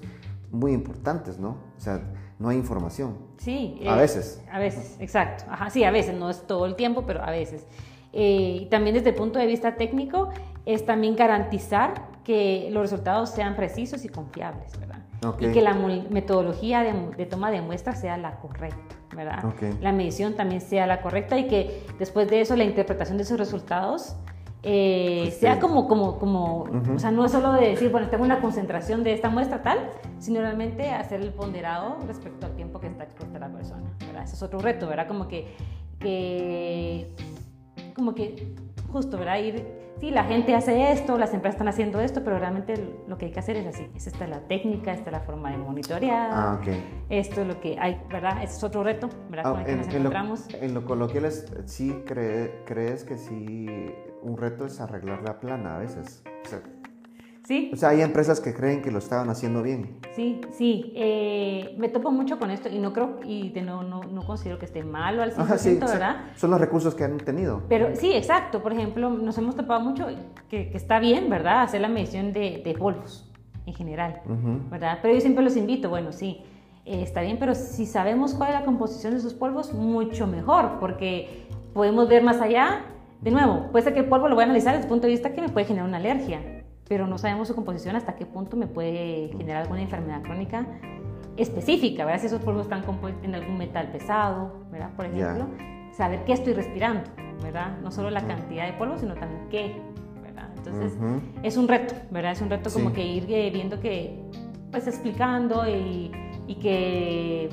muy 0.51 0.71
importantes, 0.71 1.37
¿no? 1.37 1.57
O 1.77 1.79
sea, 1.79 2.01
no 2.39 2.49
hay 2.49 2.57
información. 2.57 3.17
Sí. 3.37 3.79
a 3.85 3.95
eh, 3.95 3.99
veces. 3.99 4.41
A 4.49 4.59
veces, 4.59 4.95
exacto. 4.99 5.43
Ajá, 5.49 5.69
sí, 5.69 5.83
a 5.83 5.91
veces, 5.91 6.17
no 6.17 6.29
es 6.29 6.47
todo 6.47 6.65
el 6.65 6.75
tiempo, 6.75 7.03
pero 7.05 7.21
a 7.21 7.29
veces. 7.29 7.67
Eh, 8.13 8.61
y 8.61 8.65
también 8.67 8.95
desde 8.95 9.09
el 9.09 9.15
punto 9.15 9.37
de 9.37 9.45
vista 9.45 9.75
técnico 9.75 10.29
es 10.65 10.85
también 10.85 11.15
garantizar 11.15 12.07
que 12.23 12.69
los 12.71 12.81
resultados 12.81 13.29
sean 13.29 13.55
precisos 13.55 14.05
y 14.05 14.09
confiables, 14.09 14.79
¿verdad? 14.79 14.99
Y 15.39 15.51
que 15.51 15.61
la 15.61 15.73
metodología 15.73 16.81
de, 16.81 17.25
toma 17.25 17.51
de 17.51 17.61
muestras 17.61 17.99
sea 17.99 18.17
la 18.17 18.37
correcta, 18.37 18.95
¿verdad? 19.15 19.43
La 19.81 19.91
medición 19.91 20.35
también 20.35 20.61
sea 20.61 20.87
la 20.87 21.01
correcta 21.01 21.37
y 21.37 21.47
que 21.47 21.83
después 21.99 22.29
de 22.29 22.39
eso 22.39 22.55
la 22.55 22.63
interpretación 22.63 23.17
de 23.17 23.23
esos 23.23 23.37
resultados 23.37 24.15
eh, 24.61 25.21
pues 25.23 25.37
sea 25.37 25.59
como, 25.59 25.87
como, 25.87 26.19
como 26.19 26.63
o 26.93 26.99
sea, 26.99 27.11
no 27.11 27.25
es 27.25 27.31
solo 27.31 27.53
de 27.53 27.69
decir, 27.69 27.89
bueno, 27.91 28.09
tengo 28.09 28.25
una 28.25 28.41
concentración 28.41 29.03
de 29.03 29.13
esta 29.13 29.29
muestra 29.29 29.61
tal, 29.61 29.89
sino 30.19 30.41
realmente 30.41 30.89
hacer 30.89 31.21
el 31.21 31.31
ponderado 31.31 31.97
respecto 32.07 32.45
al 32.45 32.55
tiempo 32.55 32.79
que 32.79 32.87
está 32.87 33.05
expuesta 33.05 33.39
la 33.39 33.49
persona, 33.49 33.89
¿verdad? 34.05 34.23
Ese 34.23 34.35
es 34.35 34.43
otro 34.43 34.59
reto, 34.59 34.87
¿verdad? 34.87 35.07
Como 35.07 35.27
que, 35.27 35.55
que 35.99 37.07
como 37.95 38.15
que 38.15 38.53
justo, 38.91 39.17
¿verdad? 39.17 39.39
Ir, 39.39 39.65
sí, 39.99 40.11
la 40.11 40.25
gente 40.25 40.53
hace 40.55 40.91
esto, 40.91 41.17
las 41.17 41.33
empresas 41.33 41.55
están 41.55 41.67
haciendo 41.69 42.01
esto, 42.01 42.23
pero 42.23 42.37
realmente 42.37 42.73
lo 43.07 43.17
que 43.17 43.27
hay 43.27 43.31
que 43.31 43.39
hacer 43.39 43.55
es 43.55 43.67
así. 43.67 43.87
Es 43.95 44.07
esta 44.07 44.27
la 44.27 44.39
técnica, 44.41 44.91
esta 44.91 45.09
es 45.09 45.11
la 45.13 45.21
forma 45.21 45.51
de 45.51 45.57
monitorear. 45.57 46.31
Ah. 46.33 46.61
Esto 47.09 47.41
es 47.41 47.47
lo 47.47 47.61
que 47.61 47.77
hay, 47.79 48.01
¿verdad? 48.09 48.43
Ese 48.43 48.57
es 48.57 48.63
otro 48.63 48.83
reto, 48.83 49.09
¿verdad? 49.29 49.53
Ah, 49.55 49.63
en, 49.65 49.79
encontramos. 49.81 50.51
Lo, 50.51 50.59
en 50.59 50.73
lo 50.73 50.85
coloquial, 50.85 51.31
¿sí 51.65 52.03
crees 52.05 53.03
que 53.03 53.17
sí 53.17 53.93
un 54.21 54.37
reto 54.37 54.65
es 54.65 54.79
arreglar 54.79 55.21
la 55.23 55.39
plana 55.39 55.75
a 55.75 55.79
veces. 55.79 56.23
O 56.45 56.49
sea, 56.49 56.61
sí. 57.43 57.71
O 57.73 57.77
sea, 57.77 57.89
hay 57.89 58.01
empresas 58.01 58.39
que 58.39 58.53
creen 58.53 58.81
que 58.81 58.91
lo 58.91 58.99
estaban 58.99 59.29
haciendo 59.29 59.63
bien. 59.63 59.99
Sí, 60.15 60.41
sí. 60.51 60.93
Eh, 60.95 61.75
me 61.77 61.89
topo 61.89 62.11
mucho 62.11 62.39
con 62.39 62.51
esto 62.51 62.69
y 62.69 62.79
no 62.79 62.93
creo, 62.93 63.19
y 63.25 63.51
no, 63.63 63.83
no, 63.83 64.01
no 64.03 64.25
considero 64.25 64.59
que 64.59 64.65
esté 64.65 64.83
malo 64.83 65.21
al 65.21 65.33
100%, 65.33 65.79
¿verdad? 65.79 66.25
son 66.35 66.51
los 66.51 66.59
recursos 66.59 66.95
que 66.95 67.03
han 67.03 67.17
tenido. 67.17 67.63
Pero 67.69 67.95
sí, 67.95 68.13
exacto. 68.13 68.61
Por 68.61 68.73
ejemplo, 68.73 69.09
nos 69.09 69.37
hemos 69.37 69.55
topado 69.55 69.79
mucho 69.81 70.07
que, 70.49 70.69
que 70.69 70.77
está 70.77 70.99
bien, 70.99 71.29
¿verdad? 71.29 71.63
Hacer 71.63 71.81
la 71.81 71.89
medición 71.89 72.33
de, 72.33 72.61
de 72.63 72.73
polvos 72.73 73.29
en 73.69 73.75
general, 73.75 74.21
¿verdad? 74.69 74.99
Pero 75.01 75.13
yo 75.13 75.21
siempre 75.21 75.43
los 75.43 75.55
invito, 75.55 75.89
bueno, 75.89 76.11
sí. 76.11 76.41
Eh, 76.85 77.03
está 77.03 77.21
bien, 77.21 77.37
pero 77.39 77.53
si 77.53 77.85
sabemos 77.85 78.33
cuál 78.33 78.49
es 78.49 78.59
la 78.59 78.65
composición 78.65 79.13
de 79.13 79.19
esos 79.19 79.33
polvos, 79.33 79.73
mucho 79.73 80.25
mejor, 80.25 80.79
porque 80.79 81.47
podemos 81.73 82.09
ver 82.09 82.23
más 82.23 82.41
allá 82.41 82.81
de 83.21 83.31
nuevo, 83.31 83.67
puede 83.71 83.83
ser 83.83 83.93
que 83.93 83.99
el 83.99 84.05
polvo 84.05 84.27
lo 84.29 84.35
voy 84.35 84.43
a 84.43 84.45
analizar 84.45 84.73
desde 84.73 84.85
el 84.85 84.89
punto 84.89 85.07
de 85.07 85.11
vista 85.11 85.33
que 85.33 85.41
me 85.41 85.49
puede 85.49 85.65
generar 85.65 85.87
una 85.87 85.97
alergia, 85.97 86.63
pero 86.87 87.05
no 87.05 87.17
sabemos 87.17 87.47
su 87.49 87.55
composición 87.55 87.95
hasta 87.95 88.15
qué 88.15 88.25
punto 88.25 88.55
me 88.55 88.67
puede 88.67 89.29
generar 89.37 89.63
alguna 89.63 89.81
enfermedad 89.81 90.21
crónica 90.21 90.65
específica, 91.35 92.05
¿verdad? 92.05 92.21
Si 92.21 92.27
esos 92.27 92.41
polvos 92.41 92.63
están 92.63 92.83
compuestos 92.83 93.23
en 93.23 93.35
algún 93.35 93.57
metal 93.57 93.91
pesado, 93.91 94.65
¿verdad? 94.71 94.91
Por 94.95 95.05
ejemplo, 95.05 95.47
saber 95.91 96.23
qué 96.25 96.33
estoy 96.33 96.53
respirando, 96.53 97.09
¿verdad? 97.43 97.77
No 97.81 97.91
solo 97.91 98.09
la 98.09 98.25
cantidad 98.25 98.65
de 98.65 98.73
polvo, 98.73 98.97
sino 98.97 99.15
también 99.15 99.47
qué, 99.49 99.81
¿verdad? 100.21 100.49
Entonces, 100.55 100.97
es 101.43 101.57
un 101.57 101.67
reto, 101.67 101.95
¿verdad? 102.11 102.31
Es 102.31 102.41
un 102.41 102.49
reto 102.49 102.69
como 102.71 102.93
que 102.93 103.05
ir 103.05 103.25
eh, 103.29 103.49
viendo 103.51 103.79
que, 103.81 104.17
pues 104.71 104.87
explicando 104.87 105.67
y, 105.67 106.11
y 106.47 106.55
que 106.55 107.49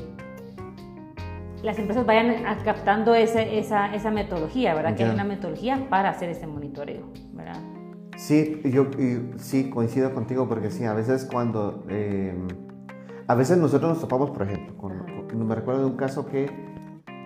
las 1.66 1.80
empresas 1.80 2.06
vayan 2.06 2.44
captando 2.64 3.14
esa, 3.16 3.42
esa, 3.42 4.10
metodología, 4.12 4.72
¿verdad? 4.72 4.94
Que 4.94 5.02
hay 5.02 5.10
una 5.10 5.24
metodología 5.24 5.88
para 5.90 6.10
hacer 6.10 6.28
ese 6.28 6.46
monitoreo, 6.46 7.10
¿verdad? 7.32 7.60
Sí, 8.16 8.62
yo 8.64 8.86
sí 9.36 9.68
coincido 9.68 10.14
contigo 10.14 10.48
porque 10.48 10.70
sí, 10.70 10.84
a 10.84 10.94
veces 10.94 11.28
cuando... 11.30 11.84
Em, 11.88 12.46
a 13.26 13.34
veces 13.34 13.58
nosotros 13.58 13.90
nos 13.90 14.00
topamos, 14.00 14.30
por 14.30 14.42
ejemplo, 14.42 14.76
con, 14.76 15.48
me 15.48 15.54
recuerdo 15.56 15.80
de 15.80 15.86
un 15.86 15.96
caso 15.96 16.24
que 16.26 16.48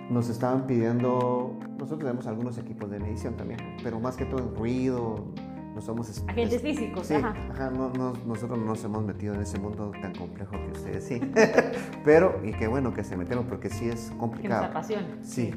nos 0.08 0.30
estaban 0.30 0.66
pidiendo, 0.66 1.58
nosotros 1.72 1.98
tenemos 1.98 2.26
algunos 2.26 2.56
equipos 2.56 2.90
de 2.90 2.98
medición 2.98 3.34
también, 3.36 3.60
pero 3.82 4.00
más 4.00 4.16
que 4.16 4.24
todo 4.24 4.40
en 4.40 4.56
ruido, 4.56 5.26
no 5.80 5.86
somos 5.86 6.22
agentes 6.28 6.60
físicos. 6.60 7.06
Sí, 7.06 7.14
ajá. 7.14 7.70
no, 7.70 8.12
nosotros 8.26 8.58
no 8.58 8.66
nos 8.66 8.84
hemos 8.84 9.02
metido 9.02 9.34
en 9.34 9.40
ese 9.40 9.58
mundo 9.58 9.92
tan 10.02 10.14
complejo 10.14 10.52
que 10.52 10.72
ustedes 10.72 11.04
sí. 11.04 11.20
Pero, 12.04 12.38
y 12.44 12.52
qué 12.52 12.68
bueno 12.68 12.92
que 12.92 13.02
se 13.02 13.16
metieron 13.16 13.46
porque 13.46 13.70
sí 13.70 13.88
es 13.88 14.12
complicado. 14.18 14.60
Que 14.60 14.68
nos 14.68 14.76
apasiona. 14.76 15.08
Sí, 15.22 15.52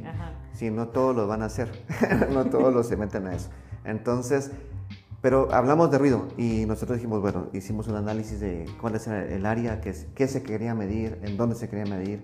sí, 0.53 0.71
no 0.71 0.87
todos 0.87 1.15
lo 1.15 1.27
van 1.27 1.41
a 1.41 1.45
hacer, 1.45 1.71
no 2.33 2.45
todos 2.45 2.73
los 2.73 2.87
se 2.87 2.95
meten 2.95 3.27
a 3.27 3.35
eso. 3.35 3.49
Entonces, 3.83 4.51
pero 5.21 5.53
hablamos 5.53 5.91
de 5.91 5.97
ruido 5.97 6.27
y 6.37 6.65
nosotros 6.65 6.99
dijimos, 6.99 7.21
bueno, 7.21 7.47
hicimos 7.51 7.89
un 7.89 7.95
análisis 7.95 8.39
de 8.39 8.65
cuál 8.79 8.95
es 8.95 9.07
el 9.07 9.45
área, 9.45 9.81
qué, 9.81 9.93
qué 10.15 10.27
se 10.27 10.41
quería 10.41 10.73
medir, 10.73 11.19
en 11.23 11.35
dónde 11.35 11.55
se 11.55 11.67
quería 11.67 11.85
medir, 11.85 12.23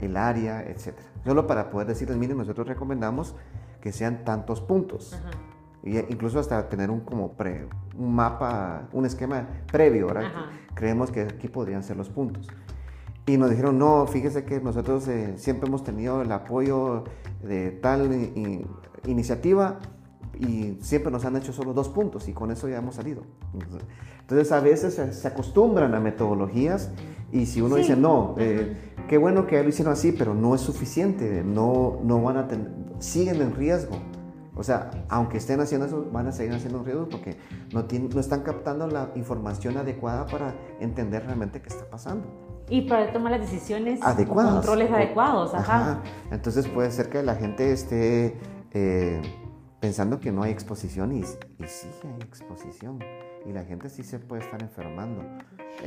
el 0.00 0.16
área, 0.16 0.62
etc. 0.62 0.94
Solo 1.24 1.48
para 1.48 1.70
poder 1.70 1.88
decirles, 1.88 2.16
miren, 2.16 2.36
nosotros 2.36 2.68
recomendamos 2.68 3.34
que 3.80 3.90
sean 3.92 4.24
tantos 4.24 4.60
puntos. 4.60 5.14
Ajá 5.14 5.53
incluso 5.84 6.38
hasta 6.38 6.68
tener 6.68 6.90
un, 6.90 7.00
como 7.00 7.32
pre, 7.32 7.68
un 7.96 8.14
mapa, 8.14 8.88
un 8.92 9.06
esquema 9.06 9.46
previo, 9.70 10.06
¿verdad? 10.06 10.30
Creemos 10.74 11.10
que 11.10 11.22
aquí 11.22 11.48
podrían 11.48 11.82
ser 11.82 11.96
los 11.96 12.08
puntos. 12.08 12.48
Y 13.26 13.36
nos 13.38 13.50
dijeron, 13.50 13.78
no, 13.78 14.06
fíjese 14.06 14.44
que 14.44 14.60
nosotros 14.60 15.08
eh, 15.08 15.34
siempre 15.36 15.68
hemos 15.68 15.82
tenido 15.82 16.20
el 16.20 16.30
apoyo 16.30 17.04
de 17.42 17.70
tal 17.70 18.10
iniciativa 19.06 19.78
y 20.38 20.76
siempre 20.80 21.10
nos 21.10 21.24
han 21.24 21.36
hecho 21.36 21.52
solo 21.52 21.72
dos 21.72 21.88
puntos 21.88 22.28
y 22.28 22.32
con 22.32 22.50
eso 22.50 22.68
ya 22.68 22.78
hemos 22.78 22.96
salido. 22.96 23.22
Entonces 24.20 24.52
a 24.52 24.60
veces 24.60 24.94
se, 24.94 25.28
acostumbran 25.28 25.94
a 25.94 26.00
metodologías 26.00 26.90
y 27.32 27.46
si 27.46 27.60
uno 27.60 27.76
dice, 27.76 27.96
no, 27.96 28.34
eh, 28.38 28.76
qué 29.08 29.18
bueno 29.18 29.46
que 29.46 29.62
lo 29.62 29.68
hicieron 29.68 29.92
así, 29.92 30.12
pero 30.12 30.34
no 30.34 30.54
es 30.54 30.60
suficiente, 30.60 31.42
no, 31.44 32.00
no 32.02 32.22
van 32.22 32.36
a 32.36 32.48
tener, 32.48 32.70
siguen 32.98 33.40
en 33.40 33.54
riesgo. 33.54 33.96
O 34.56 34.62
sea, 34.62 34.90
aunque 35.08 35.38
estén 35.38 35.60
haciendo 35.60 35.86
eso, 35.86 36.08
van 36.12 36.28
a 36.28 36.32
seguir 36.32 36.54
haciendo 36.54 36.82
riesgos 36.82 37.08
porque 37.10 37.36
no, 37.72 37.84
no 38.12 38.20
están 38.20 38.42
captando 38.42 38.86
la 38.86 39.10
información 39.16 39.76
adecuada 39.76 40.26
para 40.26 40.54
entender 40.80 41.24
realmente 41.24 41.60
qué 41.60 41.68
está 41.68 41.84
pasando. 41.90 42.26
Y 42.68 42.82
para 42.82 43.12
tomar 43.12 43.32
las 43.32 43.40
decisiones 43.40 44.00
adecuadas. 44.02 44.54
controles 44.54 44.90
adecuados. 44.90 45.54
Ajá. 45.54 46.02
Entonces 46.30 46.66
puede 46.68 46.90
ser 46.90 47.10
que 47.10 47.22
la 47.22 47.34
gente 47.34 47.72
esté 47.72 48.38
eh, 48.72 49.20
pensando 49.80 50.20
que 50.20 50.32
no 50.32 50.42
hay 50.42 50.52
exposición 50.52 51.12
y, 51.12 51.20
y 51.20 51.66
sí 51.66 51.88
hay 52.02 52.22
exposición. 52.26 53.00
Y 53.46 53.52
la 53.52 53.64
gente 53.64 53.88
sí 53.88 54.02
se 54.02 54.18
puede 54.18 54.42
estar 54.42 54.62
enfermando. 54.62 55.22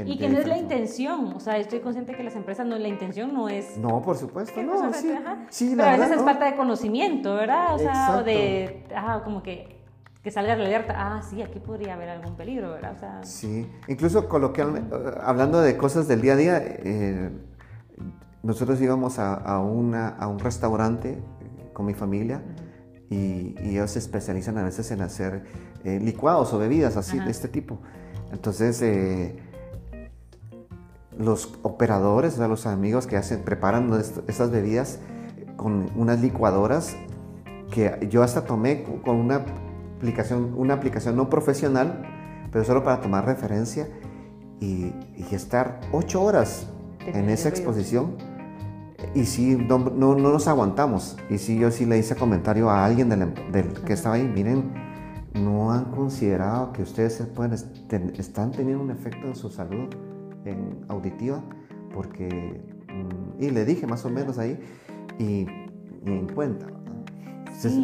Y 0.06 0.18
que 0.18 0.30
no 0.30 0.38
es 0.38 0.48
la 0.48 0.58
intención, 0.58 1.34
o 1.34 1.40
sea, 1.40 1.58
estoy 1.58 1.80
consciente 1.80 2.14
que 2.14 2.24
las 2.24 2.36
empresas 2.36 2.68
no, 2.68 2.78
la 2.78 2.88
intención 2.88 3.34
no 3.34 3.50
es... 3.50 3.78
No, 3.78 4.02
por 4.02 4.18
supuesto, 4.18 4.62
no, 4.62 4.94
sí, 4.94 5.10
sí, 5.50 5.74
Pero 5.76 5.90
a 5.90 5.98
veces 5.98 6.18
es 6.18 6.24
falta 6.24 6.46
de 6.46 6.56
conocimiento, 6.56 7.34
¿verdad? 7.36 7.74
O 7.74 7.80
sea, 7.80 8.18
o 8.18 8.24
de, 8.24 8.86
ajá, 8.96 9.24
como 9.24 9.42
que, 9.42 9.82
que 10.22 10.30
salga 10.30 10.56
la 10.56 10.66
alerta, 10.66 10.94
ah, 10.98 11.22
sí, 11.24 11.42
aquí 11.42 11.60
podría 11.60 11.94
haber 11.94 12.10
algún 12.10 12.36
peligro, 12.36 12.72
¿verdad? 12.72 12.94
O 12.96 13.00
sea, 13.00 13.24
sí, 13.24 13.68
incluso 13.88 14.28
coloquialmente, 14.28 14.96
eh, 14.96 15.00
hablando 15.22 15.62
de 15.62 15.78
cosas 15.78 16.08
del 16.08 16.22
día 16.22 16.34
a 16.34 16.36
día, 16.36 16.58
eh, 16.62 17.32
nosotros 18.44 18.80
íbamos 18.82 19.20
a, 19.20 19.34
a, 19.34 19.60
una, 19.60 20.10
a 20.10 20.28
un 20.28 20.40
restaurante 20.40 21.24
con 21.74 21.86
mi 21.86 21.94
familia 21.94 22.42
y, 23.10 23.56
ellos 23.60 23.92
se 23.92 24.00
especializan 24.00 24.58
a 24.58 24.64
veces 24.64 24.92
en 24.92 25.02
hacer 25.02 25.44
licuados 25.84 26.54
o 26.54 26.60
bebidas 26.60 26.98
así 26.98 27.20
de 27.20 27.32
este 27.32 27.48
tipo. 27.48 27.80
Entonces, 28.32 28.82
los 31.18 31.58
operadores, 31.64 32.36
o 32.36 32.38
sea, 32.38 32.48
los 32.48 32.66
amigos 32.66 33.08
que 33.08 33.18
hacen, 33.18 33.42
preparan 33.42 33.92
estas 34.28 34.52
bebidas 34.52 35.00
con 35.56 35.90
unas 35.96 36.22
licuadoras 36.22 36.96
que 37.72 38.08
yo 38.10 38.24
hasta 38.24 38.46
tomé 38.46 38.84
con 39.04 39.18
una 39.18 39.46
aplicación, 39.98 40.54
una 40.56 40.76
aplicación 40.76 41.16
no 41.16 41.30
profesional, 41.30 42.04
pero 42.52 42.64
solo 42.64 42.84
para 42.84 43.02
tomar 43.02 43.26
referencia 43.26 43.88
y, 44.60 44.94
estar 45.32 45.82
ocho 45.92 46.24
horas 46.24 46.68
en 47.06 47.30
esa 47.30 47.50
exposición. 47.50 48.16
Y 49.14 49.26
sí, 49.26 49.56
no, 49.56 49.78
no, 49.78 50.16
nos 50.16 50.48
aguantamos. 50.48 51.18
Y 51.30 51.38
sí, 51.38 51.60
yo 51.60 51.70
sí 51.70 51.86
le 51.86 51.98
hice 51.98 52.16
comentario 52.16 52.70
a 52.70 52.86
alguien 52.86 53.10
del, 53.10 53.34
del 53.52 53.74
que 53.86 53.94
estaba 53.94 54.16
ahí, 54.16 54.24
miren, 54.24 54.87
no 55.44 55.72
han 55.72 55.86
considerado 55.86 56.74
que 56.74 56.84
ustedes 56.84 57.22
pueden, 57.34 57.54
están 58.18 58.52
teniendo 58.52 58.84
un 58.84 58.92
efecto 58.92 59.28
en 59.28 59.36
su 59.36 59.50
salud 59.50 59.90
en 60.46 60.86
auditiva, 60.88 61.42
porque, 61.94 62.62
mm, 62.88 63.44
y 63.44 63.50
le 63.50 63.66
dije 63.66 63.88
más 63.88 64.06
o 64.06 64.10
menos 64.10 64.38
ahí, 64.38 64.60
y, 65.20 65.48
en 66.06 66.28
cuenta. 66.34 66.68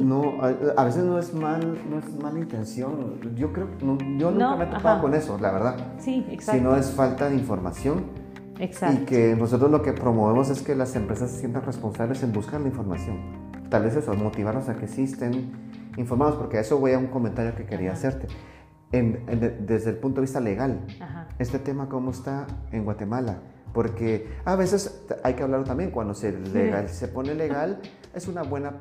no, 0.01 0.41
a, 0.77 0.83
veces 0.85 1.03
no 1.03 1.19
es, 1.19 1.33
mal, 1.33 1.77
no 1.89 1.99
es 1.99 2.15
mala 2.21 2.39
intención, 2.39 3.19
yo 3.35 3.51
creo, 3.51 3.67
yo 4.17 4.31
nunca 4.31 4.55
me 4.55 4.63
he 4.65 4.67
topado 4.67 5.01
con 5.01 5.13
eso, 5.13 5.37
la 5.39 5.51
verdad. 5.51 5.75
Sí, 5.99 6.25
exacto. 6.29 6.59
Sino 6.59 6.75
es 6.77 6.91
falta 6.91 7.29
de 7.29 7.35
información. 7.35 8.23
Exacto. 8.59 9.01
Y 9.01 9.05
que 9.05 9.35
nosotros 9.35 9.71
lo 9.71 9.81
que 9.81 9.93
promovemos 9.93 10.49
es 10.49 10.61
que 10.61 10.75
las 10.75 10.95
empresas 10.95 11.31
se 11.31 11.39
sientan 11.39 11.63
responsables 11.63 12.21
en 12.23 12.31
buscar 12.31 12.61
la 12.61 12.67
información. 12.67 13.17
Tal 13.69 13.83
vez 13.83 13.95
eso, 13.95 14.13
motivarlos 14.13 14.69
a 14.69 14.75
que 14.75 14.87
sí 14.87 15.03
estén 15.03 15.51
informados, 15.97 16.35
porque 16.35 16.57
a 16.57 16.61
eso 16.61 16.77
voy 16.79 16.93
a 16.93 16.97
un 16.97 17.07
comentario 17.07 17.55
que 17.55 17.65
quería 17.65 17.93
hacerte 17.93 18.27
desde 19.01 19.89
el 19.89 19.97
punto 19.97 20.21
de 20.21 20.21
vista 20.21 20.39
legal, 20.39 20.85
este 21.39 21.57
tema 21.57 21.89
cómo 21.89 22.11
está 22.11 22.45
en 22.71 22.83
Guatemala. 22.85 23.39
Porque 23.73 24.29
a 24.45 24.55
veces 24.55 25.03
hay 25.23 25.33
que 25.33 25.41
hablarlo 25.41 25.65
también, 25.65 25.89
cuando 25.89 26.13
se, 26.13 26.31
legal, 26.31 26.89
se 26.89 27.07
pone 27.07 27.33
legal, 27.33 27.81
es 28.13 28.27
una 28.27 28.43
buena 28.43 28.73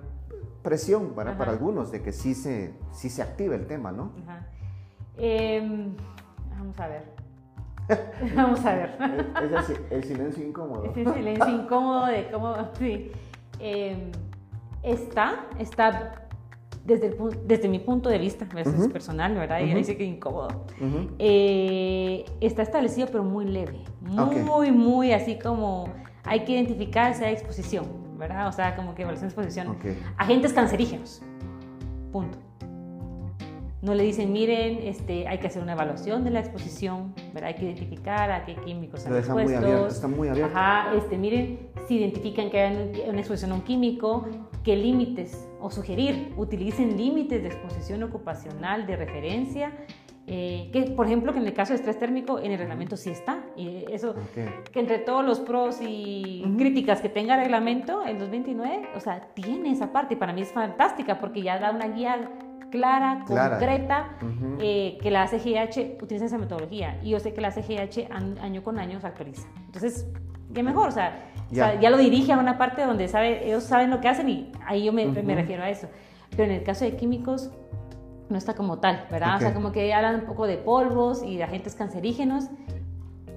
presión 0.62 1.14
para, 1.14 1.38
para 1.38 1.52
algunos 1.52 1.90
de 1.90 2.02
que 2.02 2.12
sí 2.12 2.34
se, 2.34 2.74
sí 2.92 3.08
se 3.08 3.22
active 3.22 3.56
el 3.56 3.66
tema, 3.66 3.90
¿no? 3.90 4.12
Em, 5.16 5.96
Vamos 6.58 6.78
a 6.78 6.88
ver. 6.88 7.04
Vamos 8.36 8.64
a 8.66 8.74
ver. 8.74 8.90
Es 9.56 9.70
el, 9.70 9.86
el 9.90 10.04
silencio 10.04 10.46
incómodo. 10.46 10.84
Es 10.84 10.96
el 10.96 11.14
silencio 11.14 11.48
incómodo 11.48 12.06
de 12.06 12.30
cómo. 12.30 12.54
Sí. 12.78 13.10
Eh, 13.58 14.12
está, 14.82 15.46
está 15.58 16.21
desde, 16.84 17.08
el, 17.08 17.16
desde 17.46 17.68
mi 17.68 17.78
punto 17.78 18.08
de 18.08 18.18
vista, 18.18 18.46
eso 18.56 18.70
es 18.70 18.78
Ujú. 18.80 18.90
personal, 18.90 19.34
¿verdad? 19.34 19.60
Y 19.60 19.68
Ujú. 19.68 19.76
dice 19.78 19.96
que 19.96 20.04
incómodo. 20.04 20.48
Ujú. 20.80 21.10
Eh, 21.18 22.24
está 22.40 22.62
establecido, 22.62 23.08
pero 23.10 23.22
muy 23.24 23.44
leve. 23.44 23.78
Muy, 24.00 24.40
Ok. 24.40 24.70
muy 24.72 25.12
así 25.12 25.38
como 25.38 25.84
hay 26.24 26.40
que 26.44 26.52
identificar 26.52 27.14
si 27.14 27.24
hay 27.24 27.32
exposición, 27.34 27.84
¿verdad? 28.18 28.48
O 28.48 28.52
sea, 28.52 28.76
como 28.76 28.94
que 28.94 29.02
evaluación 29.02 29.28
de 29.28 29.34
exposición. 29.34 29.68
Ok. 29.68 29.84
Agentes 30.18 30.52
cancerígenos. 30.52 31.22
Punto. 32.12 32.38
No 33.80 33.94
le 33.94 34.04
dicen, 34.04 34.32
miren, 34.32 34.78
este, 34.84 35.26
hay 35.26 35.38
que 35.38 35.48
hacer 35.48 35.60
una 35.60 35.72
evaluación 35.72 36.22
de 36.22 36.30
la 36.30 36.38
exposición, 36.38 37.14
¿verdad? 37.34 37.48
Hay 37.48 37.54
que 37.54 37.64
identificar 37.64 38.30
a 38.30 38.44
qué 38.44 38.54
químicos 38.54 39.00
están 39.00 39.14
dejan 39.14 39.32
muy 39.32 39.42
expuestos. 39.42 39.64
abierto, 39.72 39.94
está 39.94 40.06
muy 40.08 40.28
abierto. 40.28 40.56
Ajá, 40.56 40.94
este, 40.94 41.18
miren, 41.18 41.58
si 41.88 41.96
identifican 41.98 42.48
que 42.48 42.60
hay 42.60 43.02
una 43.08 43.18
exposición 43.18 43.50
a 43.50 43.54
un 43.56 43.62
químico, 43.62 44.24
qué 44.62 44.76
límites, 44.76 45.48
o 45.62 45.70
sugerir, 45.70 46.34
utilicen 46.36 46.96
límites 46.96 47.40
de 47.42 47.48
exposición 47.48 48.02
ocupacional 48.02 48.86
de 48.86 48.96
referencia, 48.96 49.72
eh, 50.26 50.70
que 50.72 50.82
por 50.92 51.06
ejemplo 51.06 51.32
que 51.32 51.38
en 51.40 51.46
el 51.46 51.52
caso 51.52 51.72
de 51.72 51.76
estrés 51.76 51.98
térmico 51.98 52.38
en 52.38 52.52
el 52.52 52.58
reglamento 52.58 52.96
sí 52.96 53.10
está, 53.10 53.42
y 53.56 53.84
eso 53.90 54.10
Ok. 54.10 54.70
que 54.72 54.80
entre 54.80 54.98
todos 54.98 55.24
los 55.24 55.40
pros 55.40 55.78
y 55.80 56.44
críticas 56.58 57.00
que 57.00 57.08
tenga 57.08 57.34
el 57.34 57.40
reglamento, 57.42 58.02
el 58.04 58.18
229, 58.18 58.88
o 58.94 59.00
sea, 59.00 59.28
tiene 59.34 59.72
esa 59.72 59.92
parte 59.92 60.14
y 60.14 60.16
para 60.16 60.32
mí 60.32 60.42
es 60.42 60.52
fantástica 60.52 61.18
porque 61.18 61.42
ya 61.42 61.58
da 61.58 61.70
una 61.72 61.88
guía 61.88 62.30
clara, 62.70 63.24
Clara. 63.26 63.58
concreta, 63.58 64.16
eh, 64.60 64.96
que 65.02 65.10
la 65.10 65.26
CGH 65.26 65.98
utiliza 66.02 66.24
esa 66.26 66.38
metodología 66.38 66.98
y 67.02 67.10
yo 67.10 67.20
sé 67.20 67.34
que 67.34 67.40
la 67.40 67.50
CGH 67.50 68.08
año 68.40 68.62
con 68.62 68.78
año 68.78 68.98
se 69.00 69.06
actualiza. 69.08 69.46
Entonces, 69.66 70.06
qué 70.52 70.62
mejor, 70.62 70.88
o 70.88 70.92
sea, 70.92 71.26
o 71.50 71.54
sea, 71.54 71.74
Ya. 71.74 71.80
ya 71.80 71.90
lo 71.90 71.98
dirige 71.98 72.32
a 72.32 72.38
una 72.38 72.56
parte 72.58 72.84
donde 72.84 73.08
sabe, 73.08 73.46
ellos 73.46 73.64
saben 73.64 73.90
lo 73.90 74.00
que 74.00 74.08
hacen 74.08 74.28
y 74.28 74.52
ahí 74.66 74.84
yo 74.84 74.92
me, 74.92 75.04
me 75.06 75.20
Ujú. 75.20 75.28
refiero 75.34 75.62
a 75.62 75.70
eso. 75.70 75.88
Pero 76.30 76.44
en 76.44 76.52
el 76.52 76.62
caso 76.62 76.84
de 76.84 76.96
químicos, 76.96 77.50
no 78.30 78.38
está 78.38 78.54
como 78.54 78.78
tal, 78.78 79.06
¿verdad? 79.10 79.36
O 79.36 79.40
sea, 79.40 79.52
como 79.52 79.72
que 79.72 79.92
hablan 79.92 80.14
un 80.20 80.26
poco 80.26 80.46
de 80.46 80.56
polvos 80.56 81.22
y 81.22 81.36
de 81.36 81.44
agentes 81.44 81.74
cancerígenos, 81.74 82.48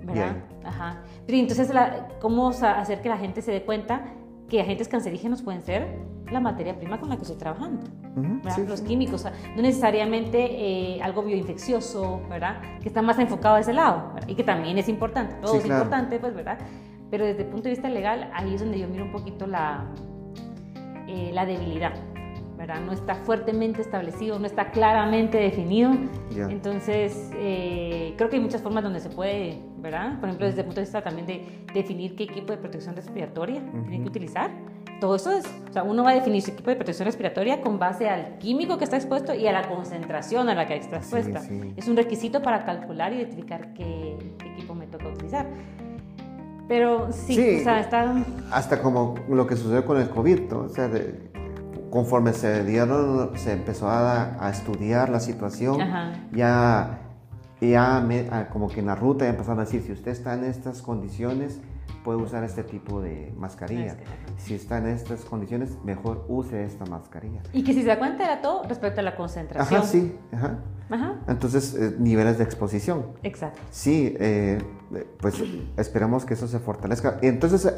¿verdad? 0.04 0.34
Bien. 0.34 0.44
Ajá. 0.64 1.02
Pero 1.26 1.38
entonces, 1.38 1.70
la- 1.74 2.08
¿cómo 2.22 2.50
hacer 2.50 3.02
que 3.02 3.10
la 3.10 3.18
gente 3.18 3.42
se 3.42 3.52
dé 3.52 3.64
cuenta 3.64 4.04
que 4.50 4.62
agentes 4.62 4.88
cancerígenos 4.88 5.42
pueden 5.42 5.62
ser 5.64 5.88
la 6.32 6.40
materia 6.40 6.78
prima 6.78 7.00
con 7.00 7.10
la 7.10 7.16
que 7.18 7.24
estoy 7.24 7.38
trabajando? 7.38 7.84
Ujú, 8.16 8.36
¿verdad? 8.38 8.56
sí, 8.56 8.66
Los 8.66 8.80
sí. 8.80 8.86
químicos, 8.86 9.16
o 9.16 9.18
sea, 9.30 9.34
no 9.56 9.62
necesariamente 9.62 10.38
eh, 10.98 11.02
algo 11.02 11.24
bioinfeccioso, 11.24 12.22
¿verdad? 12.30 12.62
Que 12.82 12.88
está 12.88 13.02
más 13.02 13.20
enfocado 13.20 13.56
a 13.56 13.60
ese 13.60 13.74
lado, 13.74 14.12
¿verdad? 14.14 14.30
Y 14.30 14.36
que 14.36 14.44
también 14.44 14.78
es 14.78 14.88
importante, 14.88 15.36
todo 15.42 15.52
Sí, 15.54 15.58
es 15.58 15.64
claro. 15.66 15.82
importante, 15.84 16.20
pues, 16.20 16.34
¿verdad? 16.34 16.58
Pero 17.12 17.26
desde 17.26 17.44
el 17.44 17.48
punto 17.50 17.64
de 17.66 17.70
vista 17.72 17.90
legal, 17.90 18.30
ahí 18.34 18.54
es 18.56 18.62
donde 18.62 18.80
yo 18.80 18.88
miro 18.88 19.06
un 19.06 19.12
poquito 19.12 19.46
la, 19.48 19.86
eh, 21.08 21.32
la 21.34 21.46
debilidad, 21.46 21.94
¿verdad? 22.58 22.82
No 22.82 22.92
está 22.92 23.16
fuertemente 23.16 23.82
establecido, 23.82 24.40
no 24.40 24.46
está 24.46 24.72
claramente 24.72 25.38
definido. 25.38 25.92
Ya. 26.32 26.50
Entonces, 26.50 27.32
eh, 27.36 28.14
creo 28.18 28.30
que 28.30 28.38
hay 28.38 28.42
muchas 28.42 28.62
formas 28.62 28.84
donde 28.84 29.00
se 29.00 29.10
puede, 29.10 29.60
¿verdad? 29.78 30.20
Por 30.20 30.30
ejemplo, 30.30 30.48
desde 30.48 30.62
el 30.62 30.66
punto 30.66 30.82
de 30.82 30.86
vista 30.86 31.02
también 31.04 31.28
de 31.28 31.46
definir 31.74 32.16
qué 32.16 32.24
equipo 32.24 32.52
de 32.54 32.58
protección 32.58 32.96
respiratoria 32.96 33.62
tiene 33.72 33.90
que 33.90 33.96
Ujú. 34.02 34.08
utilizar. 34.10 34.50
Todo 35.02 35.18
eso 35.18 35.32
es, 35.34 35.46
o 35.70 35.74
sea, 35.74 35.84
uno 35.84 36.04
va 36.06 36.12
a 36.12 36.16
definir 36.16 36.42
su 36.42 36.52
equipo 36.52 36.70
de 36.70 36.78
protección 36.78 37.06
respiratoria 37.06 37.60
con 37.60 37.78
base 37.78 38.10
al 38.10 38.38
químico 38.38 38.78
que 38.78 38.86
está 38.86 38.96
expuesto 38.96 39.34
y 39.36 39.46
a 39.46 39.52
la 39.52 39.68
concentración 39.68 40.48
a 40.48 40.56
la 40.56 40.66
que 40.66 40.78
está 40.78 41.02
Sí, 41.02 41.16
expuesta. 41.18 41.42
sí. 41.42 41.74
Es 41.76 41.88
un 41.90 41.98
requisito 41.98 42.42
para 42.42 42.64
calcular 42.64 43.12
y 43.12 43.18
identificar 43.18 43.74
qué 43.74 44.18
equipo 44.54 44.74
me 44.74 44.88
toca 44.88 45.10
utilizar. 45.10 45.46
Pero 46.68 47.12
sí, 47.12 47.36
Sí. 47.36 47.58
o 47.62 47.64
sea, 47.64 47.80
está... 47.80 48.16
Hasta 48.52 48.82
como 48.82 49.16
lo 49.30 49.46
que 49.46 49.56
sucedió 49.56 49.86
con 49.86 49.98
el 49.98 50.10
COVID, 50.10 50.40
¿no? 50.50 50.60
O 50.62 50.70
sea, 50.70 50.88
de- 50.88 51.32
conforme 51.92 52.34
se 52.34 52.64
dieron, 52.66 53.32
se 53.38 53.54
empezó 53.54 53.88
a, 53.88 54.36
a 54.44 54.50
estudiar 54.50 55.10
la 55.10 55.20
situación, 55.20 55.80
Ajá. 55.82 56.14
ya, 56.34 57.00
ya 57.62 58.02
me- 58.06 58.28
como 58.52 58.68
que 58.68 58.80
en 58.82 58.88
la 58.88 58.96
ruta 58.96 59.26
ya 59.26 59.32
empezaron 59.32 59.60
a 59.60 59.66
decir, 59.66 59.82
si 59.84 59.92
usted 59.94 60.12
está 60.12 60.34
en 60.34 60.44
estas 60.44 60.82
condiciones, 60.82 61.60
puede 62.04 62.20
usar 62.20 62.44
este 62.44 62.64
tipo 62.64 63.02
de 63.02 63.34
mascarilla. 63.38 63.98
Si 64.38 64.54
está 64.54 64.78
en 64.78 64.88
estas 64.88 65.26
condiciones, 65.26 65.78
mejor 65.84 66.26
use 66.28 66.64
esta 66.64 66.86
mascarilla. 66.86 67.42
Y 67.54 67.64
que 67.64 67.74
si 67.74 67.82
se 67.82 67.88
da 67.88 67.98
cuenta 68.00 68.24
era 68.24 68.42
todo 68.42 68.64
respecto 68.64 69.00
a 69.02 69.04
la 69.04 69.16
concentración. 69.16 69.80
Ajá, 69.80 69.88
sí, 69.88 70.16
ajá. 70.32 70.60
Ajá, 70.88 71.16
Entonces, 71.28 71.74
eh, 71.74 71.96
niveles 71.98 72.38
de 72.38 72.44
exposición. 72.44 73.08
exacto. 73.24 73.60
Sí, 73.72 74.16
eh, 74.20 74.60
pues 75.20 75.42
esperamos 75.78 76.26
que 76.26 76.36
eso 76.36 76.48
se 76.48 76.60
fortalezca. 76.60 77.18
Entonces, 77.24 77.66
eh, 77.66 77.74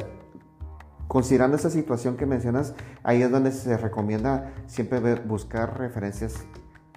considerando 1.07 1.55
esa 1.55 1.69
situación 1.69 2.17
que 2.17 2.25
mencionas, 2.25 2.73
ahí 3.03 3.21
es 3.21 3.31
donde 3.31 3.53
se 3.53 3.77
recomienda 3.77 4.51
siempre 4.65 5.15
buscar 5.15 5.79
referencias 5.79 6.43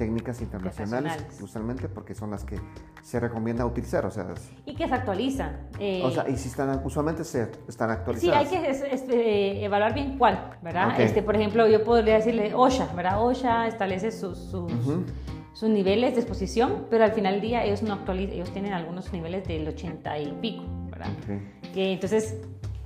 técnicas 0.01 0.41
internacionales, 0.41 1.27
usualmente 1.43 1.87
porque 1.91 2.15
son 2.15 2.31
las 2.31 2.43
que 2.45 2.59
se 3.03 3.21
recomienda 3.21 3.67
utilizar. 3.67 4.07
O 4.07 4.11
sea, 4.11 4.29
Y 4.65 4.75
que 4.75 4.89
se 4.89 4.95
actualizan. 4.95 5.69
eh, 5.79 6.01
o 6.03 6.11
sea, 6.11 6.27
y 6.27 6.37
si 6.39 6.49
están, 6.49 6.81
usualmente 6.85 7.23
se 7.23 7.51
están 7.69 7.91
Sí, 7.91 7.97
actualizadas. 7.99 8.39
hay 8.39 8.47
que 8.63 8.71
es- 8.71 8.81
es- 8.83 9.05
eh, 9.11 9.63
evaluar 9.63 9.93
bien 9.93 10.17
cuál, 10.17 10.53
¿verdad? 10.63 10.95
Ok. 10.95 11.01
Este, 11.01 11.23
por 11.23 11.37
ejemplo, 11.37 11.69
yo 11.69 11.85
podría 11.85 12.15
decirle 12.15 12.55
OSHA, 12.55 12.87
¿verdad? 12.95 13.23
OSHA 13.23 13.67
establece 13.69 14.11
sus, 14.11 14.39
sus, 14.39 14.73
Ujú. 14.73 15.05
sus 15.53 15.69
niveles 15.69 16.15
de 16.15 16.21
exposición, 16.23 16.87
pero 16.89 17.05
al 17.05 17.13
final 17.13 17.35
del 17.35 17.43
día 17.43 17.63
ellos 17.65 17.83
no 17.83 17.93
actualizan, 17.93 18.35
ellos 18.37 18.51
tienen 18.53 18.73
algunos 18.73 19.13
niveles 19.13 19.47
del 19.47 19.69
80 19.69 20.19
y 20.19 20.33
pico, 20.41 20.65
¿verdad? 20.91 21.09
Ok. 21.19 21.73
Que 21.75 21.93
entonces, 21.93 22.39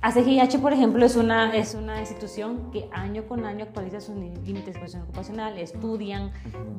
ACGIH, 0.07 0.59
por 0.59 0.71
ejemplo, 0.71 1.03
es 1.05 1.15
una, 1.15 1.55
es 1.55 1.73
una 1.73 1.99
institución 1.99 2.69
que 2.71 2.87
año 2.91 3.25
con 3.27 3.43
año 3.45 3.63
actualiza 3.65 3.99
sus 3.99 4.15
límites 4.15 4.65
de 4.65 4.71
exposición 4.71 5.01
ocupacional, 5.03 5.57
estudian, 5.57 6.31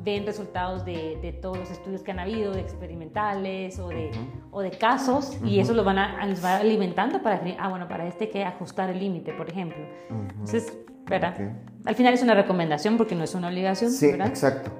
ven 0.03 0.25
resultados 0.25 0.85
de, 0.85 1.17
de 1.21 1.33
todos 1.33 1.57
los 1.57 1.69
estudios 1.69 2.03
que 2.03 2.11
han 2.11 2.19
habido, 2.19 2.53
de 2.53 2.61
experimentales 2.61 3.79
o 3.79 3.89
de, 3.89 4.11
o 4.51 4.61
de 4.61 4.71
casos, 4.71 5.37
y 5.43 5.59
eso 5.59 5.73
lo 5.73 5.83
van 5.83 5.97
a, 5.97 6.25
los 6.25 6.43
va 6.43 6.57
alimentando 6.57 7.21
para 7.21 7.35
definir, 7.35 7.57
ah, 7.59 7.67
bueno, 7.69 7.87
para 7.89 8.07
este 8.07 8.25
hay 8.25 8.31
que 8.31 8.43
ajustar 8.45 8.89
el 8.89 8.99
límite, 8.99 9.33
por 9.33 9.49
ejemplo. 9.49 9.83
Entonces, 10.29 10.71
¿verdad? 11.05 11.33
Ok. 11.37 11.87
Al 11.87 11.95
final 11.95 12.13
es 12.13 12.23
una 12.23 12.33
recomendación 12.33 12.95
porque 12.97 13.15
no 13.15 13.23
es 13.25 13.35
una 13.35 13.47
obligación, 13.49 13.91
Sí, 13.91 14.07
¿verdad? 14.11 14.27
exacto. 14.27 14.71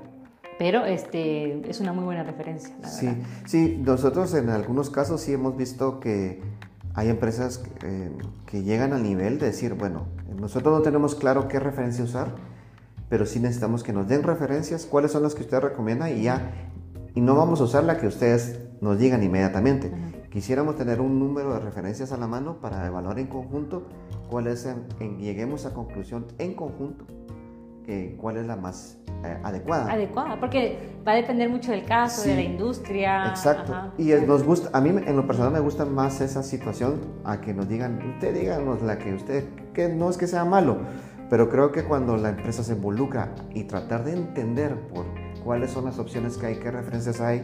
Pero 0.57 0.85
este, 0.85 1.69
es 1.69 1.79
una 1.81 1.93
muy 1.93 2.03
buena 2.05 2.23
referencia, 2.23 2.75
la 2.81 2.87
Sí, 2.87 3.05
verdad. 3.07 3.21
sí, 3.45 3.77
nosotros 3.83 4.33
en 4.33 4.49
algunos 4.49 4.89
casos 4.89 5.21
sí 5.21 5.33
hemos 5.33 5.55
visto 5.55 5.99
que 5.99 6.41
hay 6.97 7.09
empresas 7.09 7.59
que, 7.59 7.69
eh, 7.83 8.11
que 8.47 8.63
llegan 8.63 8.91
al 8.91 9.03
nivel 9.03 9.37
de 9.37 9.45
decir, 9.45 9.75
bueno, 9.75 10.07
nosotros 10.39 10.75
no 10.75 10.81
tenemos 10.81 11.13
claro 11.13 11.47
qué 11.47 11.59
referencia 11.59 12.03
usar, 12.03 12.33
pero 13.07 13.25
sí 13.27 13.39
necesitamos 13.39 13.83
que 13.83 13.93
nos 13.93 14.07
den 14.07 14.23
referencias, 14.23 14.85
cuáles 14.85 15.11
son 15.11 15.21
las 15.23 15.35
que 15.35 15.43
ustedes 15.43 15.63
recomiendan 15.63 16.17
y 16.17 16.23
ya, 16.23 16.51
y 17.13 17.21
no 17.21 17.35
vamos 17.35 17.61
a 17.61 17.65
usar 17.65 17.83
la 17.83 17.97
que 17.99 18.07
ustedes 18.07 18.59
nos 18.81 18.97
digan 18.97 19.21
inmediatamente. 19.23 19.91
Quisiéramos 20.31 20.75
tener 20.75 20.99
un 20.99 21.19
número 21.19 21.53
de 21.53 21.59
referencias 21.59 22.11
a 22.11 22.17
la 22.17 22.25
mano 22.27 22.57
para 22.61 22.85
evaluar 22.87 23.19
en 23.19 23.27
conjunto 23.27 23.87
cuál 24.29 24.47
es, 24.47 24.65
en- 24.65 24.83
en- 24.99 25.19
lleguemos 25.19 25.65
a 25.67 25.73
conclusión 25.75 26.25
en 26.39 26.55
conjunto, 26.55 27.05
eh, 27.87 28.15
cuál 28.19 28.37
es 28.37 28.45
la 28.45 28.55
más 28.55 28.97
eh, 29.23 29.37
adecuada. 29.43 29.91
Adecuada, 29.91 30.39
porque 30.39 30.77
va 31.07 31.13
a 31.13 31.15
depender 31.15 31.49
mucho 31.49 31.71
del 31.71 31.85
caso, 31.85 32.21
Sí. 32.21 32.29
de 32.29 32.35
la 32.35 32.41
industria. 32.43 33.27
Exacto. 33.29 33.73
ajá. 33.73 33.93
Y 33.97 34.11
es- 34.11 34.27
nos 34.27 34.43
gusta, 34.43 34.69
a 34.77 34.81
mí 34.81 34.89
en 34.89 35.15
lo 35.15 35.25
personal 35.25 35.51
me 35.51 35.59
gusta 35.59 35.85
más 35.85 36.21
esa 36.21 36.43
situación 36.43 36.99
a 37.23 37.41
que 37.41 37.53
nos 37.53 37.67
digan, 37.67 37.99
usted 38.15 38.33
díganos 38.37 38.81
la 38.83 38.97
que 38.99 39.13
usted, 39.15 39.45
que 39.73 39.89
no 39.89 40.09
es 40.09 40.17
que 40.17 40.27
sea 40.27 40.45
malo, 40.45 40.77
pero 41.29 41.49
creo 41.49 41.71
que 41.71 41.83
cuando 41.83 42.15
la 42.17 42.29
empresa 42.29 42.61
se 42.63 42.73
involucra 42.73 43.33
y 43.53 43.63
tratar 43.63 44.03
de 44.03 44.13
entender 44.13 44.75
por 44.93 45.05
cuáles 45.43 45.71
son 45.71 45.85
las 45.85 45.97
opciones 45.97 46.37
que 46.37 46.45
hay, 46.47 46.55
qué 46.57 46.69
referencias 46.71 47.19
hay, 47.21 47.41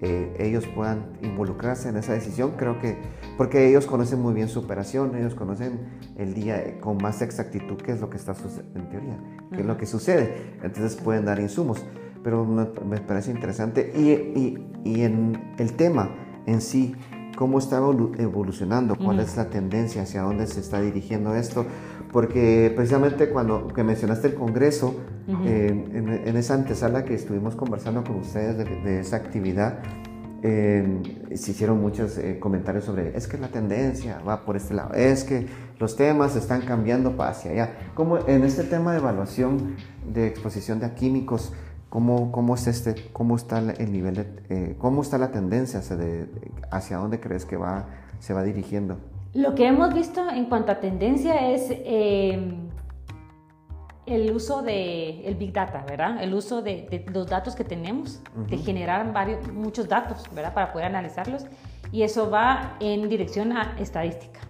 eh, 0.00 0.36
ellos 0.38 0.66
puedan 0.66 1.06
involucrarse 1.22 1.88
en 1.88 1.96
esa 1.96 2.12
decisión, 2.12 2.52
creo 2.56 2.78
que, 2.78 2.96
porque 3.36 3.68
ellos 3.68 3.86
conocen 3.86 4.20
muy 4.20 4.34
bien 4.34 4.48
su 4.48 4.60
operación, 4.60 5.16
ellos 5.16 5.34
conocen 5.34 5.80
el 6.16 6.34
día 6.34 6.78
con 6.80 6.98
más 6.98 7.22
exactitud 7.22 7.76
qué 7.76 7.92
es 7.92 8.00
lo 8.00 8.08
que 8.10 8.16
está 8.16 8.34
sucediendo, 8.34 8.78
en 8.78 8.88
teoría, 8.88 9.18
qué 9.52 9.60
es 9.60 9.66
lo 9.66 9.76
que 9.76 9.86
sucede, 9.86 10.54
entonces 10.62 10.96
pueden 10.96 11.24
dar 11.24 11.40
insumos, 11.40 11.84
pero 12.22 12.44
me, 12.44 12.66
me 12.84 13.00
parece 13.00 13.30
interesante. 13.30 13.92
Y, 13.94 14.10
y, 14.38 14.68
y 14.84 15.02
en 15.02 15.54
el 15.58 15.72
tema 15.74 16.10
en 16.46 16.60
sí, 16.60 16.94
cómo 17.36 17.58
está 17.58 17.80
evolu- 17.80 18.18
evolucionando, 18.18 18.96
cuál 18.96 19.20
es 19.20 19.36
la 19.36 19.48
tendencia, 19.48 20.02
hacia 20.02 20.22
dónde 20.22 20.46
se 20.48 20.58
está 20.58 20.80
dirigiendo 20.80 21.36
esto, 21.36 21.66
porque 22.12 22.72
precisamente 22.74 23.28
cuando 23.28 23.68
que 23.68 23.84
mencionaste 23.84 24.28
el 24.28 24.34
Congreso, 24.34 24.94
eh, 25.44 25.68
en, 25.92 26.08
en 26.08 26.36
esa 26.36 26.54
antesala 26.54 27.04
que 27.04 27.14
estuvimos 27.14 27.54
conversando 27.54 28.02
con 28.02 28.16
ustedes 28.16 28.56
de, 28.56 28.64
de 28.64 29.00
esa 29.00 29.16
actividad, 29.16 29.80
eh, 30.42 31.02
se 31.34 31.50
hicieron 31.50 31.80
muchos 31.80 32.16
eh, 32.16 32.38
comentarios 32.38 32.84
sobre, 32.84 33.16
es 33.16 33.26
que 33.26 33.38
la 33.38 33.48
tendencia 33.48 34.20
va 34.26 34.44
por 34.44 34.56
este 34.56 34.72
lado, 34.72 34.94
es 34.94 35.24
que 35.24 35.46
los 35.80 35.96
temas 35.96 36.36
están 36.36 36.62
cambiando 36.62 37.16
para 37.16 37.30
hacia 37.30 37.50
allá. 37.50 37.72
Como 37.94 38.18
en 38.26 38.44
este 38.44 38.62
tema 38.62 38.92
de 38.92 38.98
evaluación 38.98 39.76
de 40.12 40.28
exposición 40.28 40.80
de 40.80 40.92
químicos, 40.94 41.52
¿Cómo, 41.90 42.32
cómo, 42.32 42.54
es 42.54 42.66
este, 42.66 42.94
cómo 43.14 43.34
está 43.34 43.60
el 43.60 43.90
nivel 43.90 44.14
de, 44.14 44.76
cómo 44.76 45.00
está 45.00 45.16
la 45.16 45.32
tendencia 45.32 45.78
hacia, 45.78 45.96
de, 45.96 46.28
hacia 46.70 46.98
dónde 46.98 47.18
crees 47.18 47.46
que 47.46 47.56
va, 47.56 47.86
se 48.20 48.34
va 48.34 48.42
dirigiendo? 48.42 48.98
Lo 49.38 49.54
que 49.54 49.68
hemos 49.68 49.94
visto 49.94 50.28
en 50.28 50.46
cuanto 50.46 50.72
a 50.72 50.80
tendencia 50.80 51.48
es 51.52 51.68
eh, 51.70 52.56
el 54.04 54.32
uso 54.32 54.62
de 54.62 55.24
el 55.28 55.36
big 55.36 55.52
data, 55.52 55.84
¿verdad? 55.88 56.20
El 56.20 56.34
uso 56.34 56.60
de, 56.60 56.88
de 56.90 57.06
los 57.12 57.28
datos 57.28 57.54
que 57.54 57.62
tenemos, 57.62 58.20
de 58.48 58.58
generar 58.58 59.12
varios, 59.12 59.46
muchos 59.52 59.88
datos, 59.88 60.24
¿verdad? 60.34 60.54
Para 60.54 60.72
poder 60.72 60.86
analizarlos 60.86 61.46
y 61.92 62.02
eso 62.02 62.28
va 62.30 62.76
en 62.80 63.08
dirección 63.08 63.52
a 63.52 63.76
estadística. 63.78 64.40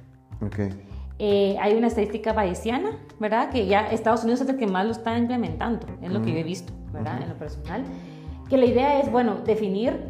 Okay. 0.46 0.70
Eh, 1.18 1.58
hay 1.60 1.74
una 1.74 1.88
estadística 1.88 2.32
bayesiana, 2.32 2.96
¿verdad? 3.20 3.50
Que 3.50 3.66
ya 3.66 3.90
Estados 3.90 4.22
Unidos 4.22 4.40
es 4.40 4.48
el 4.48 4.56
que 4.56 4.66
más 4.66 4.86
lo 4.86 4.92
está 4.92 5.18
implementando, 5.18 5.86
es 6.00 6.10
lo 6.10 6.22
que 6.22 6.32
yo 6.32 6.38
he 6.38 6.44
visto, 6.44 6.72
¿verdad? 6.94 7.20
En 7.20 7.28
lo 7.28 7.34
personal. 7.36 7.84
Que 8.48 8.56
la 8.56 8.64
idea 8.64 9.00
es, 9.00 9.12
bueno, 9.12 9.34
definir 9.44 10.00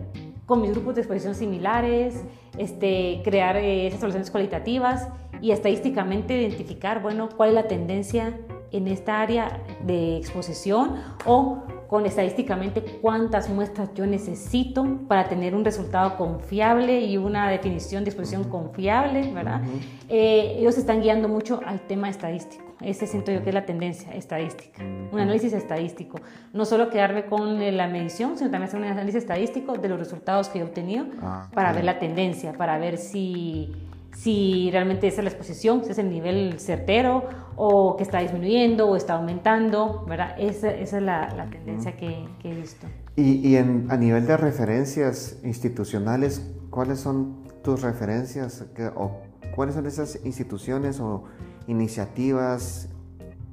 con 0.49 0.63
mis 0.63 0.71
grupos 0.71 0.95
de 0.95 1.03
exposición 1.03 1.35
similares, 1.35 2.25
este, 2.57 3.21
crear 3.23 3.57
eh, 3.57 3.87
esas 3.87 4.01
soluciones 4.01 4.31
cualitativas 4.31 5.07
y 5.43 5.51
estadísticamente 5.51 6.41
identificar, 6.41 7.03
bueno, 7.03 7.29
cuál 7.37 7.51
es 7.51 7.55
la 7.55 7.69
tendencia 7.69 8.35
en 8.73 8.89
esta 8.89 9.21
área 9.21 9.63
de 9.85 10.17
exposición 10.17 10.95
o 11.27 11.65
con 11.89 12.05
estadísticamente 12.07 12.83
cuántas 13.01 13.49
muestras 13.49 13.91
yo 13.95 14.07
necesito 14.07 14.85
para 15.09 15.29
tener 15.29 15.55
un 15.55 15.65
resultado 15.65 16.17
confiable 16.17 17.01
y 17.01 17.17
una 17.17 17.49
definición 17.51 18.05
de 18.05 18.11
exposición 18.11 18.45
confiable, 18.45 19.33
¿verdad? 19.33 19.63
Eh, 20.09 20.57
ellos 20.59 20.77
están 20.77 21.01
guiando 21.01 21.29
mucho 21.29 21.61
al 21.65 21.81
tema 21.81 22.11
estadístico. 22.11 22.65
Ese 22.81 23.09
siento 23.09 23.33
yo 23.33 23.43
que 23.43 23.49
es 23.49 23.55
la 23.55 23.67
tendencia 23.67 24.13
estadística, 24.13 24.85
un 25.11 25.19
análisis 25.19 25.53
estadístico. 25.53 26.21
No 26.53 26.65
solo 26.65 26.91
quedarme 26.91 27.25
con 27.25 27.61
eh, 27.61 27.73
la 27.73 27.89
medición, 27.89 28.39
sino 28.39 28.51
también 28.51 28.69
hacer 28.69 28.79
un 28.79 28.87
análisis 28.87 29.23
estadístico 29.23 29.73
de 29.73 29.89
los 29.89 29.99
resultados 29.99 30.49
que 30.49 30.61
he 30.61 30.63
obtenido 30.63 31.07
Ah, 31.23 31.49
para 31.55 31.73
ver 31.73 31.85
la 31.85 31.99
tendencia, 31.99 32.53
para 32.53 32.79
ver 32.79 32.99
si, 32.99 33.73
si 34.15 34.69
realmente 34.73 35.07
esa 35.07 35.19
es 35.21 35.25
la 35.25 35.31
exposición, 35.31 35.85
si 35.85 35.93
es 35.93 35.99
el 35.99 36.11
nivel 36.11 36.59
certero 36.59 37.25
o 37.57 37.97
que 37.97 38.03
está 38.03 38.19
disminuyendo 38.21 38.89
o 38.89 38.97
está 38.97 39.15
aumentando, 39.15 40.05
¿verdad? 40.09 40.35
Esa, 40.39 40.71
esa 40.71 40.97
es 40.99 41.03
la, 41.03 41.33
la 41.35 41.47
tendencia 41.51 41.97
que, 41.97 42.27
que 42.41 42.51
he 42.51 42.55
visto. 42.55 42.87
Y, 43.17 43.47
y 43.49 43.57
en, 43.57 43.87
a 43.91 43.97
nivel 43.97 44.27
de 44.27 44.37
referencias 44.37 45.39
institucionales, 45.45 46.51
¿cuáles 46.71 47.01
son 47.01 47.45
tus 47.63 47.83
referencias 47.83 48.65
que- 48.75 48.87
o 48.95 49.19
cuáles 49.55 49.75
son 49.75 49.87
esas 49.87 50.19
instituciones 50.25 51.01
o 51.01 51.25
iniciativas 51.67 52.89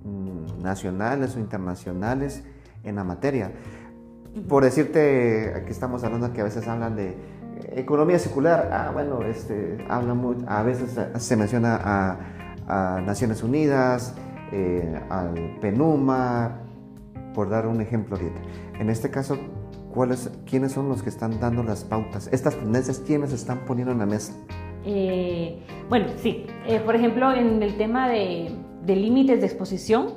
mm, 0.04 0.62
nacionales 0.62 1.36
o 1.36 1.40
internacionales 1.40 2.44
en 2.84 2.96
la 2.96 3.04
materia? 3.04 3.52
Por 4.50 4.64
decirte, 4.66 5.54
aquí 5.56 5.72
estamos 5.72 6.04
hablando 6.04 6.34
que 6.34 6.42
a 6.42 6.44
veces 6.44 6.68
hablan 6.68 6.96
de 6.98 7.16
economía 7.74 8.20
circular. 8.20 8.70
Ah, 8.72 8.92
bueno, 8.94 9.22
este, 9.24 9.78
habla 9.90 10.14
mu- 10.14 10.44
a 10.48 10.64
veces 10.64 11.00
se 11.18 11.38
menciona 11.38 11.80
a, 11.84 12.18
a 12.68 13.02
Naciones 13.02 13.44
Unidas, 13.44 14.16
eh, 14.52 15.00
al 15.10 15.58
PENUMA, 15.62 16.62
por 17.34 17.50
dar 17.50 17.68
un 17.68 17.82
ejemplo 17.82 18.16
ahorita. 18.16 18.40
En 18.80 18.90
este 18.90 19.10
caso, 19.12 19.38
¿cuáles, 19.94 20.32
¿quiénes 20.50 20.72
son 20.72 20.90
los 20.90 21.04
que 21.04 21.10
están 21.10 21.40
dando 21.40 21.64
las 21.64 21.84
pautas? 21.84 22.30
Estas 22.32 22.56
tendencias, 22.56 23.00
¿quiénes 23.00 23.34
están 23.34 23.66
poniendo 23.66 23.92
en 23.92 24.00
la 24.00 24.06
mesa? 24.06 24.34
Eh, 24.86 25.60
bueno, 25.90 26.08
sí. 26.18 26.46
Eh, 26.68 26.80
por 26.80 26.96
ejemplo, 26.96 27.34
en 27.34 27.62
el 27.64 27.76
tema 27.78 28.08
de, 28.10 28.52
de 28.86 28.96
límites 28.96 29.40
de 29.42 29.48
exposición, 29.48 30.08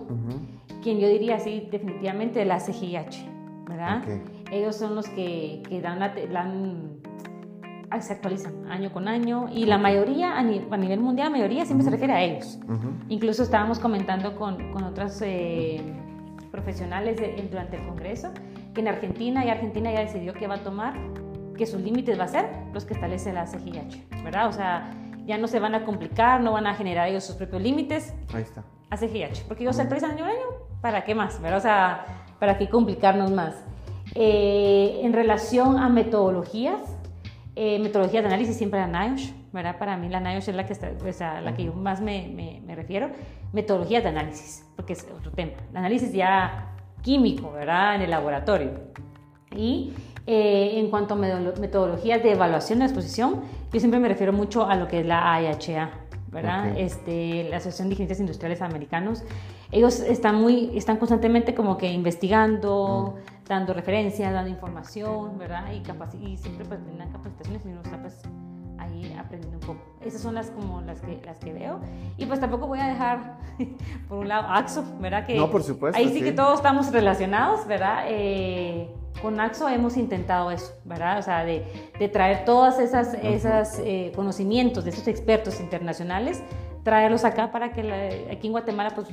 quien 0.82 0.98
yo 0.98 1.08
diría 1.08 1.40
sí, 1.40 1.68
definitivamente 1.72 2.44
la 2.44 2.58
CGIH, 2.60 3.28
¿verdad? 3.66 4.02
Ellos 4.52 4.76
son 4.76 4.94
los 4.94 5.08
que, 5.08 5.62
que 5.68 5.80
dan 5.80 5.98
la, 5.98 6.14
dan- 6.32 6.98
se 8.00 8.12
actualizan 8.12 8.70
año 8.70 8.92
con 8.92 9.08
año 9.08 9.48
y 9.52 9.64
la 9.66 9.78
mayoría, 9.78 10.36
a, 10.38 10.42
ni- 10.42 10.64
a 10.70 10.76
nivel 10.76 11.00
mundial, 11.00 11.30
la 11.32 11.38
mayoría 11.38 11.64
siempre 11.64 11.84
se 11.84 11.90
refiere 11.90 12.12
a 12.12 12.22
ellos. 12.22 12.58
ujú, 12.64 12.90
Incluso 13.08 13.42
estábamos 13.42 13.78
comentando 13.78 14.36
con, 14.36 14.70
con 14.72 14.84
otros 14.84 15.20
eh, 15.22 15.80
profesionales 16.50 17.16
de- 17.18 17.48
durante 17.50 17.76
el 17.76 17.86
Congreso 17.86 18.30
que 18.74 18.80
en 18.82 18.88
Argentina 18.88 19.44
y 19.44 19.48
Argentina 19.50 19.90
ya 19.92 20.00
decidió 20.00 20.34
que 20.34 20.46
va 20.46 20.56
a 20.56 20.58
tomar, 20.62 20.94
que 21.56 21.66
sus 21.66 21.80
límites 21.80 22.18
va 22.18 22.24
a 22.24 22.28
ser 22.28 22.46
los 22.72 22.84
que 22.84 22.94
establece 22.94 23.32
la 23.32 23.46
CGIH, 23.46 24.06
¿verdad? 24.22 24.48
O 24.48 24.52
sea, 24.52 24.92
ya 25.26 25.36
no 25.38 25.48
se 25.48 25.58
van 25.58 25.74
a 25.74 25.84
complicar, 25.84 26.40
no 26.40 26.52
van 26.52 26.66
a 26.66 26.74
generar 26.74 27.08
ellos 27.08 27.24
sus 27.24 27.34
propios 27.36 27.60
límites 27.62 28.14
Ahí 28.32 28.42
está. 28.42 28.62
a 28.90 28.96
CGIH, 28.96 29.44
porque 29.48 29.64
ellos 29.64 29.74
se 29.76 29.82
actualizan 29.82 30.12
año 30.12 30.24
a 30.24 30.28
año, 30.28 30.46
¿para 30.80 31.04
qué 31.04 31.14
más? 31.14 31.40
¿verdad? 31.40 31.58
O 31.58 31.62
sea, 31.62 32.04
¿para 32.38 32.56
qué 32.58 32.68
complicarnos 32.68 33.30
más? 33.32 33.54
Eh, 34.14 35.00
en 35.02 35.12
relación 35.12 35.76
a 35.78 35.88
metodologías, 35.88 36.80
eh, 37.60 37.80
metodologías 37.80 38.22
de 38.22 38.28
análisis 38.28 38.56
siempre 38.56 38.78
la 38.78 38.86
NIOSH, 38.86 39.32
¿verdad? 39.52 39.78
Para 39.78 39.96
mí 39.96 40.08
la 40.08 40.20
NIOSH 40.20 40.50
es 40.50 40.54
la 40.54 40.64
que, 40.64 40.72
está, 40.72 40.92
o 41.04 41.12
sea, 41.12 41.40
la 41.40 41.56
que 41.56 41.64
yo 41.64 41.72
más 41.72 42.00
me, 42.00 42.28
me, 42.28 42.62
me 42.64 42.76
refiero, 42.76 43.10
metodologías 43.52 44.04
de 44.04 44.10
análisis, 44.10 44.64
porque 44.76 44.92
es 44.92 45.04
otro 45.12 45.32
tema. 45.32 45.54
El 45.72 45.76
análisis 45.76 46.12
ya 46.12 46.72
químico, 47.02 47.50
¿verdad? 47.50 47.96
En 47.96 48.02
el 48.02 48.10
laboratorio. 48.10 48.70
Y 49.56 49.92
eh, 50.28 50.78
en 50.78 50.88
cuanto 50.88 51.14
a 51.14 51.16
metodologías 51.16 52.22
de 52.22 52.30
evaluación 52.30 52.78
de 52.78 52.84
exposición, 52.84 53.42
yo 53.72 53.80
siempre 53.80 53.98
me 53.98 54.06
refiero 54.06 54.32
mucho 54.32 54.64
a 54.64 54.76
lo 54.76 54.86
que 54.86 55.00
es 55.00 55.06
la 55.06 55.34
AIHA, 55.34 55.90
¿verdad? 56.30 56.70
Ok. 56.70 56.78
Este, 56.78 57.48
la 57.50 57.56
Asociación 57.56 57.88
de 57.88 57.94
Ingenieros 57.94 58.20
Industriales 58.20 58.62
Americanos. 58.62 59.24
Ellos 59.72 59.98
están, 59.98 60.36
muy, 60.36 60.70
están 60.78 60.98
constantemente 60.98 61.56
como 61.56 61.76
que 61.76 61.90
investigando, 61.90 63.16
dando 63.48 63.72
referencias, 63.74 64.32
dando 64.32 64.50
información, 64.50 65.38
¿verdad? 65.38 65.64
Y, 65.72 66.26
y 66.26 66.36
siempre 66.36 66.64
pues 66.66 66.84
brindan 66.84 67.10
capacitaciones 67.10 67.64
y 67.64 67.68
uno 67.68 67.80
está 67.82 68.00
pues 68.00 68.20
ahí 68.78 69.16
aprendiendo 69.18 69.58
un 69.58 69.66
poco. 69.76 69.80
Esas 70.04 70.20
son 70.20 70.34
las 70.34 70.50
como 70.50 70.80
las 70.82 71.00
que, 71.00 71.20
las 71.24 71.38
que 71.38 71.52
veo. 71.52 71.80
Y 72.16 72.26
pues 72.26 72.38
tampoco 72.40 72.66
voy 72.66 72.78
a 72.80 72.86
dejar, 72.88 73.38
por 74.08 74.18
un 74.18 74.28
lado, 74.28 74.46
AXO, 74.48 74.84
¿verdad? 75.00 75.26
Que 75.26 75.34
No, 75.36 75.50
por 75.50 75.62
supuesto, 75.62 75.98
Ahí 75.98 76.08
sí, 76.08 76.14
sí. 76.18 76.22
que 76.22 76.32
todos 76.32 76.56
estamos 76.58 76.92
relacionados, 76.92 77.66
¿verdad? 77.66 78.04
Eh, 78.06 78.88
con 79.22 79.40
AXO 79.40 79.68
hemos 79.68 79.96
intentado 79.96 80.50
eso, 80.52 80.72
¿verdad? 80.84 81.18
O 81.18 81.22
sea, 81.22 81.44
de, 81.44 81.64
de 81.98 82.08
traer 82.08 82.44
todos 82.44 82.78
esos 82.78 83.14
esas, 83.14 83.80
eh, 83.84 84.12
conocimientos 84.14 84.84
de 84.84 84.90
esos 84.90 85.08
expertos 85.08 85.58
internacionales, 85.60 86.40
traerlos 86.84 87.24
acá 87.24 87.50
para 87.50 87.72
que 87.72 87.82
la- 87.82 88.32
aquí 88.32 88.46
en 88.46 88.52
Guatemala 88.52 88.90
pues 88.94 89.08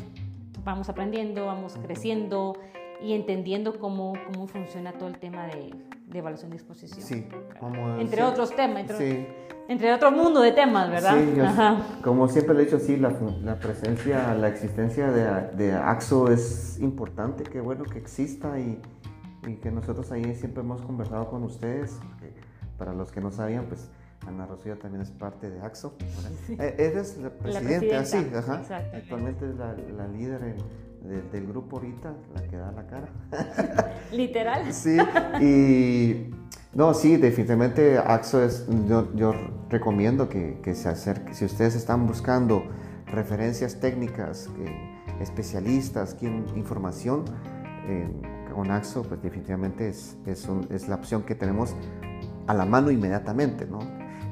vamos 0.64 0.90
aprendiendo, 0.90 1.48
vamos 1.48 1.76
creciendo 1.82 2.56
y 3.02 3.14
entendiendo 3.14 3.78
cómo, 3.80 4.14
cómo 4.32 4.48
funciona 4.48 4.94
todo 4.94 5.10
el 5.10 5.18
tema 5.20 5.48
de, 5.48 5.74
de 6.08 6.20
evaluación 6.20 6.52
de 6.52 6.58
exposición. 6.58 7.02
Sí, 7.02 7.28
como- 7.60 8.00
entre 8.00 8.18
sí. 8.18 8.24
otros 8.24 8.56
temas, 8.56 8.82
entre, 8.82 8.98
Sí. 8.98 9.28
entre 9.68 9.94
otro 9.94 10.12
mundo 10.12 10.42
de 10.42 10.52
temas, 10.52 10.90
¿verdad? 10.90 11.16
Sí, 11.20 11.34
yo- 11.36 11.46
Ajá. 11.46 11.78
como 12.04 12.28
siempre 12.28 12.56
le 12.56 12.62
he 12.62 12.66
dicho, 12.66 12.80
sí, 12.80 12.98
la, 12.98 13.10
la 13.44 13.60
presencia, 13.60 14.34
la 14.36 14.48
existencia 14.48 15.12
de, 15.12 15.56
de 15.56 15.74
AXO 15.74 16.32
es 16.32 16.80
importante, 16.80 17.44
qué 17.44 17.60
bueno 17.62 17.84
que 17.84 17.98
exista 18.00 18.60
y, 18.60 18.80
y 19.48 19.56
que 19.58 19.72
nosotros 19.72 20.12
ahí 20.12 20.34
siempre 20.36 20.62
hemos 20.64 20.82
conversado 20.82 21.30
con 21.30 21.44
ustedes. 21.44 22.00
para 22.78 22.92
los 22.94 23.10
que 23.12 23.22
no 23.22 23.32
sabían, 23.32 23.66
pues 23.68 23.90
Ana 24.28 24.46
Rocío 24.48 24.78
también 24.78 25.02
es 25.02 25.12
parte 25.12 25.50
de 25.50 25.62
AXO. 25.62 25.96
Eh, 26.50 26.76
Eres 26.78 27.18
la 27.18 27.30
presidenta, 27.30 27.80
presidenta, 28.00 28.06
sí, 28.06 28.28
ajá. 28.36 28.62
Actualmente 28.94 29.48
es 29.48 29.56
la, 29.56 29.74
la 29.96 30.08
líder 30.08 30.44
en- 30.44 30.85
de- 31.08 31.22
del 31.24 31.48
grupo 31.48 31.78
ahorita, 31.78 32.14
la 32.34 32.44
que 32.48 32.58
da 32.58 32.72
la 32.72 32.86
cara. 32.88 33.10
Literal. 34.12 34.74
Sí, 34.74 34.98
y 35.42 36.30
no, 36.74 36.94
sí, 36.94 37.18
definitivamente 37.18 37.98
AXO 37.98 38.44
es, 38.44 38.66
yo, 38.88 39.14
yo 39.16 39.34
recomiendo 39.70 40.28
que, 40.30 40.60
que 40.62 40.76
se 40.76 40.90
acerque, 40.90 41.34
si 41.34 41.46
ustedes 41.46 41.76
están 41.76 42.06
buscando 42.08 42.64
referencias 43.08 43.80
técnicas, 43.80 44.50
que- 44.56 44.96
especialistas, 45.22 46.18
información, 46.56 47.24
eh, 47.88 48.08
con 48.54 48.72
AXO, 48.72 49.04
pues 49.04 49.22
definitivamente 49.22 49.88
es, 49.90 50.18
es, 50.26 50.48
un- 50.48 50.68
es 50.70 50.88
la 50.88 50.96
opción 50.96 51.24
que 51.24 51.36
tenemos 51.36 51.76
a 52.48 52.54
la 52.54 52.66
mano 52.66 52.92
inmediatamente, 52.92 53.66
¿no? 53.66 53.80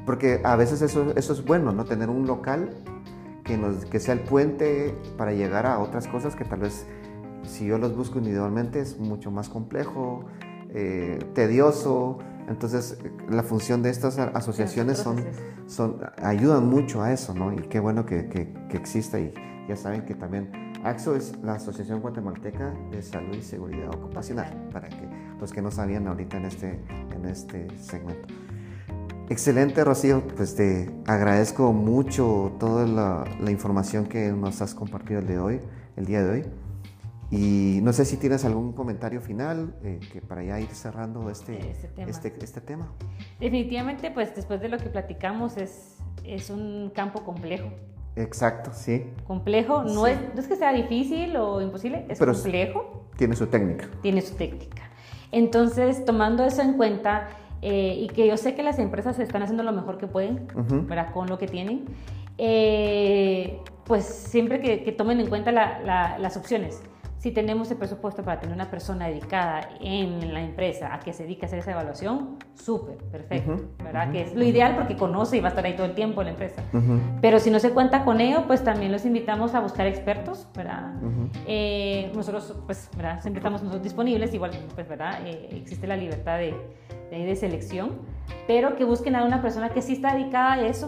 Porque 0.06 0.42
a 0.44 0.56
veces 0.58 0.82
eso, 0.82 1.14
eso 1.16 1.34
es 1.34 1.44
bueno, 1.46 1.72
¿no? 1.72 1.86
Tener 1.86 2.10
un 2.10 2.28
local 2.28 2.70
que, 3.44 3.58
nos, 3.58 3.86
que 3.86 4.00
sea 4.00 4.14
el 4.14 4.22
puente 4.22 4.96
para 5.18 5.34
llegar 5.34 5.66
a 5.66 5.80
otras 5.80 6.08
cosas 6.08 6.36
que 6.36 6.46
tal 6.46 6.60
vez 6.62 6.86
si 7.44 7.66
yo 7.66 7.78
los 7.78 7.96
busco 7.96 8.20
individualmente 8.20 8.80
es 8.80 8.98
mucho 9.00 9.32
más 9.32 9.50
complejo, 9.50 10.26
eh, 10.70 11.20
tedioso. 11.34 12.20
Entonces, 12.48 12.98
la 13.30 13.44
función 13.44 13.84
de 13.84 13.90
estas 13.90 14.18
asociaciones 14.18 15.06
son, 15.68 16.00
ayudan 16.22 16.68
mucho 16.68 17.02
a 17.02 17.14
eso, 17.14 17.34
¿no? 17.34 17.54
Y 17.54 17.58
qué 17.58 17.80
bueno 17.80 18.06
que, 18.06 18.28
que, 18.28 18.54
que 18.70 18.78
exista. 18.78 19.20
Y 19.20 19.34
ya 19.68 19.78
saben 19.78 20.04
que 20.06 20.14
también 20.16 20.52
AXO 20.84 21.16
es 21.16 21.38
la 21.42 21.54
Asociación 21.54 22.02
Guatemalteca 22.02 22.74
de 22.92 23.02
Salud 23.02 23.36
y 23.36 23.42
Seguridad 23.42 23.96
Ocupacional, 23.96 24.68
para 24.72 24.90
que 24.90 25.08
los 25.40 25.54
que 25.54 25.62
no 25.62 25.72
sabían 25.72 26.08
ahorita 26.08 26.38
en 26.38 26.46
este, 26.46 26.84
en 27.16 27.26
este 27.26 27.68
segmento. 27.80 28.28
Excelente, 29.30 29.84
Rocío. 29.84 30.22
Pues 30.36 30.56
te 30.56 30.90
agradezco 31.08 31.74
mucho 31.74 32.54
toda 32.60 32.86
la, 32.86 33.24
la 33.40 33.52
información 33.52 34.06
que 34.06 34.32
nos 34.32 34.62
has 34.62 34.76
compartido 34.76 35.20
el, 35.20 35.28
de 35.28 35.40
hoy, 35.40 35.60
el 35.96 36.06
día 36.06 36.24
de 36.24 36.30
hoy. 36.30 36.46
Y 37.32 37.80
no 37.82 37.94
sé 37.94 38.06
si 38.06 38.18
tienes 38.18 38.46
algún 38.46 38.74
comentario 38.74 39.20
final 39.20 39.74
eh, 39.84 40.00
que 40.12 40.22
para 40.22 40.44
ya 40.44 40.60
ir 40.60 40.68
cerrando 40.70 41.30
este, 41.32 41.72
Este 41.72 41.88
tema. 41.88 42.10
Este, 42.12 42.34
este 42.44 42.62
tema. 42.62 42.92
Definitivamente, 43.40 44.12
pues 44.12 44.36
después 44.36 44.62
de 44.62 44.70
lo 44.70 44.78
que 44.78 44.90
platicamos, 44.90 45.58
es, 45.58 45.96
es 46.24 46.52
un 46.52 46.92
campo 46.94 47.24
complejo. 47.24 47.70
Exacto, 48.16 48.70
sí. 48.74 49.08
Complejo, 49.26 49.84
no, 49.84 50.06
Sí. 50.06 50.12
es, 50.12 50.36
no 50.36 50.42
es 50.42 50.48
que 50.48 50.56
sea 50.56 50.72
difícil 50.74 51.36
o 51.38 51.60
imposible, 51.62 52.06
es 52.08 52.20
Pero- 52.20 52.34
complejo, 52.34 53.08
Tiene 53.18 53.36
su 53.36 53.48
técnica. 53.48 53.88
tiene 54.04 54.22
su 54.22 54.36
técnica. 54.36 54.84
Entonces, 55.32 56.06
tomando 56.06 56.44
eso 56.46 56.62
en 56.62 56.74
cuenta, 56.74 57.30
eh, 57.64 57.96
y 57.98 58.08
que 58.08 58.28
yo 58.28 58.36
sé 58.38 58.54
que 58.56 58.62
las 58.64 58.78
empresas 58.78 59.18
están 59.20 59.42
haciendo 59.42 59.64
lo 59.64 59.72
mejor 59.72 59.98
que 59.98 60.08
pueden, 60.08 60.48
Ujú. 60.56 60.86
¿verdad? 60.86 61.12
Con 61.14 61.28
lo 61.28 61.38
que 61.38 61.48
tienen, 61.48 61.86
eh, 62.38 63.60
pues 63.86 64.06
siempre 64.06 64.60
que, 64.60 64.84
que 64.84 64.92
tomen 64.92 65.20
en 65.20 65.28
cuenta 65.28 65.52
la- 65.52 65.80
la- 65.80 66.18
las 66.20 66.38
opciones. 66.38 66.82
Si 67.18 67.32
tenemos 67.32 67.72
el 67.72 67.78
presupuesto 67.78 68.22
para 68.22 68.42
tener 68.42 68.54
una 68.54 68.70
persona 68.70 69.08
dedicada 69.08 69.62
en 69.80 70.34
la 70.34 70.42
empresa 70.42 70.94
a 70.94 71.00
que 71.00 71.14
se 71.14 71.24
dedique 71.24 71.46
a 71.46 71.48
hacer 71.48 71.60
esa 71.60 71.72
evaluación, 71.72 72.36
súper, 72.54 72.98
perfecto, 72.98 73.54
Ujú, 73.54 73.64
¿verdad? 73.82 74.12
Que 74.12 74.24
es 74.24 74.36
lo 74.36 74.44
ideal 74.44 74.76
porque 74.76 74.98
conoce 74.98 75.38
y 75.38 75.40
va 75.40 75.48
a 75.48 75.50
estar 75.52 75.64
ahí 75.66 75.74
todo 75.74 75.86
el 75.86 75.94
tiempo 75.94 76.22
la 76.22 76.32
empresa. 76.32 76.62
Ujú. 76.74 77.00
Pero 77.22 77.40
si 77.40 77.50
no 77.50 77.60
se 77.60 77.70
cuenta 77.72 78.04
con 78.04 78.20
ello, 78.20 78.44
pues 78.46 78.62
también 78.66 78.92
los 78.92 79.06
invitamos 79.06 79.56
a 79.56 79.62
buscar 79.62 79.88
expertos, 79.88 80.50
¿verdad? 80.54 80.96
Eh, 81.48 82.12
nosotros, 82.14 82.58
pues, 82.66 82.90
¿verdad? 82.98 83.22
Siempre 83.22 83.40
estamos 83.40 83.62
nosotros 83.62 83.84
disponibles, 83.84 84.34
igual, 84.34 84.52
pues, 84.76 84.90
¿verdad? 84.90 85.20
Eh, 85.26 85.48
existe 85.54 85.88
la 85.88 85.96
libertad 85.96 86.40
de, 86.40 86.54
de, 87.14 87.36
selección, 87.36 87.92
pero 88.48 88.76
que 88.76 88.84
busquen 88.84 89.16
a 89.16 89.24
una 89.24 89.42
persona 89.42 89.70
que 89.70 89.82
sí 89.82 89.94
está 89.94 90.16
dedicada 90.16 90.54
a 90.54 90.68
eso 90.68 90.88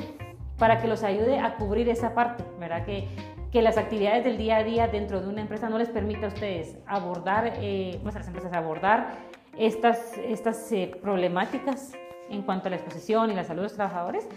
para 0.57 0.81
que 0.81 0.87
los 0.87 1.03
ayude 1.03 1.39
a 1.39 1.55
cubrir 1.55 1.89
esa 1.89 2.13
parte, 2.13 2.43
¿verdad? 2.59 2.85
Que, 2.85 3.07
que 3.51 3.61
las 3.61 3.77
actividades 3.77 4.23
del 4.23 4.37
día 4.37 4.57
a 4.57 4.63
día 4.63 4.87
dentro 4.87 5.21
de 5.21 5.29
una 5.29 5.41
empresa 5.41 5.69
no 5.69 5.77
les 5.77 5.89
permita 5.89 6.25
a 6.25 6.29
ustedes 6.29 6.77
abordar, 6.87 7.53
eh, 7.57 7.99
nuestras 8.03 8.27
empresas 8.27 8.53
abordar 8.53 9.15
estas, 9.57 10.17
estas 10.17 10.71
eh, 10.71 10.91
problemáticas 11.01 11.93
en 12.29 12.41
cuanto 12.41 12.67
a 12.67 12.71
la 12.71 12.77
exposición 12.77 13.31
y 13.31 13.35
la 13.35 13.43
salud 13.43 13.61
de 13.61 13.65
los 13.65 13.75
trabajadores, 13.75 14.27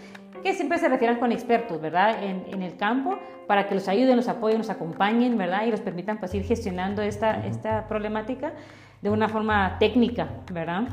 que 0.43 0.53
siempre 0.53 0.77
se 0.77 0.87
refieran 0.87 1.19
con 1.19 1.31
expertos, 1.31 1.81
¿verdad? 1.81 2.23
En, 2.23 2.45
en 2.53 2.61
el 2.61 2.77
campo, 2.77 3.17
para 3.47 3.67
que 3.67 3.75
los 3.75 3.87
ayuden, 3.87 4.15
los 4.15 4.27
apoyen, 4.27 4.59
los 4.59 4.69
acompañen, 4.69 5.37
¿verdad? 5.37 5.65
Y 5.65 5.71
los 5.71 5.81
permitan 5.81 6.19
pues 6.19 6.33
ir 6.35 6.43
gestionando 6.43 7.01
esta, 7.01 7.45
esta 7.45 7.87
problemática 7.87 8.53
de 9.01 9.09
una 9.09 9.27
forma 9.29 9.77
técnica, 9.79 10.29
¿verdad? 10.51 10.83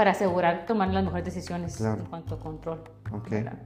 Para 0.00 0.12
asegurar 0.12 0.64
tomar 0.64 0.88
las 0.88 1.04
mejores 1.04 1.26
decisiones 1.26 1.76
Claro. 1.76 2.00
en 2.00 2.06
cuanto 2.08 2.34
a 2.36 2.38
control. 2.40 2.80
Ok. 3.12 3.28
¿verdad? 3.28 3.58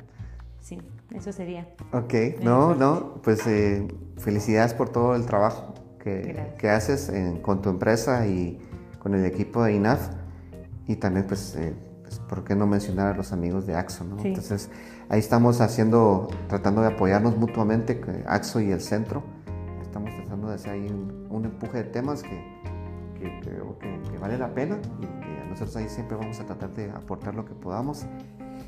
Sí, 0.59 0.83
eso 1.15 1.31
sería. 1.31 1.69
Ok, 1.93 2.13
no, 2.43 2.75
no, 2.75 3.21
pues 3.23 3.47
eh, 3.47 3.87
felicidades 4.19 4.75
por 4.75 4.89
todo 4.89 5.15
el 5.15 5.27
trabajo 5.27 5.75
que, 6.01 6.53
que 6.59 6.69
haces 6.71 7.09
en- 7.09 7.41
con 7.41 7.63
tu 7.63 7.69
empresa 7.71 8.27
y 8.27 8.59
con 8.99 9.15
el 9.15 9.25
equipo 9.27 9.63
de 9.63 9.75
INAF 9.75 10.09
y 10.89 10.97
también 10.97 11.25
pues, 11.29 11.55
eh, 11.55 11.73
pues, 12.03 12.19
¿por 12.19 12.43
qué 12.43 12.57
no 12.57 12.67
mencionar 12.67 13.15
a 13.15 13.17
los 13.17 13.33
amigos 13.33 13.65
de 13.65 13.77
AXO? 13.77 14.03
¿no? 14.03 14.19
Sí. 14.19 14.27
Entonces 14.31 14.71
ahí 15.11 15.21
estamos 15.21 15.61
haciendo, 15.61 16.27
tratando 16.49 16.81
de 16.81 16.89
apoyarnos 16.89 17.37
mutuamente, 17.37 18.01
AXO 18.27 18.59
y 18.61 18.73
el 18.73 18.81
centro, 18.81 19.23
estamos 19.83 20.11
tratando 20.17 20.49
de 20.49 20.55
hacer 20.57 20.73
ahí 20.73 20.87
un, 20.91 21.29
un 21.31 21.45
empuje 21.45 21.79
de 21.85 21.85
temas 21.91 22.25
que, 22.25 22.61
que 23.25 23.41
creo 23.41 23.79
que, 23.79 24.01
que 24.11 24.19
vale 24.19 24.37
la 24.39 24.55
pena 24.55 24.79
y 25.01 25.07
que 25.07 25.45
nosotros 25.49 25.77
ahí 25.77 25.89
siempre 25.89 26.17
vamos 26.17 26.41
a 26.41 26.45
tratar 26.47 26.73
de 26.75 26.91
aportar 26.91 27.35
lo 27.35 27.45
que 27.45 27.55
podamos. 27.55 28.05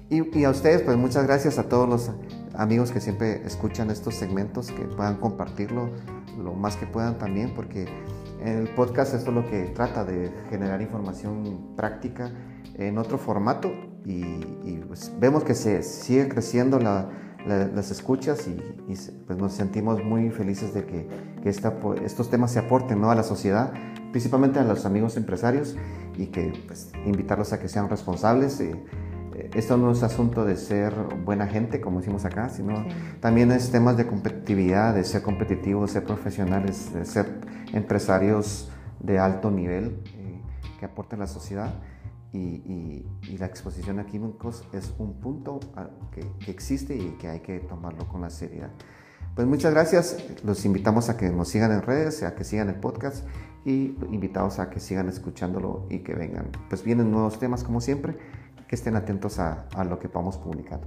Y, 0.08 0.38
y 0.38 0.44
a 0.44 0.50
ustedes, 0.50 0.82
pues 0.82 0.96
muchas 0.96 1.26
gracias 1.26 1.58
a 1.58 1.64
todos 1.68 1.88
los 1.88 2.10
amigos 2.54 2.92
que 2.92 3.00
siempre 3.00 3.44
escuchan 3.44 3.90
estos 3.90 4.14
segmentos, 4.14 4.70
que 4.70 4.82
puedan 4.84 5.16
compartirlo 5.16 5.90
lo 6.42 6.54
más 6.54 6.76
que 6.76 6.86
puedan 6.86 7.18
también, 7.18 7.52
porque 7.54 7.86
el 8.44 8.68
podcast 8.74 9.14
esto 9.14 9.30
es 9.30 9.36
lo 9.36 9.48
que 9.50 9.64
trata 9.74 10.04
de 10.04 10.30
generar 10.50 10.80
información 10.80 11.74
práctica 11.76 12.30
en 12.74 12.98
otro 12.98 13.18
formato 13.18 13.70
y, 14.04 14.22
y, 14.64 14.84
pues, 14.86 15.12
vemos 15.18 15.42
que 15.44 15.54
se 15.54 15.82
sigue 15.82 16.28
creciendo 16.28 16.78
la- 16.78 17.08
la- 17.46 17.66
las 17.68 17.90
escuchas 17.90 18.46
y, 18.48 18.50
y 18.88 18.96
pues 19.26 19.38
nos 19.38 19.52
sentimos 19.52 20.04
muy 20.04 20.30
felices 20.30 20.74
de 20.74 20.84
que, 20.84 21.08
que 21.42 21.48
esta 21.48 21.74
estos 22.04 22.28
temas 22.28 22.52
se 22.52 22.58
aporten 22.58 23.00
¿no? 23.00 23.10
a 23.10 23.14
la 23.14 23.22
sociedad, 23.22 23.72
principalmente 24.10 24.58
a 24.58 24.64
los 24.64 24.84
amigos 24.86 25.16
empresarios 25.16 25.76
y 26.16 26.26
que 26.26 26.52
pues, 26.66 26.92
invitarlos 27.04 27.52
a 27.52 27.58
que 27.60 27.68
sean 27.68 27.88
responsables. 27.88 28.60
eh, 28.60 28.74
eh, 29.34 29.50
esto 29.54 29.76
no 29.76 29.90
es 29.90 30.02
asunto 30.02 30.44
de 30.46 30.56
ser 30.56 30.94
buena 31.24 31.46
gente, 31.46 31.80
como 31.80 31.98
decimos 32.00 32.24
acá, 32.24 32.48
sino 32.48 32.76
Sí. 32.84 32.88
también 33.20 33.52
es 33.52 33.70
temas 33.70 33.96
de 33.98 34.06
competitividad, 34.06 34.94
de 34.94 35.04
ser 35.04 35.22
competitivos, 35.22 35.90
ser 35.90 36.04
profesionales, 36.04 36.92
de 36.94 37.04
ser 37.04 37.26
empresarios 37.72 38.70
de 39.00 39.18
alto 39.18 39.50
nivel 39.50 40.00
eh, 40.14 40.40
que 40.80 40.86
aporten 40.86 41.20
a 41.20 41.24
la 41.24 41.26
sociedad. 41.28 41.74
Y, 42.32 42.38
y- 42.38 43.06
y 43.28 43.38
la 43.38 43.46
exposición 43.46 43.98
a 43.98 44.04
químicos 44.06 44.64
es 44.72 44.92
un 44.98 45.14
punto 45.20 45.60
a- 45.74 45.88
que, 46.12 46.20
que 46.44 46.50
existe 46.50 46.94
y 46.96 47.16
que 47.20 47.28
hay 47.28 47.40
que 47.40 47.60
tomarlo 47.60 48.06
con 48.08 48.20
la 48.20 48.30
seriedad. 48.30 48.70
Pues 49.34 49.46
muchas 49.46 49.72
gracias, 49.72 50.16
los 50.44 50.64
invitamos 50.64 51.08
a 51.08 51.16
que 51.16 51.30
nos 51.30 51.48
sigan 51.48 51.72
en 51.72 51.82
redes, 51.82 52.22
a 52.22 52.34
que 52.34 52.44
sigan 52.44 52.68
el 52.68 52.76
podcast 52.76 53.24
y 53.66 53.98
invitados 54.12 54.60
a 54.60 54.70
que 54.70 54.78
sigan 54.78 55.08
escuchándolo 55.08 55.86
y 55.90 55.98
que 55.98 56.14
vengan. 56.14 56.52
Pues 56.68 56.84
vienen 56.84 57.10
nuevos 57.10 57.40
temas 57.40 57.64
como 57.64 57.80
siempre, 57.80 58.16
que 58.68 58.76
estén 58.76 58.94
atentos 58.94 59.40
a, 59.40 59.66
lo 59.84 59.98
que 59.98 60.06
vamos 60.06 60.38
publicando. 60.38 60.86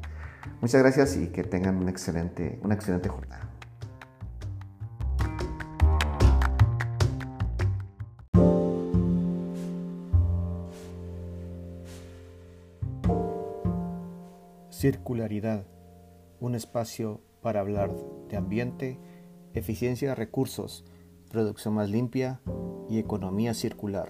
Muchas 0.61 0.82
gracias 0.82 1.17
y 1.17 1.27
que 1.27 1.43
tengan 1.43 1.75
una 1.75 1.91
excelente, 1.91 2.57
una 2.63 2.75
excelente 2.75 3.09
jornada. 3.09 3.49
Circularidad, 14.69 15.65
un 16.39 16.55
espacio 16.55 17.21
para 17.41 17.59
hablar 17.59 17.93
de 18.30 18.38
ambiente, 18.38 18.97
eficiencia 19.53 20.07
de 20.07 20.15
recursos, 20.15 20.86
producción 21.30 21.75
más 21.75 21.89
limpia 21.89 22.41
y 22.89 22.97
economía 22.97 23.53
circular. 23.53 24.09